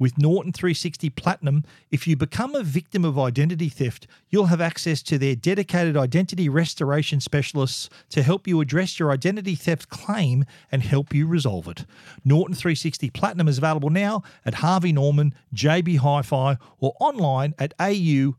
With 0.00 0.18
Norton 0.18 0.52
360 0.52 1.10
Platinum, 1.10 1.62
if 1.90 2.08
you 2.08 2.16
become 2.16 2.54
a 2.54 2.62
victim 2.62 3.04
of 3.04 3.18
identity 3.18 3.68
theft, 3.68 4.06
you'll 4.30 4.46
have 4.46 4.62
access 4.62 5.02
to 5.02 5.18
their 5.18 5.36
dedicated 5.36 5.94
identity 5.94 6.48
restoration 6.48 7.20
specialists 7.20 7.90
to 8.08 8.22
help 8.22 8.46
you 8.48 8.62
address 8.62 8.98
your 8.98 9.12
identity 9.12 9.54
theft 9.54 9.90
claim 9.90 10.46
and 10.72 10.82
help 10.82 11.12
you 11.12 11.26
resolve 11.26 11.68
it. 11.68 11.84
Norton 12.24 12.54
360 12.54 13.10
Platinum 13.10 13.46
is 13.46 13.58
available 13.58 13.90
now 13.90 14.22
at 14.46 14.54
Harvey 14.54 14.90
Norman, 14.92 15.34
JB 15.54 15.98
Hi 15.98 16.22
Fi, 16.22 16.56
or 16.78 16.94
online 16.98 17.52
at 17.58 17.74
au.norton.com. 17.78 18.38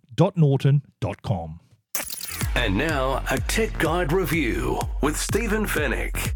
And 2.56 2.76
now, 2.76 3.24
a 3.30 3.40
Tech 3.40 3.78
Guide 3.78 4.12
review 4.12 4.80
with 5.02 5.16
Stephen 5.16 5.68
Fenech. 5.68 6.34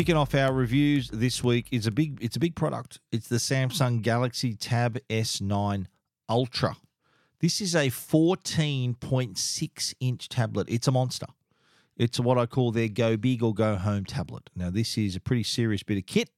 Kicking 0.00 0.16
off 0.16 0.34
our 0.34 0.54
reviews 0.54 1.10
this 1.10 1.44
week 1.44 1.66
is 1.70 1.86
a 1.86 1.90
big 1.90 2.24
it's 2.24 2.34
a 2.34 2.40
big 2.40 2.54
product. 2.54 3.00
It's 3.12 3.28
the 3.28 3.36
Samsung 3.36 4.00
Galaxy 4.00 4.54
Tab 4.54 4.98
S9 5.10 5.88
Ultra. 6.26 6.78
This 7.40 7.60
is 7.60 7.74
a 7.74 7.88
14.6 7.88 9.94
inch 10.00 10.28
tablet. 10.30 10.68
It's 10.70 10.88
a 10.88 10.90
monster. 10.90 11.26
It's 11.98 12.18
what 12.18 12.38
I 12.38 12.46
call 12.46 12.72
their 12.72 12.88
go 12.88 13.18
big 13.18 13.42
or 13.42 13.52
go 13.52 13.76
home 13.76 14.06
tablet. 14.06 14.48
Now 14.56 14.70
this 14.70 14.96
is 14.96 15.16
a 15.16 15.20
pretty 15.20 15.42
serious 15.42 15.82
bit 15.82 15.98
of 15.98 16.06
kit 16.06 16.30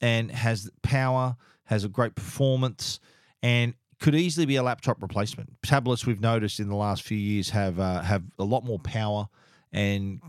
and 0.00 0.30
has 0.30 0.70
power, 0.82 1.34
has 1.64 1.82
a 1.82 1.88
great 1.88 2.14
performance 2.14 3.00
and 3.42 3.74
could 3.98 4.14
easily 4.14 4.46
be 4.46 4.54
a 4.54 4.62
laptop 4.62 5.02
replacement. 5.02 5.60
Tablets 5.64 6.06
we've 6.06 6.20
noticed 6.20 6.60
in 6.60 6.68
the 6.68 6.76
last 6.76 7.02
few 7.02 7.18
years 7.18 7.50
have 7.50 7.80
uh, 7.80 8.02
have 8.02 8.22
a 8.38 8.44
lot 8.44 8.64
more 8.64 8.78
power 8.78 9.28
and 9.72 10.20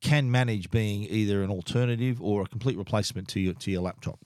can 0.00 0.30
manage 0.30 0.70
being 0.70 1.02
either 1.04 1.42
an 1.42 1.50
alternative 1.50 2.20
or 2.20 2.42
a 2.42 2.46
complete 2.46 2.76
replacement 2.76 3.28
to 3.28 3.40
your 3.40 3.54
to 3.54 3.70
your 3.70 3.82
laptop. 3.82 4.18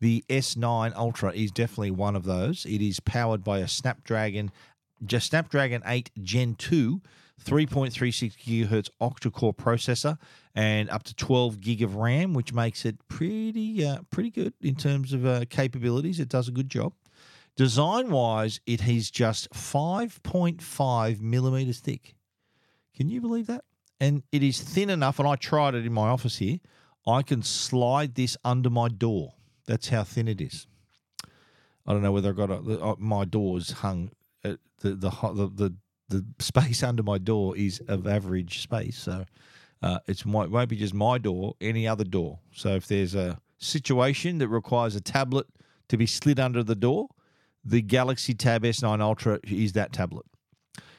The 0.00 0.24
S9 0.28 0.94
Ultra 0.94 1.32
is 1.32 1.50
definitely 1.50 1.92
one 1.92 2.16
of 2.16 2.24
those. 2.24 2.66
It 2.66 2.82
is 2.82 3.00
powered 3.00 3.42
by 3.42 3.60
a 3.60 3.68
Snapdragon, 3.68 4.50
just 5.04 5.28
Snapdragon 5.28 5.82
8 5.86 6.10
Gen 6.22 6.56
2, 6.56 7.00
3.36 7.42 8.36
gigahertz 8.36 8.90
octa-core 9.00 9.54
processor, 9.54 10.18
and 10.54 10.90
up 10.90 11.04
to 11.04 11.14
12 11.14 11.60
gig 11.60 11.82
of 11.82 11.96
RAM, 11.96 12.34
which 12.34 12.52
makes 12.52 12.84
it 12.84 12.96
pretty 13.08 13.84
uh, 13.86 13.98
pretty 14.10 14.30
good 14.30 14.52
in 14.60 14.74
terms 14.74 15.12
of 15.12 15.24
uh, 15.24 15.44
capabilities. 15.48 16.20
It 16.20 16.28
does 16.28 16.48
a 16.48 16.52
good 16.52 16.68
job. 16.68 16.92
Design 17.56 18.10
wise, 18.10 18.60
it 18.66 18.86
is 18.86 19.10
just 19.10 19.48
5.5 19.52 21.20
millimeters 21.20 21.78
thick. 21.78 22.16
Can 22.96 23.08
you 23.08 23.20
believe 23.20 23.46
that? 23.46 23.64
And 24.00 24.22
it 24.32 24.42
is 24.42 24.60
thin 24.60 24.90
enough, 24.90 25.18
and 25.18 25.28
I 25.28 25.36
tried 25.36 25.74
it 25.74 25.86
in 25.86 25.92
my 25.92 26.08
office 26.08 26.38
here. 26.38 26.58
I 27.06 27.22
can 27.22 27.42
slide 27.42 28.14
this 28.14 28.36
under 28.44 28.70
my 28.70 28.88
door. 28.88 29.34
That's 29.66 29.88
how 29.88 30.04
thin 30.04 30.28
it 30.28 30.40
is. 30.40 30.66
I 31.86 31.92
don't 31.92 32.02
know 32.02 32.12
whether 32.12 32.30
I 32.30 32.32
got 32.32 32.50
a, 32.50 32.80
uh, 32.82 32.94
my 32.98 33.24
doors 33.24 33.70
hung. 33.70 34.10
At 34.42 34.58
the, 34.80 34.90
the 34.90 35.10
the 35.10 35.48
the 35.48 35.74
the 36.08 36.24
space 36.38 36.82
under 36.82 37.02
my 37.02 37.18
door 37.18 37.56
is 37.56 37.80
of 37.88 38.06
average 38.06 38.60
space, 38.60 38.98
so 38.98 39.24
uh, 39.82 39.98
it's 40.06 40.24
my, 40.26 40.44
it 40.44 40.50
won't 40.50 40.68
be 40.68 40.76
just 40.76 40.94
my 40.94 41.18
door, 41.18 41.54
any 41.60 41.88
other 41.88 42.04
door. 42.04 42.40
So 42.52 42.74
if 42.74 42.86
there's 42.86 43.14
a 43.14 43.38
situation 43.58 44.38
that 44.38 44.48
requires 44.48 44.94
a 44.96 45.00
tablet 45.00 45.46
to 45.88 45.96
be 45.96 46.06
slid 46.06 46.38
under 46.38 46.62
the 46.62 46.74
door, 46.74 47.08
the 47.64 47.80
Galaxy 47.80 48.34
Tab 48.34 48.62
S9 48.62 49.00
Ultra 49.00 49.40
is 49.44 49.72
that 49.72 49.92
tablet. 49.92 50.26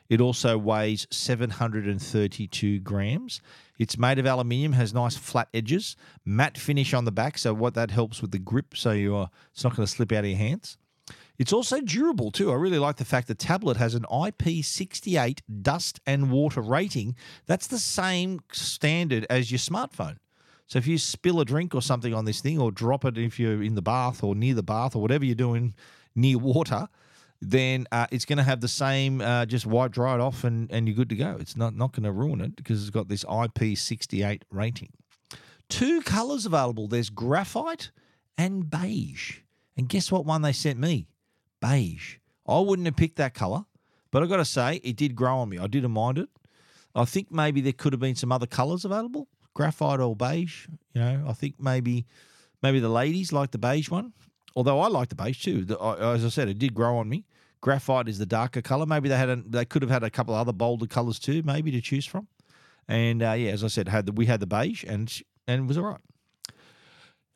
It 0.09 0.21
also 0.21 0.57
weighs 0.57 1.07
732 1.09 2.79
grams. 2.79 3.41
It's 3.79 3.97
made 3.97 4.19
of 4.19 4.25
aluminium, 4.25 4.73
has 4.73 4.93
nice 4.93 5.17
flat 5.17 5.49
edges, 5.53 5.95
matte 6.23 6.57
finish 6.57 6.93
on 6.93 7.05
the 7.05 7.11
back. 7.11 7.37
So 7.37 7.53
what 7.53 7.73
that 7.73 7.91
helps 7.91 8.21
with 8.21 8.31
the 8.31 8.39
grip, 8.39 8.77
so 8.77 8.91
you 8.91 9.15
are 9.15 9.29
it's 9.51 9.63
not 9.63 9.75
going 9.75 9.85
to 9.85 9.91
slip 9.91 10.11
out 10.11 10.23
of 10.23 10.29
your 10.29 10.37
hands. 10.37 10.77
It's 11.37 11.51
also 11.51 11.81
durable 11.81 12.31
too. 12.31 12.51
I 12.51 12.55
really 12.55 12.79
like 12.79 12.95
the 12.95 13.05
fact 13.05 13.27
the 13.27 13.35
tablet 13.35 13.77
has 13.77 13.93
an 13.93 14.03
IP68 14.03 15.39
dust 15.61 15.99
and 16.05 16.31
water 16.31 16.61
rating. 16.61 17.15
That's 17.45 17.67
the 17.67 17.79
same 17.79 18.39
standard 18.51 19.25
as 19.29 19.51
your 19.51 19.59
smartphone. 19.59 20.17
So 20.67 20.79
if 20.79 20.87
you 20.87 20.97
spill 20.97 21.39
a 21.41 21.45
drink 21.45 21.75
or 21.75 21.81
something 21.81 22.13
on 22.13 22.25
this 22.25 22.41
thing, 22.41 22.59
or 22.59 22.71
drop 22.71 23.05
it 23.05 23.17
if 23.17 23.39
you're 23.39 23.61
in 23.61 23.75
the 23.75 23.81
bath 23.81 24.23
or 24.23 24.33
near 24.33 24.55
the 24.55 24.63
bath 24.63 24.95
or 24.95 25.01
whatever 25.01 25.25
you're 25.25 25.35
doing 25.35 25.75
near 26.15 26.37
water, 26.37 26.87
then 27.41 27.85
uh, 27.91 28.07
it's 28.11 28.25
going 28.25 28.37
to 28.37 28.43
have 28.43 28.61
the 28.61 28.67
same. 28.67 29.21
Uh, 29.21 29.45
just 29.45 29.65
wipe, 29.65 29.91
dry 29.91 30.15
it 30.15 30.21
off, 30.21 30.43
and 30.43 30.71
and 30.71 30.87
you're 30.87 30.95
good 30.95 31.09
to 31.09 31.15
go. 31.15 31.37
It's 31.39 31.55
not 31.55 31.75
not 31.75 31.91
going 31.91 32.03
to 32.03 32.11
ruin 32.11 32.41
it 32.41 32.55
because 32.55 32.81
it's 32.81 32.89
got 32.89 33.07
this 33.07 33.23
IP68 33.23 34.43
rating. 34.49 34.89
Two 35.69 36.01
colors 36.01 36.45
available. 36.45 36.87
There's 36.87 37.09
graphite 37.09 37.91
and 38.37 38.69
beige. 38.69 39.39
And 39.77 39.89
guess 39.89 40.11
what 40.11 40.25
one 40.25 40.41
they 40.41 40.53
sent 40.53 40.79
me? 40.79 41.07
Beige. 41.61 42.17
I 42.47 42.59
wouldn't 42.59 42.85
have 42.85 42.95
picked 42.95 43.17
that 43.17 43.33
color, 43.33 43.65
but 44.11 44.21
I've 44.21 44.29
got 44.29 44.37
to 44.37 44.45
say 44.45 44.75
it 44.83 44.95
did 44.95 45.15
grow 45.15 45.37
on 45.39 45.49
me. 45.49 45.57
I 45.57 45.67
didn't 45.67 45.91
mind 45.91 46.19
it. 46.19 46.29
I 46.93 47.05
think 47.05 47.31
maybe 47.31 47.59
there 47.59 47.73
could 47.73 47.91
have 47.91 47.99
been 47.99 48.15
some 48.15 48.31
other 48.31 48.45
colors 48.45 48.85
available, 48.85 49.27
graphite 49.53 49.99
or 49.99 50.15
beige. 50.15 50.67
You 50.93 51.01
know, 51.01 51.25
I 51.27 51.33
think 51.33 51.55
maybe 51.59 52.05
maybe 52.61 52.79
the 52.79 52.89
ladies 52.89 53.33
like 53.33 53.51
the 53.51 53.57
beige 53.57 53.89
one. 53.89 54.13
Although 54.55 54.79
I 54.79 54.87
like 54.87 55.09
the 55.09 55.15
beige 55.15 55.43
too. 55.43 55.65
As 55.99 56.25
I 56.25 56.29
said, 56.29 56.47
it 56.47 56.59
did 56.59 56.73
grow 56.73 56.97
on 56.97 57.09
me. 57.09 57.25
Graphite 57.61 58.07
is 58.07 58.19
the 58.19 58.25
darker 58.25 58.61
color. 58.61 58.85
Maybe 58.85 59.09
they 59.09 59.17
had 59.17 59.29
a, 59.29 59.35
they 59.37 59.65
could 59.65 59.81
have 59.81 59.91
had 59.91 60.03
a 60.03 60.09
couple 60.09 60.35
other 60.35 60.53
bolder 60.53 60.85
colors 60.85 61.19
too, 61.19 61.41
maybe 61.43 61.71
to 61.71 61.81
choose 61.81 62.05
from. 62.05 62.27
And 62.87 63.23
uh, 63.23 63.31
yeah, 63.33 63.51
as 63.51 63.63
I 63.63 63.67
said, 63.67 63.87
had 63.87 64.05
the, 64.05 64.11
we 64.11 64.27
had 64.27 64.39
the 64.39 64.47
beige 64.47 64.83
and 64.87 65.11
and 65.47 65.63
it 65.63 65.67
was 65.67 65.77
all 65.77 65.85
right. 65.85 66.01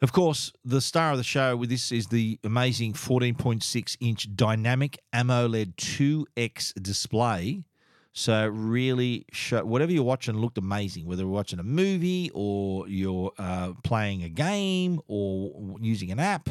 Of 0.02 0.14
course, 0.14 0.54
the 0.64 0.80
star 0.80 1.12
of 1.12 1.18
the 1.18 1.26
show 1.26 1.58
with 1.58 1.70
this 1.70 1.92
is 1.92 2.08
the 2.08 2.40
amazing 2.46 2.94
14.6 2.94 3.98
inch 4.00 4.34
dynamic 4.34 4.98
AMOLED 5.14 5.76
2X 5.76 6.82
display. 6.82 7.66
So 8.14 8.48
really, 8.48 9.26
show, 9.34 9.66
whatever 9.66 9.92
you're 9.92 10.04
watching 10.04 10.38
looked 10.38 10.58
amazing. 10.58 11.06
Whether 11.06 11.24
you're 11.24 11.32
watching 11.32 11.60
a 11.60 11.64
movie 11.64 12.32
or 12.34 12.88
you're 12.88 13.34
uh, 13.38 13.74
playing 13.84 14.24
a 14.24 14.30
game 14.30 15.02
or 15.08 15.76
using 15.82 16.12
an 16.12 16.20
app, 16.20 16.48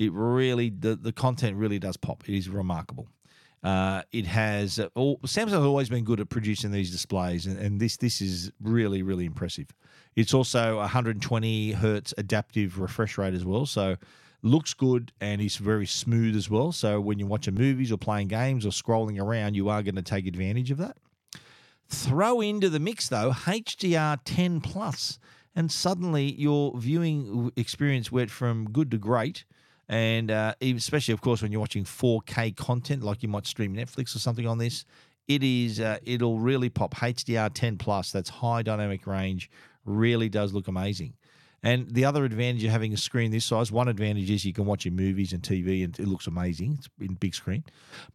it 0.00 0.12
really 0.14 0.70
the, 0.70 0.96
the 0.96 1.12
content 1.12 1.58
really 1.58 1.78
does 1.78 1.98
pop. 1.98 2.26
It 2.26 2.34
is 2.34 2.48
remarkable. 2.48 3.06
Uh, 3.62 4.00
it 4.12 4.24
has 4.24 4.78
uh, 4.78 4.88
all 4.94 5.18
Samsung 5.18 5.50
has 5.50 5.54
always 5.54 5.90
been 5.90 6.04
good 6.04 6.20
at 6.20 6.30
producing 6.30 6.72
these 6.72 6.90
displays, 6.90 7.44
and, 7.44 7.58
and 7.58 7.78
this 7.78 7.98
this 7.98 8.22
is 8.22 8.50
really 8.62 9.02
really 9.02 9.26
impressive. 9.26 9.66
It's 10.16 10.32
also 10.32 10.78
120 10.78 11.72
hertz 11.72 12.14
adaptive 12.16 12.80
refresh 12.80 13.18
rate 13.18 13.34
as 13.34 13.44
well, 13.44 13.66
so 13.66 13.96
looks 14.42 14.72
good 14.72 15.12
and 15.20 15.42
is 15.42 15.58
very 15.58 15.86
smooth 15.86 16.34
as 16.34 16.48
well. 16.48 16.72
So 16.72 16.98
when 16.98 17.18
you're 17.18 17.28
watching 17.28 17.54
movies 17.54 17.92
or 17.92 17.98
playing 17.98 18.28
games 18.28 18.64
or 18.64 18.70
scrolling 18.70 19.22
around, 19.22 19.54
you 19.54 19.68
are 19.68 19.82
going 19.82 19.96
to 19.96 20.02
take 20.02 20.26
advantage 20.26 20.70
of 20.70 20.78
that. 20.78 20.96
Throw 21.88 22.40
into 22.40 22.70
the 22.70 22.80
mix 22.80 23.10
though 23.10 23.32
HDR 23.32 24.18
10 24.24 24.62
plus, 24.62 25.18
and 25.54 25.70
suddenly 25.70 26.32
your 26.32 26.78
viewing 26.78 27.52
experience 27.56 28.10
went 28.10 28.30
from 28.30 28.64
good 28.70 28.90
to 28.92 28.96
great 28.96 29.44
and 29.90 30.30
uh, 30.30 30.54
especially 30.62 31.12
of 31.12 31.20
course 31.20 31.42
when 31.42 31.50
you're 31.50 31.60
watching 31.60 31.84
4K 31.84 32.56
content, 32.56 33.02
like 33.02 33.24
you 33.24 33.28
might 33.28 33.44
stream 33.44 33.74
Netflix 33.74 34.14
or 34.14 34.20
something 34.20 34.46
on 34.46 34.56
this, 34.56 34.84
it 35.26 35.42
is 35.42 35.80
uh, 35.80 35.98
it'll 36.04 36.38
really 36.38 36.70
pop 36.70 36.94
HDR 36.94 37.52
10 37.52 37.76
plus. 37.76 38.12
That's 38.12 38.30
high 38.30 38.62
dynamic 38.62 39.06
range. 39.06 39.50
Really 39.84 40.28
does 40.28 40.52
look 40.54 40.68
amazing. 40.68 41.14
And 41.62 41.92
the 41.92 42.04
other 42.04 42.24
advantage 42.24 42.64
of 42.64 42.70
having 42.70 42.94
a 42.94 42.96
screen 42.96 43.32
this 43.32 43.44
size, 43.44 43.70
one 43.70 43.88
advantage 43.88 44.30
is 44.30 44.44
you 44.44 44.52
can 44.52 44.64
watch 44.64 44.84
your 44.84 44.94
movies 44.94 45.32
and 45.32 45.42
TV, 45.42 45.84
and 45.84 45.98
it 45.98 46.06
looks 46.06 46.26
amazing. 46.26 46.76
It's 46.78 46.88
in 47.00 47.14
big 47.14 47.34
screen, 47.34 47.64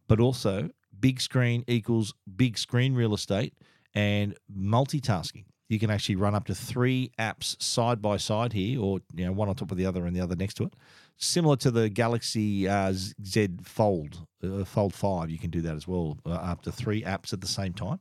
but 0.08 0.18
also 0.18 0.70
big 0.98 1.20
screen 1.20 1.62
equals 1.68 2.14
big 2.36 2.56
screen 2.56 2.94
real 2.94 3.12
estate 3.12 3.52
and 3.94 4.34
multitasking 4.50 5.44
you 5.68 5.78
can 5.78 5.90
actually 5.90 6.16
run 6.16 6.34
up 6.34 6.46
to 6.46 6.54
three 6.54 7.10
apps 7.18 7.60
side 7.60 8.00
by 8.00 8.16
side 8.16 8.52
here, 8.52 8.80
or 8.80 9.00
you 9.14 9.24
know 9.24 9.32
one 9.32 9.48
on 9.48 9.54
top 9.54 9.70
of 9.70 9.76
the 9.76 9.86
other 9.86 10.06
and 10.06 10.14
the 10.14 10.20
other 10.20 10.36
next 10.36 10.54
to 10.54 10.64
it. 10.64 10.74
Similar 11.16 11.56
to 11.56 11.70
the 11.70 11.88
Galaxy 11.88 12.68
uh, 12.68 12.92
Z 12.92 13.48
Fold, 13.62 14.26
uh, 14.44 14.64
Fold 14.64 14.94
Five, 14.94 15.30
you 15.30 15.38
can 15.38 15.50
do 15.50 15.62
that 15.62 15.74
as 15.74 15.88
well, 15.88 16.18
uh, 16.26 16.30
up 16.30 16.62
to 16.62 16.72
three 16.72 17.02
apps 17.02 17.32
at 17.32 17.40
the 17.40 17.46
same 17.46 17.72
time. 17.72 18.00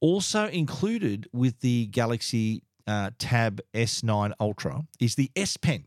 Also 0.00 0.48
included 0.48 1.28
with 1.32 1.60
the 1.60 1.86
Galaxy 1.86 2.64
uh, 2.86 3.10
Tab 3.18 3.60
S9 3.72 4.32
Ultra 4.40 4.82
is 5.00 5.14
the 5.14 5.30
S 5.36 5.56
Pen. 5.56 5.84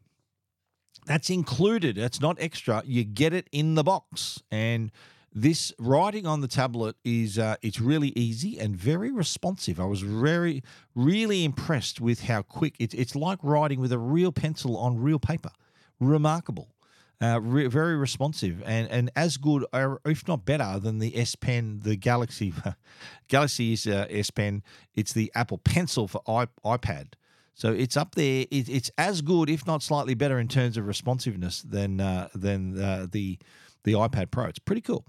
That's 1.06 1.30
included. 1.30 1.98
That's 1.98 2.20
not 2.20 2.38
extra. 2.40 2.82
You 2.86 3.04
get 3.04 3.34
it 3.34 3.48
in 3.52 3.76
the 3.76 3.84
box, 3.84 4.42
and 4.50 4.92
this 5.38 5.74
writing 5.78 6.26
on 6.26 6.40
the 6.40 6.48
tablet 6.48 6.96
is 7.04 7.38
uh, 7.38 7.58
it's 7.62 7.82
really 7.82 8.14
easy 8.16 8.58
and 8.58 8.74
very 8.74 9.12
responsive. 9.12 9.82
I 9.82 9.86
was 9.86 10.00
very 10.00 10.64
really 10.96 11.44
impressed 11.44 12.00
with 12.00 12.24
how 12.24 12.42
quick 12.42 12.76
it's. 12.80 12.94
It's 12.94 13.16
like 13.18 13.40
writing 13.44 13.82
with 13.82 13.92
a 13.92 14.00
real 14.00 14.32
pencil 14.32 14.78
on 14.78 14.98
real 14.98 15.20
paper. 15.20 15.52
Remarkable. 16.00 16.72
Uh, 17.22 17.40
re- 17.42 17.68
very 17.68 17.96
responsive 17.96 18.62
and, 18.66 18.90
and 18.92 19.10
as 19.16 19.38
good, 19.38 19.66
or 19.72 20.02
if 20.06 20.28
not 20.28 20.46
better, 20.46 20.80
than 20.80 21.00
the 21.00 21.18
S 21.18 21.36
Pen, 21.36 21.80
the 21.84 21.96
Galaxy. 21.96 22.54
Galaxy 23.30 23.74
is 23.74 23.88
uh, 23.88 24.06
S 24.10 24.30
Pen. 24.30 24.64
It's 24.94 25.14
the 25.14 25.32
Apple 25.36 25.58
Pencil 25.58 26.08
for 26.08 26.22
iPad. 26.24 27.14
So 27.54 27.72
it's 27.72 27.96
up 27.96 28.16
there. 28.16 28.46
It, 28.52 28.68
it's 28.70 28.92
as 28.98 29.22
good, 29.22 29.50
if 29.50 29.66
not 29.66 29.82
slightly 29.82 30.14
better, 30.14 30.40
in 30.40 30.50
terms 30.50 30.76
of 30.78 30.88
responsiveness 30.88 31.62
than 31.62 32.00
uh, 32.00 32.30
than 32.34 32.82
uh, 32.82 33.08
the 33.10 33.38
the 33.86 33.94
iPad 33.94 34.32
Pro. 34.32 34.46
It's 34.46 34.60
pretty 34.60 34.82
cool. 34.82 35.06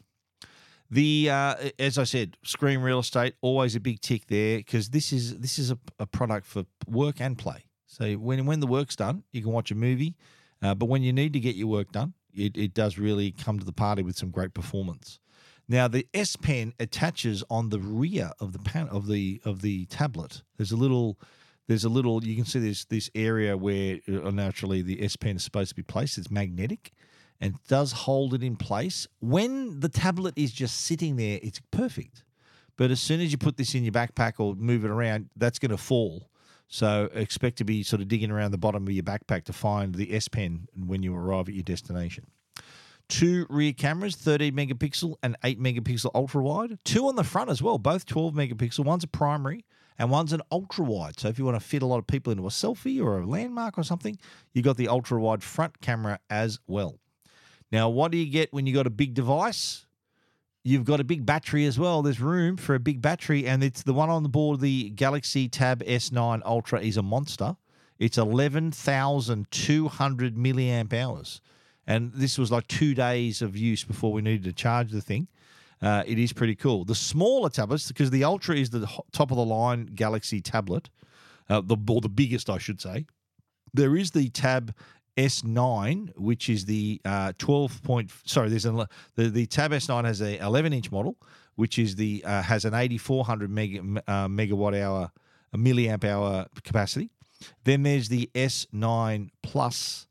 The 0.90 1.30
uh, 1.30 1.54
as 1.78 1.98
I 1.98 2.04
said, 2.04 2.36
screen 2.44 2.80
real 2.80 3.00
estate 3.00 3.34
always 3.40 3.74
a 3.74 3.80
big 3.80 4.00
tick 4.00 4.26
there 4.28 4.58
because 4.58 4.90
this 4.90 5.12
is 5.12 5.38
this 5.38 5.58
is 5.58 5.70
a, 5.70 5.78
a, 5.98 6.06
product 6.06 6.46
for 6.46 6.64
work 6.86 7.20
and 7.20 7.36
play. 7.36 7.64
So 7.86 8.14
when 8.14 8.46
when 8.46 8.60
the 8.60 8.66
work's 8.66 8.94
done, 8.94 9.24
you 9.32 9.42
can 9.42 9.52
watch 9.52 9.70
a 9.70 9.74
movie, 9.74 10.14
uh, 10.62 10.74
but 10.74 10.86
when 10.86 11.02
you 11.02 11.12
need 11.12 11.32
to 11.32 11.40
get 11.40 11.56
your 11.56 11.66
work 11.66 11.90
done, 11.90 12.14
it, 12.32 12.56
it 12.56 12.74
does 12.74 12.98
really 12.98 13.32
come 13.32 13.58
to 13.58 13.64
the 13.64 13.72
party 13.72 14.02
with 14.02 14.16
some 14.16 14.30
great 14.30 14.54
performance. 14.54 15.18
Now 15.68 15.88
the 15.88 16.06
S 16.14 16.36
Pen 16.36 16.72
attaches 16.78 17.42
on 17.50 17.70
the 17.70 17.80
rear 17.80 18.30
of 18.38 18.52
the 18.52 18.60
pan 18.60 18.88
of 18.88 19.08
the 19.08 19.40
of 19.44 19.62
the 19.62 19.86
tablet. 19.86 20.42
There's 20.56 20.70
a 20.70 20.76
little 20.76 21.18
there's 21.66 21.84
a 21.84 21.88
little 21.88 22.24
you 22.24 22.36
can 22.36 22.44
see 22.44 22.60
this 22.60 22.84
this 22.84 23.10
area 23.16 23.56
where 23.56 23.98
uh, 24.08 24.30
naturally 24.30 24.82
the 24.82 25.02
S 25.02 25.16
Pen 25.16 25.36
is 25.36 25.42
supposed 25.42 25.70
to 25.70 25.74
be 25.74 25.82
placed. 25.82 26.16
It's 26.16 26.30
magnetic 26.30 26.92
and 27.40 27.54
does 27.68 27.92
hold 27.92 28.34
it 28.34 28.42
in 28.42 28.56
place. 28.56 29.06
When 29.20 29.80
the 29.80 29.88
tablet 29.88 30.34
is 30.36 30.52
just 30.52 30.80
sitting 30.80 31.16
there, 31.16 31.38
it's 31.42 31.60
perfect. 31.70 32.24
But 32.76 32.90
as 32.90 33.00
soon 33.00 33.20
as 33.20 33.32
you 33.32 33.38
put 33.38 33.56
this 33.56 33.74
in 33.74 33.84
your 33.84 33.92
backpack 33.92 34.34
or 34.38 34.54
move 34.54 34.84
it 34.84 34.90
around, 34.90 35.30
that's 35.36 35.58
going 35.58 35.70
to 35.70 35.76
fall. 35.76 36.30
So 36.68 37.08
expect 37.14 37.58
to 37.58 37.64
be 37.64 37.82
sort 37.82 38.02
of 38.02 38.08
digging 38.08 38.30
around 38.30 38.50
the 38.50 38.58
bottom 38.58 38.86
of 38.86 38.92
your 38.92 39.04
backpack 39.04 39.44
to 39.44 39.52
find 39.52 39.94
the 39.94 40.14
S 40.14 40.28
Pen 40.28 40.68
when 40.74 41.02
you 41.02 41.14
arrive 41.14 41.48
at 41.48 41.54
your 41.54 41.62
destination. 41.62 42.26
Two 43.08 43.46
rear 43.48 43.72
cameras, 43.72 44.16
13 44.16 44.52
megapixel 44.52 45.14
and 45.22 45.36
8 45.44 45.60
megapixel 45.60 46.10
ultra 46.12 46.42
wide. 46.42 46.78
Two 46.84 47.06
on 47.06 47.14
the 47.14 47.22
front 47.22 47.50
as 47.50 47.62
well, 47.62 47.78
both 47.78 48.04
12 48.04 48.34
megapixel. 48.34 48.84
One's 48.84 49.04
a 49.04 49.08
primary 49.08 49.64
and 49.96 50.10
one's 50.10 50.32
an 50.32 50.42
ultra 50.50 50.84
wide. 50.84 51.20
So 51.20 51.28
if 51.28 51.38
you 51.38 51.44
want 51.44 51.58
to 51.58 51.64
fit 51.64 51.82
a 51.82 51.86
lot 51.86 51.98
of 51.98 52.06
people 52.08 52.32
into 52.32 52.46
a 52.46 52.50
selfie 52.50 53.00
or 53.02 53.20
a 53.20 53.26
landmark 53.26 53.78
or 53.78 53.84
something, 53.84 54.18
you 54.52 54.62
got 54.62 54.76
the 54.76 54.88
ultra 54.88 55.20
wide 55.20 55.44
front 55.44 55.80
camera 55.80 56.18
as 56.28 56.58
well. 56.66 56.98
Now, 57.72 57.88
what 57.88 58.12
do 58.12 58.18
you 58.18 58.30
get 58.30 58.52
when 58.52 58.66
you 58.66 58.74
got 58.74 58.86
a 58.86 58.90
big 58.90 59.14
device? 59.14 59.86
You've 60.62 60.84
got 60.84 61.00
a 61.00 61.04
big 61.04 61.24
battery 61.24 61.64
as 61.64 61.78
well. 61.78 62.02
There's 62.02 62.20
room 62.20 62.56
for 62.56 62.74
a 62.74 62.80
big 62.80 63.00
battery, 63.00 63.46
and 63.46 63.62
it's 63.62 63.84
the 63.84 63.94
one 63.94 64.10
on 64.10 64.24
the 64.24 64.28
board. 64.28 64.60
The 64.60 64.90
Galaxy 64.90 65.48
Tab 65.48 65.84
S9 65.84 66.42
Ultra 66.44 66.80
is 66.80 66.96
a 66.96 67.02
monster. 67.02 67.56
It's 67.98 68.18
11,200 68.18 70.36
milliamp 70.36 70.92
hours. 70.92 71.40
And 71.86 72.12
this 72.12 72.36
was 72.36 72.50
like 72.50 72.66
two 72.66 72.94
days 72.94 73.42
of 73.42 73.56
use 73.56 73.84
before 73.84 74.12
we 74.12 74.22
needed 74.22 74.42
to 74.44 74.52
charge 74.52 74.90
the 74.90 75.00
thing. 75.00 75.28
Uh, 75.80 76.02
it 76.06 76.18
is 76.18 76.32
pretty 76.32 76.56
cool. 76.56 76.84
The 76.84 76.94
smaller 76.94 77.48
tablets, 77.48 77.88
because 77.88 78.10
the 78.10 78.24
Ultra 78.24 78.56
is 78.56 78.70
the 78.70 78.86
top 79.12 79.30
of 79.30 79.36
the 79.36 79.44
line 79.44 79.86
Galaxy 79.94 80.40
tablet, 80.40 80.90
uh, 81.48 81.60
the 81.60 81.76
or 81.88 82.00
the 82.00 82.08
biggest, 82.08 82.50
I 82.50 82.58
should 82.58 82.80
say. 82.80 83.06
There 83.72 83.96
is 83.96 84.10
the 84.12 84.30
Tab 84.30 84.74
S9, 85.16 86.16
which 86.16 86.48
is 86.48 86.64
the 86.64 87.00
uh, 87.04 87.32
12 87.38 87.82
point. 87.82 88.10
Sorry, 88.24 88.48
there's 88.48 88.66
a 88.66 88.88
the, 89.14 89.28
the 89.28 89.46
Tab 89.46 89.72
S9 89.72 90.04
has 90.04 90.20
a 90.20 90.38
11 90.38 90.72
inch 90.72 90.90
model, 90.92 91.16
which 91.54 91.78
is 91.78 91.96
the 91.96 92.22
uh, 92.24 92.42
has 92.42 92.64
an 92.64 92.74
8400 92.74 93.50
mega, 93.50 93.78
uh, 94.06 94.28
megawatt 94.28 94.80
hour, 94.80 95.10
milliamp 95.54 96.04
hour 96.04 96.46
capacity. 96.64 97.10
Then 97.64 97.82
there's 97.82 98.08
the 98.08 98.30
S9 98.34 99.30
Plus, 99.42 100.06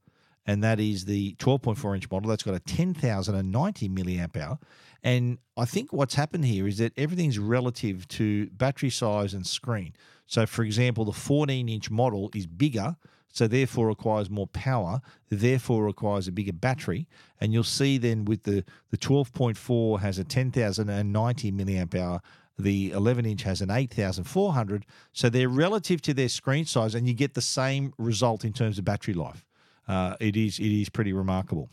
and 0.46 0.64
that 0.64 0.80
is 0.80 1.06
the 1.06 1.36
12.4 1.36 1.96
inch 1.96 2.10
model. 2.10 2.30
That's 2.30 2.44
got 2.44 2.56
a 2.56 2.60
10,090 2.60 3.90
milliamp 3.90 4.38
hour. 4.38 4.60
And 5.04 5.38
I 5.56 5.66
think 5.66 5.94
what's 5.94 6.16
happened 6.16 6.46
here 6.46 6.68
is 6.68 6.80
that 6.80 6.92
everything's 6.98 7.38
relative 7.38 8.08
to 8.10 8.48
battery 8.48 8.90
size 8.90 9.36
and 9.36 9.46
screen. 9.46 9.94
So, 10.26 10.48
for 10.48 10.64
example, 10.64 11.06
the 11.06 11.14
14 11.14 11.70
inch 11.70 11.92
model 11.92 12.32
is 12.34 12.48
bigger, 12.48 12.96
so 13.36 13.48
therefore 13.48 13.88
requires 13.88 14.30
more 14.30 14.48
power, 14.48 15.02
therefore 15.30 15.84
requires 15.84 16.26
a 16.26 16.32
bigger 16.32 16.54
battery. 16.54 17.06
And 17.42 17.52
you'll 17.52 17.66
see 17.66 17.98
then 17.98 18.24
with 18.24 18.44
the, 18.44 18.64
the 18.92 18.98
12.4 18.98 20.00
has 20.00 20.18
a 20.18 20.24
10,090 20.24 21.52
milliamp 21.52 21.96
hour. 21.96 22.22
The 22.58 22.92
11 22.92 23.26
inch 23.26 23.44
has 23.44 23.60
an 23.62 23.70
8,400. 23.70 24.86
So 25.12 25.30
they're 25.30 25.50
relative 25.50 26.02
to 26.04 26.14
their 26.14 26.30
screen 26.30 26.64
size, 26.64 26.96
and 26.96 27.10
you 27.10 27.14
get 27.14 27.34
the 27.34 27.42
same 27.42 27.94
result 27.98 28.46
in 28.46 28.54
terms 28.54 28.80
of 28.80 28.86
battery 28.86 29.14
life. 29.14 29.44
Uh, 29.86 30.16
it 30.22 30.38
is 30.38 30.58
it 30.58 30.72
is 30.72 30.88
pretty 30.88 31.12
remarkable. 31.12 31.70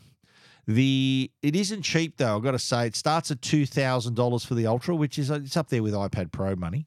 The 0.67 1.31
it 1.41 1.55
isn't 1.55 1.81
cheap 1.83 2.17
though. 2.17 2.35
I've 2.35 2.43
got 2.43 2.51
to 2.51 2.59
say 2.59 2.87
it 2.87 2.95
starts 2.97 3.31
at 3.31 3.41
two 3.41 3.65
thousand 3.65 4.15
dollars 4.15 4.43
for 4.45 4.53
the 4.53 4.67
Ultra, 4.67 4.95
which 4.95 5.17
is 5.17 5.31
it's 5.31 5.57
up 5.57 5.69
there 5.69 5.81
with 5.81 5.93
iPad 5.93 6.31
Pro 6.33 6.55
money. 6.55 6.85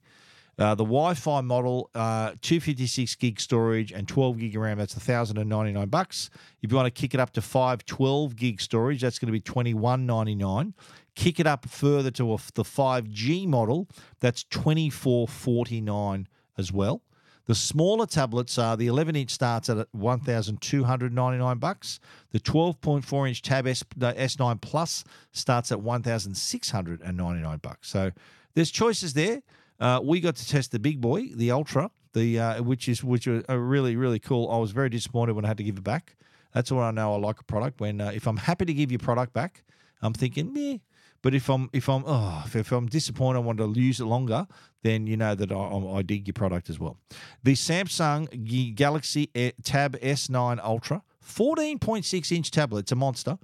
Uh, 0.59 0.75
the 0.75 0.85
Wi-Fi 0.85 1.43
model, 1.43 1.91
uh, 1.95 2.33
256 2.41 3.15
gig 3.17 3.39
storage 3.39 3.93
and 3.93 4.09
12 4.09 4.39
gig 4.39 4.57
of 4.57 4.63
RAM. 4.63 4.79
That's 4.79 4.95
1,099 4.95 5.89
bucks. 5.89 6.31
If 6.63 6.71
you 6.71 6.77
want 6.77 6.87
to 6.87 7.01
kick 7.01 7.13
it 7.13 7.21
up 7.21 7.33
to 7.35 7.43
512 7.43 8.37
gig 8.37 8.61
storage, 8.61 9.03
that's 9.03 9.19
going 9.19 9.27
to 9.27 9.33
be 9.33 9.41
21.99. 9.41 10.73
Kick 11.15 11.41
it 11.41 11.47
up 11.47 11.69
further 11.69 12.11
to 12.13 12.35
a, 12.35 12.39
the 12.55 12.63
5G 12.63 13.47
model, 13.47 13.89
that's 14.21 14.45
24.49 14.45 16.27
as 16.57 16.73
well. 16.73 17.03
The 17.47 17.55
smaller 17.55 18.07
tablets 18.07 18.59
are 18.59 18.77
the 18.77 18.89
11 18.89 19.15
inch 19.15 19.31
starts 19.31 19.71
at 19.71 19.87
1,299 19.93 21.59
bucks. 21.59 22.01
The 22.33 22.41
12.4 22.41 23.29
inch 23.29 23.43
Tab 23.43 23.67
S, 23.69 23.85
the 23.97 24.13
S9 24.15 24.61
Plus 24.61 25.05
starts 25.31 25.71
at 25.71 25.81
1,699 25.81 27.59
bucks. 27.59 27.89
So 27.89 28.11
there's 28.55 28.71
choices 28.71 29.15
there. 29.15 29.43
Uh, 29.79 30.01
we 30.03 30.21
got 30.21 30.37
to 30.37 30.49
test 30.49 30.73
the 30.73 30.79
big 30.79 31.01
boy, 31.01 31.29
the 31.35 31.51
Ultra, 31.51 31.91
the 32.13 32.39
uh, 32.39 32.63
which 32.63 32.89
is 32.89 33.05
which 33.05 33.27
are 33.29 33.43
really 33.49 33.97
really 33.97 34.19
cool. 34.19 34.51
I 34.51 34.59
was 34.59 34.71
very 34.71 34.89
disappointed 34.89 35.35
when 35.35 35.45
I 35.45 35.49
had 35.49 35.59
to 35.59 35.65
give 35.65 35.77
it 35.79 35.85
back. 35.85 36.17
That's 36.55 36.73
when 36.73 36.83
I 36.83 36.91
know 36.91 37.15
I 37.15 37.19
like 37.19 37.41
a 37.41 37.45
product. 37.45 37.81
When 37.81 38.01
uh, 38.01 38.13
if 38.15 38.27
I'm 38.27 38.39
happy 38.39 38.65
to 38.65 38.73
give 38.73 38.91
your 38.91 38.99
product 38.99 39.33
back, 39.33 39.65
I'm 40.01 40.15
thinking 40.15 40.53
meh. 40.53 40.79
But 41.23 41.35
if 41.35 41.51
I'm 41.51 41.69
if 41.73 41.89
I'm 41.89 42.05
oh 42.07 42.43
if, 42.47 42.57
if 42.57 42.73
I'm 42.73 42.87
disappointed, 42.87 43.39
I 43.39 43.43
want 43.43 43.59
to 43.59 43.73
use 43.75 44.01
it 44.01 44.07
longer, 44.07 44.47
then 44.83 45.07
you 45.07 45.17
know 45.17 45.35
that 45.35 45.53
I, 45.53 45.57
I 45.57 46.03
dig 46.03 46.27
your 46.27 46.35
product 46.35 46.71
as 46.71 46.79
well. 46.79 46.99
The 47.43 47.55
Samsung 47.55 48.75
Galaxy 48.75 49.27
Tab 49.63 49.99
S9 50.01 50.61
Ultra, 50.63 51.03
14.6 51.25 52.37
inch 52.37 52.51
tablet. 52.51 52.81
It's 52.81 52.93
a 52.93 52.97
monster, 52.97 53.39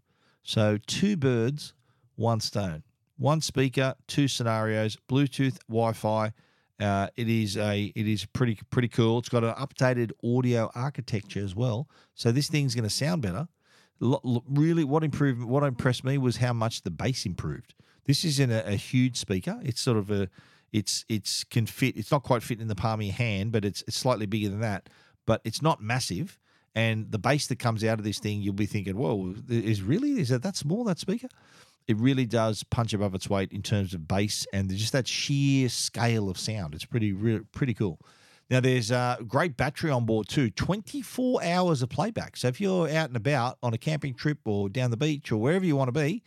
So, 0.43 0.77
two 0.87 1.15
birds, 1.15 1.73
one 2.17 2.41
stone. 2.41 2.83
One 3.17 3.39
speaker, 3.39 3.95
two 4.07 4.27
scenarios, 4.27 4.97
Bluetooth, 5.09 5.57
Wi 5.69 5.93
Fi. 5.93 6.33
Uh, 6.81 7.07
it 7.15 7.29
is 7.29 7.57
a 7.57 7.91
it 7.95 8.07
is 8.07 8.25
pretty 8.25 8.57
pretty 8.71 8.87
cool. 8.87 9.19
It's 9.19 9.29
got 9.29 9.43
an 9.43 9.53
updated 9.53 10.11
audio 10.23 10.71
architecture 10.73 11.43
as 11.43 11.55
well, 11.55 11.87
so 12.15 12.31
this 12.31 12.49
thing's 12.49 12.73
going 12.73 12.83
to 12.83 12.89
sound 12.89 13.21
better. 13.21 13.47
Lo- 13.99 14.43
really, 14.49 14.83
what 14.83 15.03
improved 15.03 15.43
what 15.43 15.63
impressed 15.63 16.03
me 16.03 16.17
was 16.17 16.37
how 16.37 16.53
much 16.53 16.81
the 16.81 16.89
bass 16.89 17.25
improved. 17.25 17.75
This 18.05 18.25
isn't 18.25 18.51
a, 18.51 18.67
a 18.67 18.75
huge 18.75 19.17
speaker. 19.17 19.59
It's 19.63 19.79
sort 19.79 19.97
of 19.97 20.09
a 20.09 20.27
it's 20.73 21.05
it's 21.07 21.43
can 21.43 21.67
fit. 21.67 21.97
It's 21.97 22.11
not 22.11 22.23
quite 22.23 22.41
fit 22.41 22.59
in 22.59 22.67
the 22.67 22.75
palm 22.75 22.99
of 22.99 23.05
your 23.05 23.13
hand, 23.13 23.51
but 23.51 23.63
it's 23.63 23.83
it's 23.87 23.97
slightly 23.97 24.25
bigger 24.25 24.49
than 24.49 24.61
that. 24.61 24.89
But 25.27 25.41
it's 25.43 25.61
not 25.61 25.81
massive. 25.81 26.39
And 26.73 27.11
the 27.11 27.19
bass 27.19 27.47
that 27.47 27.59
comes 27.59 27.83
out 27.83 27.99
of 27.99 28.05
this 28.05 28.19
thing, 28.19 28.41
you'll 28.41 28.53
be 28.53 28.65
thinking, 28.65 28.95
"Whoa, 28.97 29.35
is 29.49 29.81
really 29.81 30.19
is 30.19 30.29
that 30.29 30.41
that 30.43 30.55
small 30.55 30.83
that 30.85 30.99
speaker?" 30.99 31.27
It 31.91 31.97
really 31.97 32.25
does 32.25 32.63
punch 32.63 32.93
above 32.93 33.13
its 33.13 33.29
weight 33.29 33.51
in 33.51 33.61
terms 33.61 33.93
of 33.93 34.07
bass 34.07 34.47
and 34.53 34.69
just 34.69 34.93
that 34.93 35.07
sheer 35.07 35.67
scale 35.67 36.29
of 36.29 36.37
sound. 36.37 36.73
It's 36.73 36.85
pretty 36.85 37.11
re- 37.11 37.41
pretty 37.51 37.73
cool. 37.73 37.99
Now 38.49 38.61
there's 38.61 38.91
a 38.91 39.17
great 39.27 39.57
battery 39.57 39.91
on 39.91 40.05
board 40.05 40.29
too. 40.29 40.49
24 40.49 41.43
hours 41.43 41.81
of 41.81 41.89
playback. 41.89 42.37
So 42.37 42.47
if 42.47 42.61
you're 42.61 42.89
out 42.89 43.09
and 43.09 43.17
about 43.17 43.57
on 43.61 43.73
a 43.73 43.77
camping 43.77 44.13
trip 44.13 44.39
or 44.45 44.69
down 44.69 44.89
the 44.89 44.97
beach 44.97 45.31
or 45.31 45.37
wherever 45.37 45.65
you 45.65 45.75
want 45.75 45.89
to 45.89 45.99
be, 45.99 46.23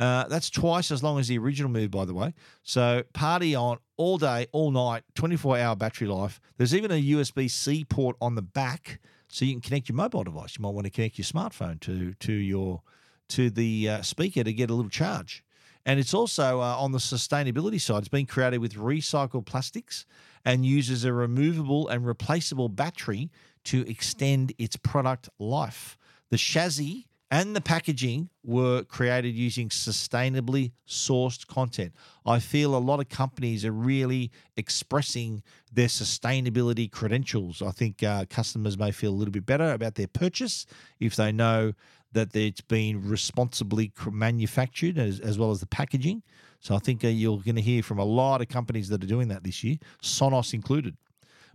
uh, 0.00 0.26
that's 0.28 0.48
twice 0.48 0.90
as 0.90 1.02
long 1.02 1.18
as 1.18 1.28
the 1.28 1.36
original 1.36 1.70
move, 1.70 1.90
by 1.90 2.06
the 2.06 2.14
way. 2.14 2.32
So 2.62 3.02
party 3.12 3.54
on 3.54 3.78
all 3.98 4.16
day, 4.16 4.46
all 4.52 4.70
night, 4.70 5.04
24 5.14 5.58
hour 5.58 5.76
battery 5.76 6.08
life. 6.08 6.40
There's 6.56 6.74
even 6.74 6.90
a 6.90 7.02
USB 7.02 7.50
C 7.50 7.84
port 7.84 8.16
on 8.20 8.34
the 8.34 8.42
back, 8.42 8.98
so 9.28 9.44
you 9.44 9.52
can 9.52 9.60
connect 9.60 9.90
your 9.90 9.96
mobile 9.96 10.24
device. 10.24 10.56
You 10.56 10.62
might 10.62 10.74
want 10.74 10.86
to 10.86 10.90
connect 10.90 11.18
your 11.18 11.26
smartphone 11.26 11.80
to 11.80 12.14
to 12.14 12.32
your 12.32 12.82
to 13.28 13.50
the 13.50 13.88
uh, 13.88 14.02
speaker 14.02 14.44
to 14.44 14.52
get 14.52 14.70
a 14.70 14.74
little 14.74 14.90
charge. 14.90 15.44
And 15.84 15.98
it's 15.98 16.14
also 16.14 16.60
uh, 16.60 16.76
on 16.76 16.92
the 16.92 16.98
sustainability 16.98 17.80
side. 17.80 17.98
It's 17.98 18.08
been 18.08 18.26
created 18.26 18.58
with 18.58 18.74
recycled 18.74 19.46
plastics 19.46 20.06
and 20.44 20.64
uses 20.64 21.04
a 21.04 21.12
removable 21.12 21.88
and 21.88 22.06
replaceable 22.06 22.68
battery 22.68 23.30
to 23.64 23.88
extend 23.88 24.52
its 24.58 24.76
product 24.76 25.28
life. 25.38 25.96
The 26.30 26.36
chassis 26.36 27.08
and 27.32 27.56
the 27.56 27.62
packaging 27.62 28.28
were 28.44 28.82
created 28.82 29.34
using 29.34 29.70
sustainably 29.70 30.72
sourced 30.86 31.46
content. 31.46 31.94
I 32.26 32.38
feel 32.38 32.76
a 32.76 32.78
lot 32.78 33.00
of 33.00 33.08
companies 33.08 33.64
are 33.64 33.72
really 33.72 34.30
expressing 34.58 35.42
their 35.72 35.86
sustainability 35.86 36.90
credentials. 36.90 37.62
I 37.62 37.70
think 37.70 38.02
uh, 38.02 38.26
customers 38.28 38.76
may 38.76 38.90
feel 38.90 39.12
a 39.12 39.16
little 39.16 39.32
bit 39.32 39.46
better 39.46 39.72
about 39.72 39.94
their 39.94 40.08
purchase 40.08 40.66
if 41.00 41.16
they 41.16 41.32
know 41.32 41.72
that 42.12 42.34
it's 42.36 42.60
been 42.60 43.08
responsibly 43.08 43.92
manufactured 44.10 44.98
as, 44.98 45.20
as 45.20 45.38
well 45.38 45.50
as 45.50 45.60
the 45.60 45.66
packaging. 45.66 46.22
So 46.60 46.74
I 46.74 46.78
think 46.78 47.04
uh, 47.04 47.08
you're 47.08 47.38
going 47.38 47.56
to 47.56 47.62
hear 47.62 47.82
from 47.82 47.98
a 47.98 48.04
lot 48.04 48.40
of 48.40 48.48
companies 48.48 48.88
that 48.88 49.02
are 49.02 49.06
doing 49.06 49.28
that 49.28 49.42
this 49.44 49.64
year, 49.64 49.76
Sonos 50.02 50.54
included. 50.54 50.96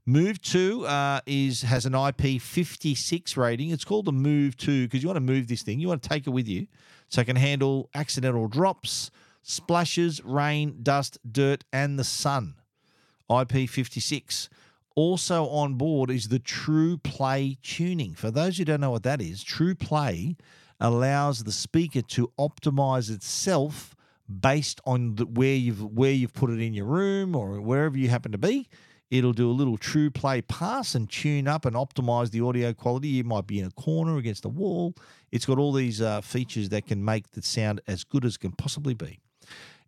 Move 0.06 0.42
2 0.42 0.86
uh, 0.86 1.20
is 1.26 1.64
has 1.64 1.86
an 1.86 1.92
IP56 1.92 3.36
rating. 3.36 3.72
It's 3.72 3.84
called 3.84 4.06
the 4.06 4.14
Move 4.14 4.56
2 4.56 4.86
because 4.86 5.04
you 5.04 5.10
want 5.10 5.18
to 5.18 5.22
move 5.22 5.48
this 5.48 5.64
thing. 5.64 5.82
You 5.82 5.90
want 5.90 6.02
to 6.02 6.08
take 6.10 6.28
it 6.28 6.30
with 6.30 6.48
you 6.48 6.68
so 7.10 7.22
it 7.22 7.26
can 7.26 7.36
handle 7.36 7.90
accidental 7.94 8.48
drops, 8.48 9.12
splashes, 9.44 10.24
rain, 10.24 10.80
dust, 10.82 11.18
dirt, 11.30 11.66
and 11.74 12.00
the 12.00 12.06
sun. 12.06 12.56
IP56. 13.30 14.48
Also 14.98 15.46
on 15.50 15.76
board 15.76 16.10
is 16.10 16.30
the 16.30 16.40
Trueplay 16.40 17.62
tuning. 17.62 18.16
For 18.16 18.32
those 18.32 18.58
who 18.58 18.66
don't 18.66 18.82
know 18.82 18.90
what 18.90 19.04
that 19.04 19.22
is, 19.22 19.44
Trueplay 19.44 20.36
allows 20.80 21.44
the 21.44 21.52
speaker 21.52 22.02
to 22.02 22.32
optimize 22.40 23.12
itself 23.12 23.96
based 24.28 24.82
on 24.88 25.14
the, 25.14 25.28
where 25.28 25.54
you've 25.54 25.84
where 25.84 26.12
you've 26.12 26.34
put 26.34 26.50
it 26.50 26.60
in 26.60 26.74
your 26.74 26.88
room 26.88 27.36
or 27.36 27.62
wherever 27.62 27.96
you 27.96 28.10
happen 28.10 28.32
to 28.32 28.40
be. 28.40 28.68
It'll 29.12 29.34
do 29.34 29.52
a 29.52 29.54
little 29.54 29.78
Trueplay 29.78 30.48
pass 30.48 30.96
and 30.96 31.08
tune 31.08 31.48
up 31.48 31.66
and 31.66 31.76
optimize 31.76 32.32
the 32.32 32.42
audio 32.42 32.74
quality. 32.74 33.10
You 33.10 33.24
might 33.24 33.46
be 33.46 33.60
in 33.60 33.68
a 33.68 33.72
corner 33.72 34.18
against 34.18 34.42
the 34.42 34.50
wall. 34.50 34.96
It's 35.32 35.46
got 35.46 35.60
all 35.60 35.74
these 35.74 36.02
uh, 36.02 36.22
features 36.22 36.70
that 36.70 36.88
can 36.88 37.06
make 37.06 37.34
the 37.34 37.44
sound 37.44 37.82
as 37.86 38.04
good 38.04 38.26
as 38.26 38.36
can 38.36 38.52
possibly 38.52 38.96
be. 38.96 39.20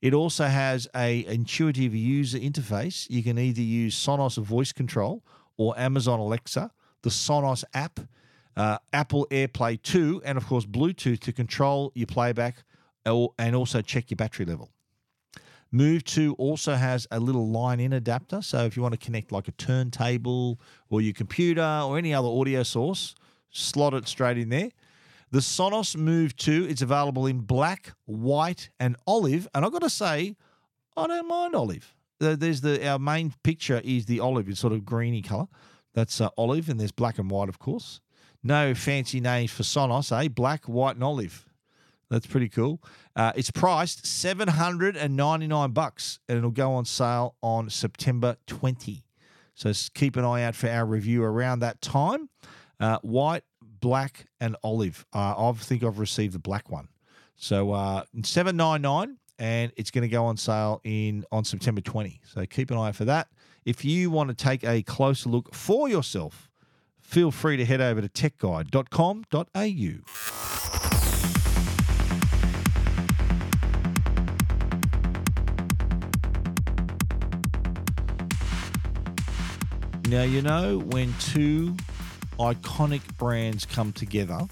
It 0.02 0.14
also 0.14 0.46
has 0.46 0.88
a 0.96 1.26
intuitive 1.26 1.94
user 1.94 2.38
interface. 2.38 3.10
You 3.10 3.22
can 3.24 3.38
either 3.38 3.62
use 3.62 3.96
Sonos 3.96 4.38
voice 4.38 4.72
control 4.72 5.24
or 5.58 5.78
Amazon 5.78 6.20
Alexa, 6.20 6.72
the 7.02 7.10
Sonos 7.10 7.64
app, 7.74 8.00
uh, 8.56 8.78
Apple 8.94 9.28
AirPlay 9.30 9.82
2, 9.82 10.22
and 10.24 10.38
of 10.38 10.48
course 10.48 10.66
Bluetooth 10.66 11.20
to 11.20 11.34
control 11.34 11.92
your 11.96 12.08
playback 12.08 12.64
and 13.06 13.56
also 13.56 13.82
check 13.82 14.10
your 14.10 14.16
battery 14.16 14.46
level. 14.46 14.70
Move 15.72 16.04
2 16.04 16.34
also 16.36 16.74
has 16.76 17.08
a 17.12 17.20
little 17.20 17.48
line 17.48 17.80
in 17.80 17.94
adapter. 17.94 18.42
So 18.42 18.66
if 18.66 18.76
you 18.76 18.82
want 18.82 18.94
to 18.94 19.06
connect 19.06 19.32
like 19.32 19.48
a 19.48 19.52
turntable 19.52 20.60
or 20.90 21.02
your 21.02 21.14
computer 21.14 21.82
or 21.86 21.98
any 21.98 22.14
other 22.14 22.28
audio 22.28 22.64
source, 22.64 23.14
slot 23.52 23.94
it 23.94 24.08
straight 24.08 24.38
in 24.38 24.50
there. 24.50 24.70
The 25.32 25.40
Sonos 25.40 25.96
Move 25.96 26.36
2 26.36 26.66
is 26.66 26.82
available 26.82 27.28
in 27.28 27.42
black, 27.42 27.94
white, 28.06 28.70
and 28.80 28.96
olive. 29.06 29.48
And 29.54 29.64
I've 29.64 29.72
got 29.72 29.84
to 29.84 29.90
say, 29.90 30.36
I 30.98 31.08
don't 31.08 31.28
mind 31.28 31.56
olive. 31.56 31.94
There's 32.20 32.62
the 32.62 32.86
our 32.86 33.00
main 33.00 33.34
picture 33.44 33.80
is 33.84 34.06
the 34.06 34.20
olive. 34.20 34.50
It's 34.50 34.60
sort 34.60 34.74
of 34.74 34.84
greeny 34.84 35.22
color. 35.22 35.48
That's 35.94 36.20
uh, 36.20 36.30
olive, 36.38 36.68
and 36.68 36.80
there's 36.80 36.92
black 36.92 37.18
and 37.18 37.30
white, 37.30 37.48
of 37.48 37.60
course. 37.60 38.02
No 38.44 38.74
fancy 38.74 39.20
names 39.22 39.52
for 39.52 39.64
Sonos, 39.64 40.12
eh? 40.12 40.28
Black, 40.28 40.66
white, 40.66 40.96
and 40.96 41.04
olive. 41.04 41.46
That's 42.10 42.26
pretty 42.26 42.50
cool. 42.50 42.82
Uh, 43.16 43.32
it's 43.36 43.52
priced 43.52 44.06
seven 44.06 44.48
hundred 44.50 44.98
and 44.98 45.16
ninety 45.16 45.48
nine 45.48 45.72
bucks, 45.72 46.20
and 46.28 46.38
it'll 46.38 46.52
go 46.52 46.74
on 46.74 46.86
sale 46.86 47.36
on 47.42 47.70
September 47.70 48.36
twenty. 48.48 49.06
So 49.54 49.72
keep 49.94 50.16
an 50.16 50.26
eye 50.26 50.44
out 50.44 50.56
for 50.56 50.70
our 50.70 50.86
review 50.86 51.24
around 51.24 51.60
that 51.60 51.82
time. 51.82 52.30
Uh, 52.80 52.98
white, 53.02 53.44
black, 53.80 54.28
and 54.40 54.56
olive. 54.64 55.06
Uh, 55.14 55.36
I 55.38 55.52
think 55.54 55.84
I've 55.84 56.00
received 56.00 56.34
the 56.34 56.40
black 56.40 56.70
one. 56.70 56.88
So 57.36 57.72
uh, 57.72 58.04
seven 58.24 58.58
nine 58.58 58.82
nine, 58.82 59.18
and 59.38 59.72
it's 59.78 59.92
going 59.92 60.02
to 60.04 60.10
go 60.10 60.26
on 60.26 60.38
sale 60.38 60.82
in 60.84 61.26
on 61.32 61.46
September 61.46 61.82
twenty. 61.82 62.22
So 62.26 62.46
keep 62.46 62.72
an 62.72 62.78
eye 62.78 62.90
out 62.90 62.96
for 62.96 63.06
that. 63.06 63.28
If 63.66 63.86
you 63.86 64.10
want 64.10 64.30
to 64.30 64.36
take 64.36 64.64
a 64.64 64.82
closer 64.84 65.30
look 65.30 65.54
for 65.54 65.88
yourself, 65.88 66.50
feel 67.00 67.32
free 67.32 67.58
to 67.58 67.66
head 67.66 67.82
over 67.82 68.02
to 68.02 68.10
techguide.com.au. 68.10 70.70
Now, 80.10 80.24
you 80.24 80.42
know, 80.42 80.80
when 80.80 81.14
two 81.20 81.76
iconic 82.40 83.18
brands 83.18 83.66
come 83.66 83.92
together, 83.92 84.48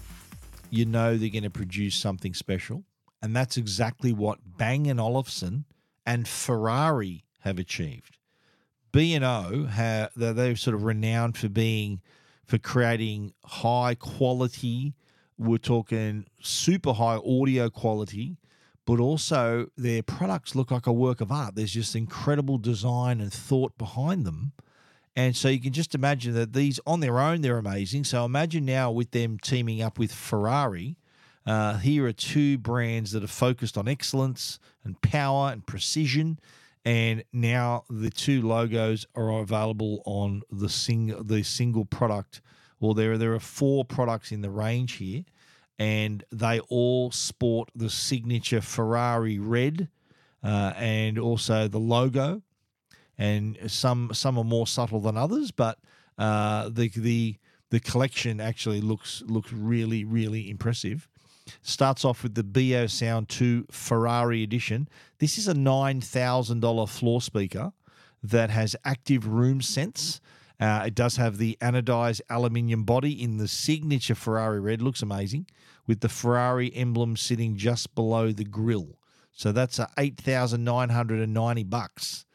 you 0.70 0.84
know 0.84 1.16
they're 1.16 1.30
going 1.30 1.42
to 1.42 1.50
produce 1.50 1.96
something 1.96 2.34
special. 2.34 2.84
And 3.22 3.34
that's 3.34 3.56
exactly 3.56 4.12
what 4.12 4.38
Bang 4.58 4.86
& 4.98 5.00
Olufsen 5.00 5.64
and 6.06 6.28
Ferrari 6.28 7.24
have 7.40 7.58
achieved. 7.58 8.18
B&O, 8.92 9.68
they're 10.14 10.56
sort 10.56 10.74
of 10.74 10.84
renowned 10.84 11.36
for 11.36 11.48
being, 11.48 12.00
for 12.44 12.58
creating 12.58 13.32
high 13.44 13.94
quality, 13.94 14.94
we're 15.36 15.58
talking 15.58 16.26
super 16.40 16.92
high 16.92 17.16
audio 17.16 17.70
quality, 17.70 18.36
but 18.86 18.98
also 19.00 19.66
their 19.76 20.02
products 20.02 20.54
look 20.54 20.70
like 20.70 20.86
a 20.86 20.92
work 20.92 21.20
of 21.20 21.30
art. 21.30 21.54
There's 21.54 21.72
just 21.72 21.94
incredible 21.94 22.58
design 22.58 23.20
and 23.20 23.32
thought 23.32 23.76
behind 23.78 24.24
them. 24.24 24.52
And 25.18 25.34
so 25.34 25.48
you 25.48 25.60
can 25.60 25.72
just 25.72 25.96
imagine 25.96 26.32
that 26.34 26.52
these 26.52 26.78
on 26.86 27.00
their 27.00 27.18
own, 27.18 27.40
they're 27.40 27.58
amazing. 27.58 28.04
So 28.04 28.24
imagine 28.24 28.64
now 28.64 28.92
with 28.92 29.10
them 29.10 29.36
teaming 29.36 29.82
up 29.82 29.98
with 29.98 30.12
Ferrari. 30.14 30.96
Uh, 31.44 31.78
here 31.78 32.06
are 32.06 32.12
two 32.12 32.56
brands 32.56 33.10
that 33.10 33.24
are 33.24 33.26
focused 33.26 33.76
on 33.76 33.88
excellence 33.88 34.60
and 34.84 35.02
power 35.02 35.50
and 35.50 35.66
precision. 35.66 36.38
And 36.84 37.24
now 37.32 37.82
the 37.90 38.10
two 38.10 38.42
logos 38.42 39.08
are 39.16 39.40
available 39.40 40.02
on 40.06 40.42
the 40.52 40.68
sing 40.68 41.12
the 41.20 41.42
single 41.42 41.84
product. 41.84 42.40
Well, 42.78 42.94
there 42.94 43.18
there 43.18 43.34
are 43.34 43.40
four 43.40 43.84
products 43.84 44.30
in 44.30 44.40
the 44.40 44.50
range 44.50 44.92
here, 44.92 45.24
and 45.80 46.22
they 46.30 46.60
all 46.60 47.10
sport 47.10 47.70
the 47.74 47.90
signature 47.90 48.60
Ferrari 48.60 49.40
red, 49.40 49.88
uh, 50.44 50.74
and 50.76 51.18
also 51.18 51.66
the 51.66 51.80
logo 51.80 52.42
and 53.18 53.58
some 53.66 54.10
some 54.14 54.38
are 54.38 54.44
more 54.44 54.66
subtle 54.66 55.00
than 55.00 55.16
others, 55.16 55.50
but 55.50 55.78
uh, 56.16 56.68
the 56.68 56.88
the 56.88 57.36
the 57.70 57.80
collection 57.80 58.40
actually 58.40 58.80
looks 58.80 59.22
looks 59.26 59.52
really 59.52 60.04
really 60.04 60.48
impressive. 60.48 61.08
Starts 61.62 62.04
off 62.04 62.22
with 62.22 62.34
the 62.34 62.44
Beosound 62.44 63.28
2 63.28 63.68
Ferrari 63.70 64.42
edition. 64.42 64.86
This 65.18 65.38
is 65.38 65.48
a 65.48 65.54
nine 65.54 66.00
thousand 66.00 66.60
dollar 66.60 66.86
floor 66.86 67.20
speaker 67.20 67.72
that 68.22 68.50
has 68.50 68.76
active 68.84 69.26
room 69.26 69.60
sense. 69.60 70.20
Uh, 70.60 70.84
it 70.86 70.94
does 70.94 71.16
have 71.16 71.38
the 71.38 71.56
anodized 71.60 72.20
aluminium 72.28 72.82
body 72.82 73.12
in 73.12 73.38
the 73.38 73.48
signature 73.48 74.14
Ferrari 74.14 74.60
red. 74.60 74.82
Looks 74.82 75.02
amazing, 75.02 75.46
with 75.86 76.00
the 76.00 76.08
Ferrari 76.08 76.74
emblem 76.74 77.16
sitting 77.16 77.56
just 77.56 77.94
below 77.94 78.32
the 78.32 78.44
grill. 78.44 78.98
So 79.32 79.52
that's 79.52 79.78
a 79.78 79.88
eight 79.98 80.20
thousand 80.20 80.64
nine 80.64 80.90
hundred 80.90 81.20
and 81.20 81.32
ninety 81.32 81.64
bucks. 81.64 82.26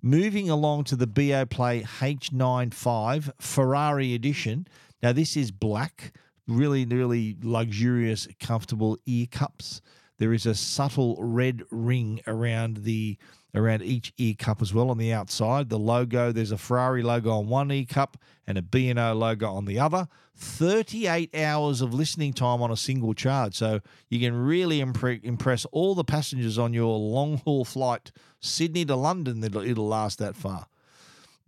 Moving 0.00 0.48
along 0.48 0.84
to 0.84 0.96
the 0.96 1.08
Beoplay 1.08 1.84
H95 1.84 3.32
Ferrari 3.40 4.14
edition. 4.14 4.68
Now, 5.02 5.12
this 5.12 5.36
is 5.36 5.50
black, 5.50 6.12
really, 6.46 6.84
really 6.84 7.36
luxurious, 7.42 8.28
comfortable 8.38 8.96
ear 9.06 9.26
cups. 9.28 9.80
There 10.18 10.32
is 10.32 10.46
a 10.46 10.54
subtle 10.54 11.16
red 11.18 11.62
ring 11.70 12.20
around 12.28 12.78
the 12.78 13.18
around 13.54 13.82
each 13.82 14.12
ear 14.18 14.34
cup 14.38 14.62
as 14.62 14.72
well 14.72 14.90
on 14.90 14.98
the 14.98 15.12
outside. 15.12 15.68
The 15.68 15.78
logo, 15.78 16.30
there's 16.32 16.52
a 16.52 16.58
Ferrari 16.58 17.02
logo 17.02 17.30
on 17.30 17.48
one 17.48 17.72
ear 17.72 17.86
cup 17.86 18.18
and 18.46 18.58
a 18.58 18.62
B&O 18.62 19.14
logo 19.14 19.50
on 19.50 19.64
the 19.64 19.80
other. 19.80 20.06
38 20.36 21.34
hours 21.34 21.80
of 21.80 21.92
listening 21.92 22.32
time 22.32 22.62
on 22.62 22.70
a 22.70 22.76
single 22.76 23.14
charge. 23.14 23.56
So 23.56 23.80
you 24.10 24.20
can 24.20 24.34
really 24.34 24.80
impre- 24.80 25.24
impress 25.24 25.64
all 25.66 25.94
the 25.94 26.04
passengers 26.04 26.58
on 26.58 26.72
your 26.72 26.96
long 26.96 27.38
haul 27.38 27.64
flight, 27.64 28.12
Sydney 28.40 28.84
to 28.86 28.96
London, 28.96 29.42
it'll, 29.42 29.62
it'll 29.62 29.88
last 29.88 30.18
that 30.18 30.36
far. 30.36 30.66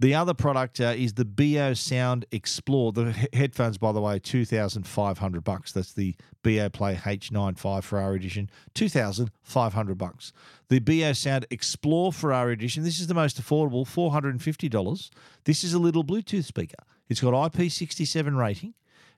The 0.01 0.15
other 0.15 0.33
product 0.33 0.81
uh, 0.81 0.95
is 0.97 1.13
the 1.13 1.27
Beosound 1.27 2.25
Explore. 2.33 2.93
The 2.93 3.13
he- 3.13 3.29
headphones, 3.35 3.77
by 3.77 3.93
the 3.93 4.01
way, 4.01 4.19
two 4.19 4.47
thousand 4.47 4.87
five 4.87 5.19
hundred 5.19 5.45
bucks. 5.45 5.73
That's 5.73 5.93
the 5.93 6.15
Beoplay 6.43 6.97
H95 6.97 7.85
Ferrari 7.85 8.17
Edition, 8.17 8.51
two 8.73 8.89
thousand 8.89 9.31
five 9.43 9.75
hundred 9.75 9.99
bucks. 9.99 10.33
The 10.71 10.81
Beosound 10.81 11.45
Explore 11.51 12.15
Ferrari 12.15 12.55
Edition. 12.55 12.83
This 12.83 12.99
is 12.99 13.09
the 13.09 13.15
most 13.15 13.41
affordable, 13.43 13.87
four 13.87 14.11
hundred 14.11 14.31
and 14.31 14.43
fifty 14.43 14.71
dollars. 14.71 15.11
This 15.45 15.63
is 15.63 15.75
a 15.75 15.79
little 15.79 16.03
Bluetooth 16.03 16.45
speaker. 16.45 16.83
It's 17.11 17.21
got 17.21 17.35
IP67 17.53 18.39
rating. 18.39 18.73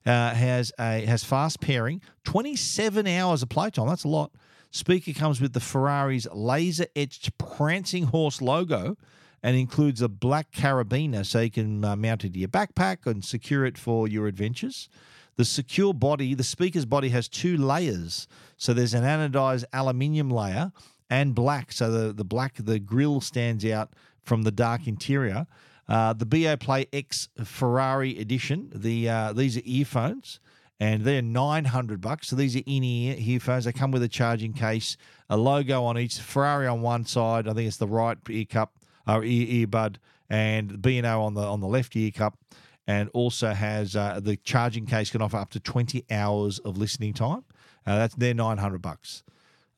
Uh, 0.05 0.35
has 0.35 0.73
a 0.81 1.07
has 1.07 1.23
fast 1.23 1.61
pairing, 1.61 2.03
27 2.25 3.07
hours 3.07 3.41
of 3.41 3.49
playtime. 3.49 3.87
That's 3.87 4.03
a 4.03 4.09
lot. 4.09 4.33
Speaker 4.73 5.13
comes 5.13 5.39
with 5.39 5.53
the 5.53 5.61
Ferrari's 5.61 6.27
laser 6.33 6.87
etched 6.97 7.37
prancing 7.37 8.05
horse 8.05 8.41
logo 8.41 8.97
and 9.43 9.55
includes 9.55 10.01
a 10.01 10.09
black 10.09 10.51
carabiner 10.51 11.27
so 11.27 11.41
you 11.41 11.51
can 11.51 11.85
uh, 11.85 11.95
mount 11.95 12.25
it 12.25 12.33
to 12.33 12.39
your 12.39 12.49
backpack 12.49 13.05
and 13.05 13.23
secure 13.23 13.67
it 13.67 13.77
for 13.77 14.09
your 14.09 14.27
adventures. 14.27 14.89
The 15.37 15.45
secure 15.45 15.93
body, 15.93 16.35
the 16.35 16.43
speaker's 16.43 16.87
body 16.87 17.11
has 17.11 17.29
two 17.29 17.59
layers. 17.59 18.27
So 18.57 18.73
there's 18.73 18.95
an 18.95 19.05
anodized 19.05 19.65
aluminium 19.75 20.31
layer 20.31 20.73
and 21.11 21.35
black. 21.35 21.71
So 21.73 21.91
the, 21.91 22.13
the 22.15 22.25
black, 22.25 22.55
the 22.59 22.79
grill 22.79 23.21
stands 23.21 23.67
out 23.67 23.93
from 24.23 24.43
the 24.43 24.51
dark 24.51 24.87
interior. 24.87 25.47
Uh, 25.87 26.15
the 26.15 26.25
Beoplay 26.25 26.87
EX 26.95 27.29
Ferrari 27.45 28.19
edition, 28.19 28.71
the 28.75 29.07
uh, 29.11 29.33
these 29.35 29.59
are 29.59 29.63
earphones 29.65 30.41
and 30.83 31.05
they're 31.05 31.23
900 31.23 32.01
bucks. 32.01 32.27
So 32.27 32.35
these 32.35 32.57
are 32.57 32.63
in-ear 32.67 33.15
earphones. 33.17 33.67
They 33.67 33.73
come 33.73 33.93
with 33.93 34.03
a 34.03 34.09
charging 34.09 34.53
case, 34.53 34.97
a 35.31 35.37
logo 35.37 35.85
on 35.85 35.97
each, 35.97 36.19
Ferrari 36.19 36.67
on 36.67 36.83
one 36.83 37.05
side. 37.05 37.47
I 37.47 37.53
think 37.53 37.69
it's 37.69 37.77
the 37.77 37.87
right 37.87 38.19
ear 38.29 38.45
cup, 38.45 38.75
uh, 39.07 39.21
ear, 39.23 39.67
earbud 39.67 39.97
and 40.29 40.83
B&O 40.83 41.23
on 41.23 41.35
the 41.35 41.43
on 41.43 41.61
the 41.61 41.69
left 41.69 41.95
ear 41.95 42.11
cup, 42.11 42.37
and 42.85 43.09
also 43.15 43.53
has 43.53 43.95
uh, 43.95 44.19
the 44.21 44.37
charging 44.39 44.85
case 44.85 45.09
can 45.09 45.23
offer 45.23 45.37
up 45.37 45.51
to 45.51 45.61
20 45.61 46.05
hours 46.11 46.59
of 46.59 46.77
listening 46.77 47.15
time. 47.15 47.45
Uh, 47.87 47.99
that's 47.99 48.17
they're 48.17 48.35
900 48.35 48.83
bucks. 48.83 49.23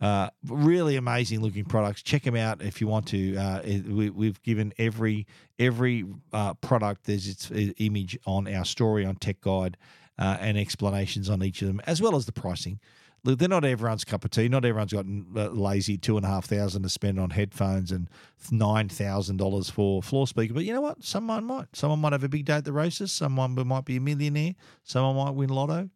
Uh, 0.01 0.31
really 0.49 0.97
amazing 0.97 1.43
looking 1.43 1.67
products. 1.67 2.03
Check 2.03 2.23
them 2.23 2.37
out 2.37 2.63
if 2.63 2.81
you 2.81 2.87
want 2.87 3.09
to. 3.09 3.37
Uh, 3.37 3.61
we, 3.91 4.27
have 4.27 4.43
given 4.43 4.73
every 4.79 5.27
every 5.59 6.07
uh, 6.33 6.55
product 6.55 7.05
there's 7.05 7.29
its 7.29 7.51
uh, 7.51 7.73
image 7.77 8.19
on 8.27 8.49
our 8.49 8.65
story 8.65 9.05
on 9.05 9.17
Tech 9.17 9.43
Guide 9.43 9.77
uh, 10.19 10.37
and 10.41 10.57
explanations 10.57 11.29
on 11.29 11.43
each 11.43 11.63
of 11.63 11.69
them, 11.69 11.81
as 11.87 12.01
well 12.01 12.17
as 12.17 12.27
the 12.27 12.33
pricing. 12.33 12.79
look, 13.25 13.39
they're 13.39 13.49
not 13.49 13.65
everyone's 13.65 14.05
cup 14.05 14.25
of 14.25 14.31
tea. 14.31 14.49
Not 14.49 14.65
everyone's 14.65 14.93
got 14.93 15.07
uh, 15.37 15.51
lazy 15.51 15.97
two 15.97 16.17
and 16.17 16.25
a 16.25 16.29
half 16.29 16.45
thousand 16.45 16.83
to 16.83 16.89
spend 16.89 17.19
on 17.19 17.31
headphones 17.31 17.91
and 17.91 18.09
nine 18.51 18.89
thousand 18.89 19.39
dollars 19.39 19.71
for 19.71 20.03
floor 20.03 20.27
speaker. 20.27 20.55
But 20.55 20.65
you 20.65 20.73
know 20.73 20.81
what? 20.83 21.03
Someone 21.03 21.45
might. 21.45 21.67
Someone 21.73 22.01
might 22.01 22.13
have 22.13 22.25
a 22.25 22.29
big 22.29 22.45
day 22.45 22.55
at 22.55 22.65
the 22.65 22.73
races. 22.73 23.11
Someone 23.13 23.55
might 23.67 23.85
be 23.85 23.97
a 23.97 24.01
millionaire. 24.01 24.55
Someone 24.85 25.25
might 25.25 25.35
win 25.35 25.51
lotto. 25.51 25.91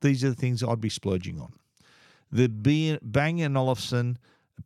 These 0.00 0.24
are 0.24 0.30
the 0.30 0.34
things 0.36 0.62
I'd 0.62 0.80
be 0.80 0.88
splurging 0.88 1.40
on. 1.40 1.52
The 2.32 2.98
Bang 3.02 3.42
and 3.42 3.58
Olufsen 3.58 4.16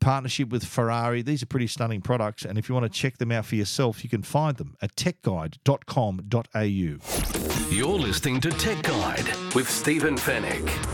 partnership 0.01 0.51
with 0.51 0.65
Ferrari. 0.65 1.23
These 1.23 1.43
are 1.43 1.47
pretty 1.47 1.67
stunning 1.67 2.01
products, 2.01 2.45
and 2.45 2.59
if 2.59 2.69
you 2.69 2.75
want 2.75 2.85
to 2.85 2.99
check 2.99 3.19
them 3.19 3.33
out 3.33 3.47
for 3.47 3.57
yourself, 3.57 4.05
you 4.05 4.11
can 4.11 4.23
find 4.23 4.57
them 4.57 4.77
at 4.83 4.95
techguide.com.au. 4.97 7.75
You're 7.75 7.99
listening 7.99 8.41
to 8.41 8.51
Tech 8.51 8.83
Guide 8.83 9.55
with 9.55 9.69
Stephen 9.69 10.17
Fenech. 10.17 10.94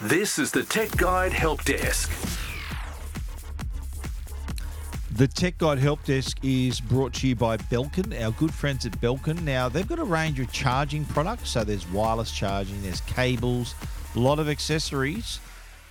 This 0.00 0.40
is 0.40 0.50
the 0.50 0.64
Tech 0.64 0.90
Guide 0.96 1.32
Help 1.32 1.62
Desk. 1.62 2.10
The 5.12 5.28
Tech 5.28 5.56
Guide 5.56 5.78
Help 5.78 6.02
Desk 6.04 6.36
is 6.42 6.80
brought 6.80 7.12
to 7.14 7.28
you 7.28 7.36
by 7.36 7.56
Belkin, 7.56 8.20
our 8.20 8.32
good 8.32 8.52
friends 8.52 8.84
at 8.84 9.00
Belkin. 9.00 9.42
Now, 9.42 9.68
they've 9.68 9.86
got 9.86 10.00
a 10.00 10.04
range 10.04 10.40
of 10.40 10.50
charging 10.50 11.04
products. 11.04 11.50
So 11.50 11.62
there's 11.62 11.88
wireless 11.90 12.32
charging, 12.32 12.82
there's 12.82 13.02
cables, 13.02 13.76
a 14.16 14.18
lot 14.18 14.40
of 14.40 14.48
accessories. 14.48 15.38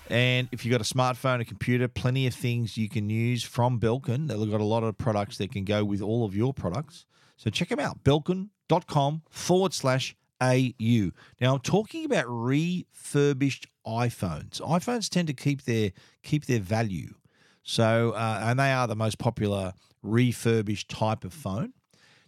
And 0.10 0.50
if 0.52 0.66
you've 0.66 0.74
got 0.74 0.82
a 0.82 0.94
smartphone, 0.94 1.40
a 1.40 1.46
computer, 1.46 1.88
plenty 1.88 2.28
of 2.28 2.34
things 2.34 2.78
you 2.78 2.90
can 2.90 3.10
use 3.10 3.42
from 3.42 3.80
Belkin. 3.80 4.28
They've 4.28 4.52
got 4.52 4.60
a 4.60 4.66
lot 4.66 4.84
of 4.84 4.98
products 4.98 5.38
that 5.38 5.54
can 5.54 5.64
go 5.64 5.86
with 5.86 6.02
all 6.02 6.26
of 6.26 6.36
your 6.36 6.54
products. 6.54 7.06
So 7.38 7.50
check 7.50 7.70
them 7.70 7.80
out, 7.80 8.04
belkin.com 8.04 9.22
forward 9.30 9.74
slash 9.74 10.14
AU. 10.44 11.12
Now 11.40 11.54
I'm 11.54 11.62
talking 11.62 12.06
about 12.06 12.26
refurbished 12.28 13.68
iPhones. 13.88 14.62
iPhones 14.62 15.10
tend 15.10 15.28
to 15.30 15.34
keep 15.34 15.64
their 15.64 15.92
keep 16.22 16.46
their 16.46 16.60
value. 16.60 17.14
So 17.64 18.12
uh, 18.12 18.42
and 18.44 18.60
they 18.60 18.72
are 18.72 18.88
the 18.88 18.96
most 18.96 19.18
popular 19.18 19.74
refurbished 20.02 20.90
type 20.90 21.24
of 21.24 21.34
phone. 21.34 21.74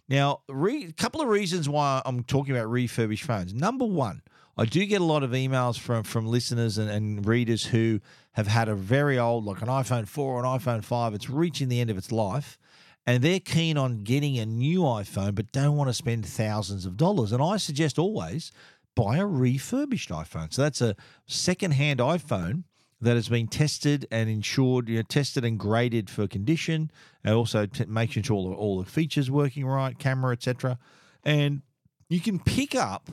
Now, 0.08 0.42
a 0.48 0.92
couple 0.96 1.20
of 1.20 1.28
reasons 1.28 1.68
why 1.68 2.00
I'm 2.04 2.22
talking 2.22 2.56
about 2.56 2.70
refurbished 2.70 3.24
phones. 3.24 3.52
Number 3.52 3.84
one, 3.84 4.22
I 4.56 4.64
do 4.64 4.86
get 4.86 5.00
a 5.00 5.04
lot 5.04 5.22
of 5.22 5.32
emails 5.32 5.78
from 5.78 6.04
from 6.04 6.26
listeners 6.26 6.78
and, 6.78 6.88
and 6.88 7.26
readers 7.26 7.66
who 7.66 8.00
have 8.32 8.46
had 8.46 8.68
a 8.68 8.74
very 8.74 9.18
old, 9.18 9.44
like 9.44 9.62
an 9.62 9.68
iPhone 9.68 10.06
4 10.06 10.34
or 10.34 10.44
an 10.44 10.58
iPhone 10.58 10.84
5. 10.84 11.14
It's 11.14 11.28
reaching 11.28 11.68
the 11.68 11.80
end 11.80 11.90
of 11.90 11.98
its 11.98 12.12
life 12.12 12.58
and 13.06 13.22
they're 13.22 13.40
keen 13.40 13.78
on 13.78 14.02
getting 14.02 14.38
a 14.38 14.46
new 14.46 14.80
iPhone 14.80 15.34
but 15.34 15.52
don't 15.52 15.76
want 15.76 15.88
to 15.88 15.94
spend 15.94 16.26
thousands 16.26 16.84
of 16.84 16.96
dollars. 16.96 17.32
And 17.32 17.42
I 17.42 17.56
suggest 17.56 17.98
always 17.98 18.50
buy 18.94 19.18
a 19.18 19.26
refurbished 19.26 20.10
iPhone. 20.10 20.52
So 20.52 20.62
that's 20.62 20.80
a 20.80 20.96
second-hand 21.26 22.00
iPhone 22.00 22.64
that 23.00 23.14
has 23.14 23.28
been 23.28 23.46
tested 23.46 24.06
and 24.10 24.28
insured, 24.28 24.88
you 24.88 24.96
know, 24.96 25.02
tested 25.02 25.44
and 25.44 25.58
graded 25.58 26.08
for 26.08 26.26
condition, 26.26 26.90
and 27.22 27.34
also 27.34 27.66
t- 27.66 27.84
making 27.84 28.22
sure 28.22 28.36
all 28.36 28.50
the, 28.50 28.56
all 28.56 28.82
the 28.82 28.90
features 28.90 29.30
working 29.30 29.66
right, 29.66 29.98
camera, 29.98 30.32
etc. 30.32 30.78
And 31.22 31.62
you 32.08 32.20
can 32.20 32.38
pick 32.38 32.74
up 32.74 33.10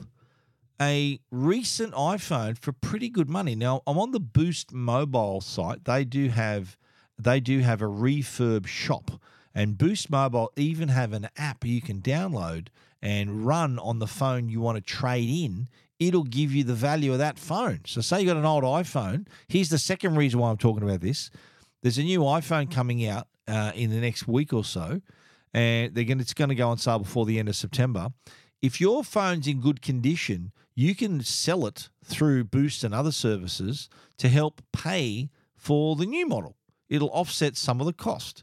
a 0.80 1.20
recent 1.30 1.92
iPhone 1.92 2.58
for 2.58 2.72
pretty 2.72 3.10
good 3.10 3.28
money. 3.28 3.54
Now, 3.54 3.82
I'm 3.86 3.98
on 3.98 4.12
the 4.12 4.20
Boost 4.20 4.72
mobile 4.72 5.40
site. 5.40 5.84
They 5.84 6.04
do 6.04 6.28
have 6.30 6.76
they 7.16 7.38
do 7.38 7.60
have 7.60 7.80
a 7.80 7.86
refurb 7.86 8.66
shop 8.66 9.20
and 9.54 9.78
Boost 9.78 10.10
Mobile 10.10 10.52
even 10.56 10.88
have 10.88 11.12
an 11.12 11.28
app 11.36 11.64
you 11.64 11.80
can 11.80 12.00
download 12.00 12.68
and 13.00 13.46
run 13.46 13.78
on 13.78 13.98
the 13.98 14.06
phone 14.06 14.48
you 14.48 14.60
want 14.60 14.76
to 14.76 14.82
trade 14.82 15.28
in. 15.28 15.68
It'll 16.00 16.24
give 16.24 16.52
you 16.52 16.64
the 16.64 16.74
value 16.74 17.12
of 17.12 17.18
that 17.18 17.38
phone. 17.38 17.80
So, 17.86 18.00
say 18.00 18.20
you 18.20 18.26
got 18.26 18.36
an 18.36 18.44
old 18.44 18.64
iPhone. 18.64 19.26
Here's 19.46 19.68
the 19.68 19.78
second 19.78 20.16
reason 20.16 20.40
why 20.40 20.50
I'm 20.50 20.56
talking 20.56 20.82
about 20.82 21.00
this. 21.00 21.30
There's 21.82 21.98
a 21.98 22.02
new 22.02 22.20
iPhone 22.20 22.70
coming 22.70 23.06
out 23.06 23.28
uh, 23.46 23.72
in 23.74 23.90
the 23.90 24.00
next 24.00 24.26
week 24.26 24.52
or 24.52 24.64
so, 24.64 25.00
and 25.52 25.94
they're 25.94 26.04
going 26.04 26.20
it's 26.20 26.34
going 26.34 26.48
to 26.48 26.54
go 26.54 26.68
on 26.68 26.78
sale 26.78 26.98
before 26.98 27.26
the 27.26 27.38
end 27.38 27.48
of 27.48 27.56
September. 27.56 28.08
If 28.60 28.80
your 28.80 29.04
phone's 29.04 29.46
in 29.46 29.60
good 29.60 29.82
condition, 29.82 30.52
you 30.74 30.94
can 30.94 31.22
sell 31.22 31.66
it 31.66 31.90
through 32.02 32.44
Boost 32.44 32.82
and 32.82 32.94
other 32.94 33.12
services 33.12 33.88
to 34.16 34.28
help 34.28 34.62
pay 34.72 35.28
for 35.54 35.94
the 35.96 36.06
new 36.06 36.26
model. 36.26 36.56
It'll 36.88 37.10
offset 37.10 37.56
some 37.56 37.80
of 37.80 37.86
the 37.86 37.92
cost. 37.92 38.42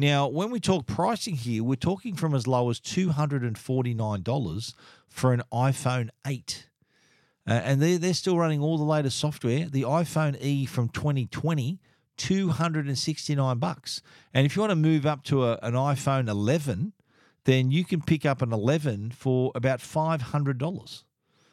Now, 0.00 0.28
when 0.28 0.50
we 0.50 0.60
talk 0.60 0.86
pricing 0.86 1.34
here, 1.34 1.62
we're 1.62 1.74
talking 1.74 2.16
from 2.16 2.34
as 2.34 2.46
low 2.46 2.70
as 2.70 2.80
$249 2.80 4.74
for 5.06 5.32
an 5.34 5.42
iPhone 5.52 6.08
8. 6.26 6.70
Uh, 7.46 7.52
and 7.52 7.82
they're, 7.82 7.98
they're 7.98 8.14
still 8.14 8.38
running 8.38 8.62
all 8.62 8.78
the 8.78 8.84
latest 8.84 9.18
software. 9.18 9.66
The 9.66 9.82
iPhone 9.82 10.40
E 10.40 10.64
from 10.64 10.88
2020, 10.88 11.80
269 12.16 13.58
bucks. 13.58 14.00
And 14.32 14.46
if 14.46 14.56
you 14.56 14.60
want 14.60 14.70
to 14.70 14.76
move 14.76 15.04
up 15.04 15.22
to 15.24 15.44
a, 15.44 15.58
an 15.62 15.74
iPhone 15.74 16.30
11, 16.30 16.94
then 17.44 17.70
you 17.70 17.84
can 17.84 18.00
pick 18.00 18.24
up 18.24 18.40
an 18.40 18.54
11 18.54 19.10
for 19.10 19.52
about 19.54 19.80
$500. 19.80 21.04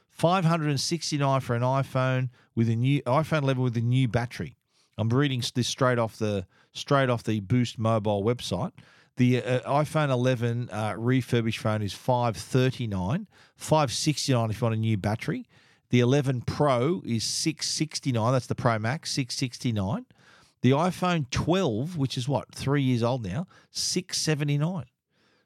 569 0.10 1.42
for 1.42 1.54
an 1.54 1.64
iPhone 1.64 2.30
with 2.56 2.70
a 2.70 2.78
new 2.78 3.02
iPhone 3.02 3.42
11 3.42 3.62
with 3.62 3.76
a 3.76 3.82
new 3.82 4.08
battery. 4.08 4.57
I'm 4.98 5.10
reading 5.10 5.44
this 5.54 5.68
straight 5.68 6.00
off 6.00 6.18
the 6.18 6.46
straight 6.74 7.10
off 7.10 7.24
the 7.24 7.40
Boost 7.40 7.78
mobile 7.78 8.24
website. 8.24 8.72
The 9.18 9.44
uh, 9.44 9.60
iPhone 9.62 10.10
11 10.10 10.70
uh, 10.70 10.94
refurbished 10.98 11.60
phone 11.60 11.82
is 11.82 11.94
539, 11.94 13.28
569 13.56 14.50
if 14.52 14.62
you 14.62 14.66
want 14.66 14.76
a 14.76 14.78
new 14.78 14.98
battery. 14.98 15.48
The 15.90 16.02
11 16.02 16.42
Pro 16.42 17.02
is 17.06 17.24
669. 17.24 18.32
That's 18.32 18.48
the 18.48 18.56
Pro 18.56 18.78
Max, 18.78 19.12
669. 19.12 20.06
The 20.62 20.72
iPhone 20.72 21.30
12, 21.32 21.98
which 21.98 22.18
is 22.18 22.28
what 22.28 22.54
three 22.54 22.82
years 22.82 23.04
old 23.04 23.24
now, 23.24 23.48
679. 23.72 24.86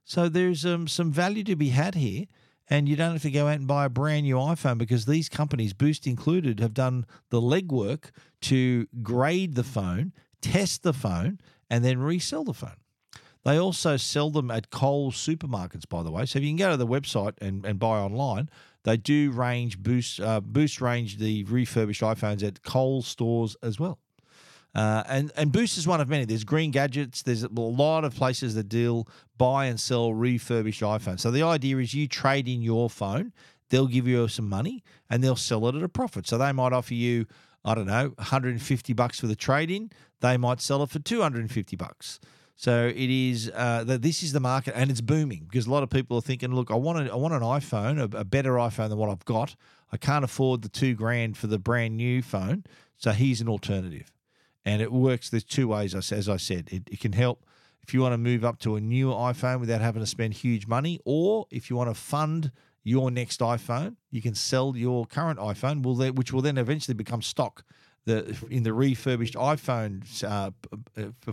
So 0.04 0.28
there's 0.28 0.66
um, 0.66 0.88
some 0.88 1.12
value 1.12 1.44
to 1.44 1.56
be 1.56 1.70
had 1.70 1.96
here 1.96 2.26
and 2.70 2.88
you 2.88 2.96
don't 2.96 3.14
have 3.14 3.22
to 3.24 3.32
go 3.32 3.48
out 3.48 3.58
and 3.58 3.68
buy 3.68 3.86
a 3.86 3.90
brand 3.90 4.24
new 4.24 4.36
iPhone 4.36 4.78
because 4.78 5.06
these 5.06 5.30
companies, 5.30 5.74
Boost 5.74 6.08
included, 6.08 6.60
have 6.60 6.74
done 6.74 7.06
the 7.30 7.42
legwork 7.42 8.12
to 8.42 8.88
grade 9.02 9.56
the 9.56 9.64
phone, 9.64 10.14
test 10.42 10.84
the 10.84 10.94
phone, 10.94 11.40
and 11.70 11.84
then 11.84 12.00
resell 12.00 12.44
the 12.44 12.54
phone. 12.54 12.78
They 13.44 13.60
also 13.60 13.98
sell 13.98 14.30
them 14.30 14.52
at 14.52 14.70
Coles 14.70 15.16
supermarkets, 15.16 15.90
by 15.90 16.04
the 16.04 16.12
way. 16.12 16.26
So 16.26 16.38
if 16.38 16.44
you 16.44 16.52
can 16.52 16.58
go 16.58 16.72
to 16.72 16.78
the 16.78 16.88
website 16.88 17.34
and, 17.42 17.66
and 17.66 17.80
buy 17.80 18.00
online, 18.00 18.50
they 18.84 18.98
do 18.98 19.32
range 19.32 19.80
Boost 19.80 20.20
uh, 20.20 20.42
Boost 20.42 20.82
range 20.82 21.18
the 21.18 21.44
refurbished 21.46 22.02
iPhones 22.02 22.44
at 22.44 22.64
Coles 22.64 23.08
stores 23.08 23.56
as 23.64 23.80
well. 23.80 24.00
Uh, 24.74 25.04
and 25.08 25.32
and 25.36 25.52
Boost 25.52 25.78
is 25.78 25.88
one 25.88 26.00
of 26.00 26.10
many. 26.10 26.26
There's 26.26 26.44
Green 26.44 26.72
Gadgets. 26.72 27.24
There's 27.24 27.44
a 27.44 27.50
lot 27.50 28.06
of 28.06 28.16
places 28.16 28.56
that 28.56 28.70
deal 28.70 29.08
buy 29.38 29.66
and 29.66 29.80
sell 29.80 30.14
refurbished 30.14 30.82
iPhones. 30.82 31.20
So 31.20 31.32
the 31.32 31.44
idea 31.44 31.78
is 31.78 31.94
you 31.94 32.08
trade 32.08 32.48
in 32.48 32.62
your 32.62 32.90
phone, 32.90 33.34
they'll 33.70 33.88
give 33.88 34.08
you 34.08 34.28
some 34.28 34.48
money, 34.48 34.84
and 35.10 35.24
they'll 35.24 35.36
sell 35.36 35.68
it 35.68 35.76
at 35.76 35.84
a 35.84 35.90
profit. 35.90 36.28
So 36.28 36.38
they 36.38 36.52
might 36.52 36.74
offer 36.74 36.94
you, 36.94 37.26
I 37.66 37.76
don't 37.76 37.88
know, 37.88 38.14
150 38.16 38.94
bucks 38.94 39.20
for 39.20 39.28
the 39.28 39.36
trade 39.36 39.72
in. 39.72 39.92
They 40.22 40.38
might 40.38 40.62
sell 40.62 40.84
it 40.84 40.90
for 40.90 41.00
250 41.00 41.76
bucks. 41.76 42.20
So 42.56 42.88
it 42.88 43.10
is 43.10 43.52
uh, 43.56 43.84
that 43.86 44.04
this 44.04 44.22
is 44.22 44.34
the 44.34 44.40
market, 44.40 44.74
and 44.78 44.92
it's 44.92 45.02
booming 45.02 45.48
because 45.50 45.66
a 45.66 45.72
lot 45.72 45.84
of 45.84 45.90
people 45.90 46.18
are 46.18 46.22
thinking, 46.22 46.54
look, 46.54 46.70
I 46.70 46.76
want 46.76 47.08
a, 47.08 47.12
I 47.12 47.16
want 47.16 47.34
an 47.34 47.42
iPhone, 47.42 48.00
a, 48.00 48.18
a 48.18 48.24
better 48.24 48.52
iPhone 48.54 48.90
than 48.90 49.00
what 49.00 49.10
I've 49.10 49.26
got. 49.26 49.56
I 49.92 49.98
can't 49.98 50.24
afford 50.24 50.62
the 50.62 50.70
two 50.70 50.94
grand 50.94 51.38
for 51.38 51.48
the 51.48 51.58
brand 51.58 51.98
new 51.98 52.22
phone, 52.22 52.64
so 52.98 53.12
here's 53.12 53.42
an 53.42 53.50
alternative 53.50 54.12
and 54.66 54.82
it 54.82 54.92
works. 54.92 55.30
There's 55.30 55.44
two 55.44 55.68
ways, 55.70 55.96
as 55.96 56.30
I 56.30 56.38
said. 56.38 56.70
It, 56.72 56.84
it 56.92 57.00
can 57.00 57.14
help 57.14 57.46
if 57.84 57.94
you 57.94 58.02
want 58.02 58.14
to 58.14 58.18
move 58.18 58.46
up 58.46 58.60
to 58.60 58.76
a 58.76 58.82
new 58.82 59.08
iPhone 59.08 59.60
without 59.60 59.82
having 59.82 60.02
to 60.02 60.08
spend 60.08 60.34
huge 60.34 60.68
money, 60.68 61.00
or 61.04 61.48
if 61.50 61.70
you 61.70 61.76
want 61.76 61.90
to 61.90 62.00
fund 62.00 62.52
your 62.84 63.12
next 63.12 63.40
iPhone, 63.42 63.96
you 64.12 64.22
can 64.22 64.36
sell 64.36 64.74
your 64.76 65.06
current 65.06 65.40
iPhone, 65.40 65.84
will 65.84 65.96
then, 65.96 66.16
which 66.16 66.32
will 66.32 66.42
then 66.42 66.58
eventually 66.58 66.96
become 66.96 67.22
stock 67.22 67.64
the 68.06 68.36
in 68.50 68.64
the 68.64 68.74
refurbished 68.74 69.36
iPhones 69.36 70.24
uh, 70.24 70.52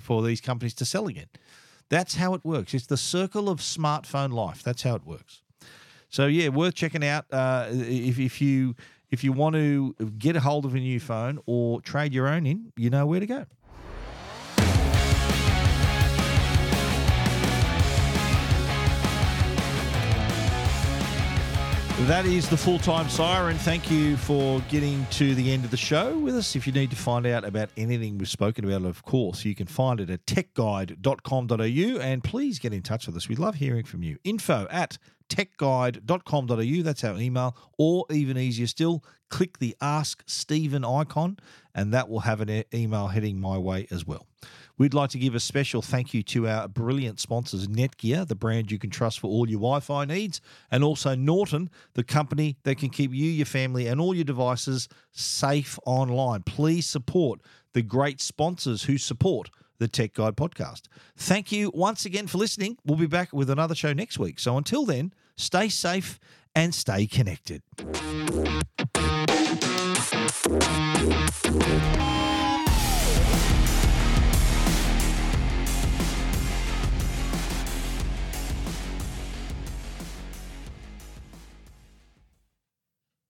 for 0.00 0.22
these 0.22 0.40
companies 0.40 0.74
to 0.74 0.84
sell 0.84 1.06
again. 1.06 1.28
That's 1.88 2.16
how 2.16 2.34
it 2.34 2.44
works. 2.44 2.74
It's 2.74 2.86
the 2.86 2.98
circle 2.98 3.48
of 3.48 3.60
smartphone 3.60 4.32
life. 4.32 4.62
That's 4.62 4.82
how 4.82 4.94
it 4.94 5.06
works. 5.06 5.42
So 6.10 6.26
yeah, 6.26 6.48
worth 6.48 6.74
checking 6.74 7.04
out. 7.04 7.24
Uh, 7.32 7.68
if 7.70 8.18
if 8.18 8.40
you 8.40 8.74
if 9.11 9.24
you 9.24 9.32
want 9.32 9.54
to 9.54 9.94
get 10.18 10.36
a 10.36 10.40
hold 10.40 10.64
of 10.64 10.74
a 10.74 10.78
new 10.78 11.00
phone 11.00 11.38
or 11.46 11.80
trade 11.80 12.12
your 12.12 12.28
own 12.28 12.46
in, 12.46 12.72
you 12.76 12.90
know 12.90 13.06
where 13.06 13.20
to 13.20 13.26
go. 13.26 13.46
That 22.03 22.26
is 22.26 22.49
the 22.49 22.57
full 22.57 22.78
time 22.78 23.09
siren. 23.09 23.59
Thank 23.59 23.90
you 23.90 24.16
for 24.16 24.61
getting 24.68 25.05
to 25.11 25.34
the 25.34 25.53
end 25.53 25.64
of 25.64 25.72
the 25.72 25.76
show 25.76 26.16
with 26.16 26.36
us. 26.36 26.55
If 26.55 26.64
you 26.64 26.72
need 26.72 26.90
to 26.90 26.96
find 26.96 27.26
out 27.26 27.44
about 27.44 27.70
anything 27.76 28.18
we've 28.18 28.28
spoken 28.28 28.64
about, 28.64 28.88
of 28.88 29.03
course, 29.03 29.44
you 29.44 29.57
can 29.57 29.66
find 29.66 30.01
it 30.01 30.09
at 30.09 30.24
techguide.com.au 30.24 32.01
and 32.01 32.22
please 32.22 32.61
get 32.61 32.72
in 32.72 32.82
touch 32.82 33.09
with 33.09 33.16
us. 33.16 33.28
We 33.28 33.34
love 33.34 33.57
hearing 33.57 33.84
from 33.84 34.05
you. 34.05 34.16
Info 34.22 34.68
at 34.70 34.96
techguide.com.au. 35.28 36.82
That's 36.82 37.03
our 37.03 37.18
email. 37.18 37.57
Or 37.76 38.07
even 38.11 38.38
easier 38.38 38.68
still, 38.68 39.03
click 39.28 39.59
the 39.59 39.76
Ask 39.80 40.22
Stephen 40.24 40.84
icon 40.84 41.36
and 41.74 41.92
that 41.92 42.09
will 42.09 42.20
have 42.20 42.40
an 42.40 42.62
email 42.72 43.09
heading 43.09 43.40
my 43.40 43.59
way 43.59 43.88
as 43.90 44.07
well. 44.07 44.27
We'd 44.78 44.94
like 44.94 45.10
to 45.10 45.18
give 45.18 45.34
a 45.34 45.40
special 45.40 45.82
thank 45.82 46.14
you 46.14 46.22
to 46.22 46.48
our 46.48 46.68
brilliant 46.68 47.18
sponsors, 47.18 47.66
Netgear, 47.66 48.26
the 48.26 48.36
brand 48.36 48.70
you 48.70 48.78
can 48.78 48.90
trust 48.90 49.18
for 49.18 49.26
all 49.26 49.48
your 49.48 49.58
Wi 49.58 49.80
Fi 49.80 50.04
needs, 50.04 50.40
and 50.70 50.84
also 50.84 51.14
Norton, 51.14 51.68
the 51.94 52.04
company 52.04 52.56
that 52.62 52.78
can 52.78 52.88
keep 52.88 53.12
you, 53.12 53.28
your 53.28 53.46
family, 53.46 53.88
and 53.88 54.00
all 54.00 54.14
your 54.14 54.24
devices 54.24 54.88
safe 55.12 55.78
online. 55.84 56.42
Please 56.44 56.86
support 56.86 57.40
the 57.74 57.82
great 57.82 58.20
sponsors 58.20 58.84
who 58.84 58.96
support 58.96 59.50
the 59.78 59.88
Tech 59.88 60.14
Guide 60.14 60.36
podcast. 60.36 60.82
Thank 61.16 61.52
you 61.52 61.70
once 61.74 62.04
again 62.04 62.26
for 62.26 62.38
listening. 62.38 62.78
We'll 62.84 62.98
be 62.98 63.06
back 63.06 63.32
with 63.32 63.50
another 63.50 63.74
show 63.74 63.92
next 63.92 64.18
week. 64.18 64.38
So 64.38 64.56
until 64.56 64.84
then, 64.84 65.12
stay 65.36 65.68
safe 65.68 66.18
and 66.54 66.74
stay 66.74 67.06
connected. 67.06 67.62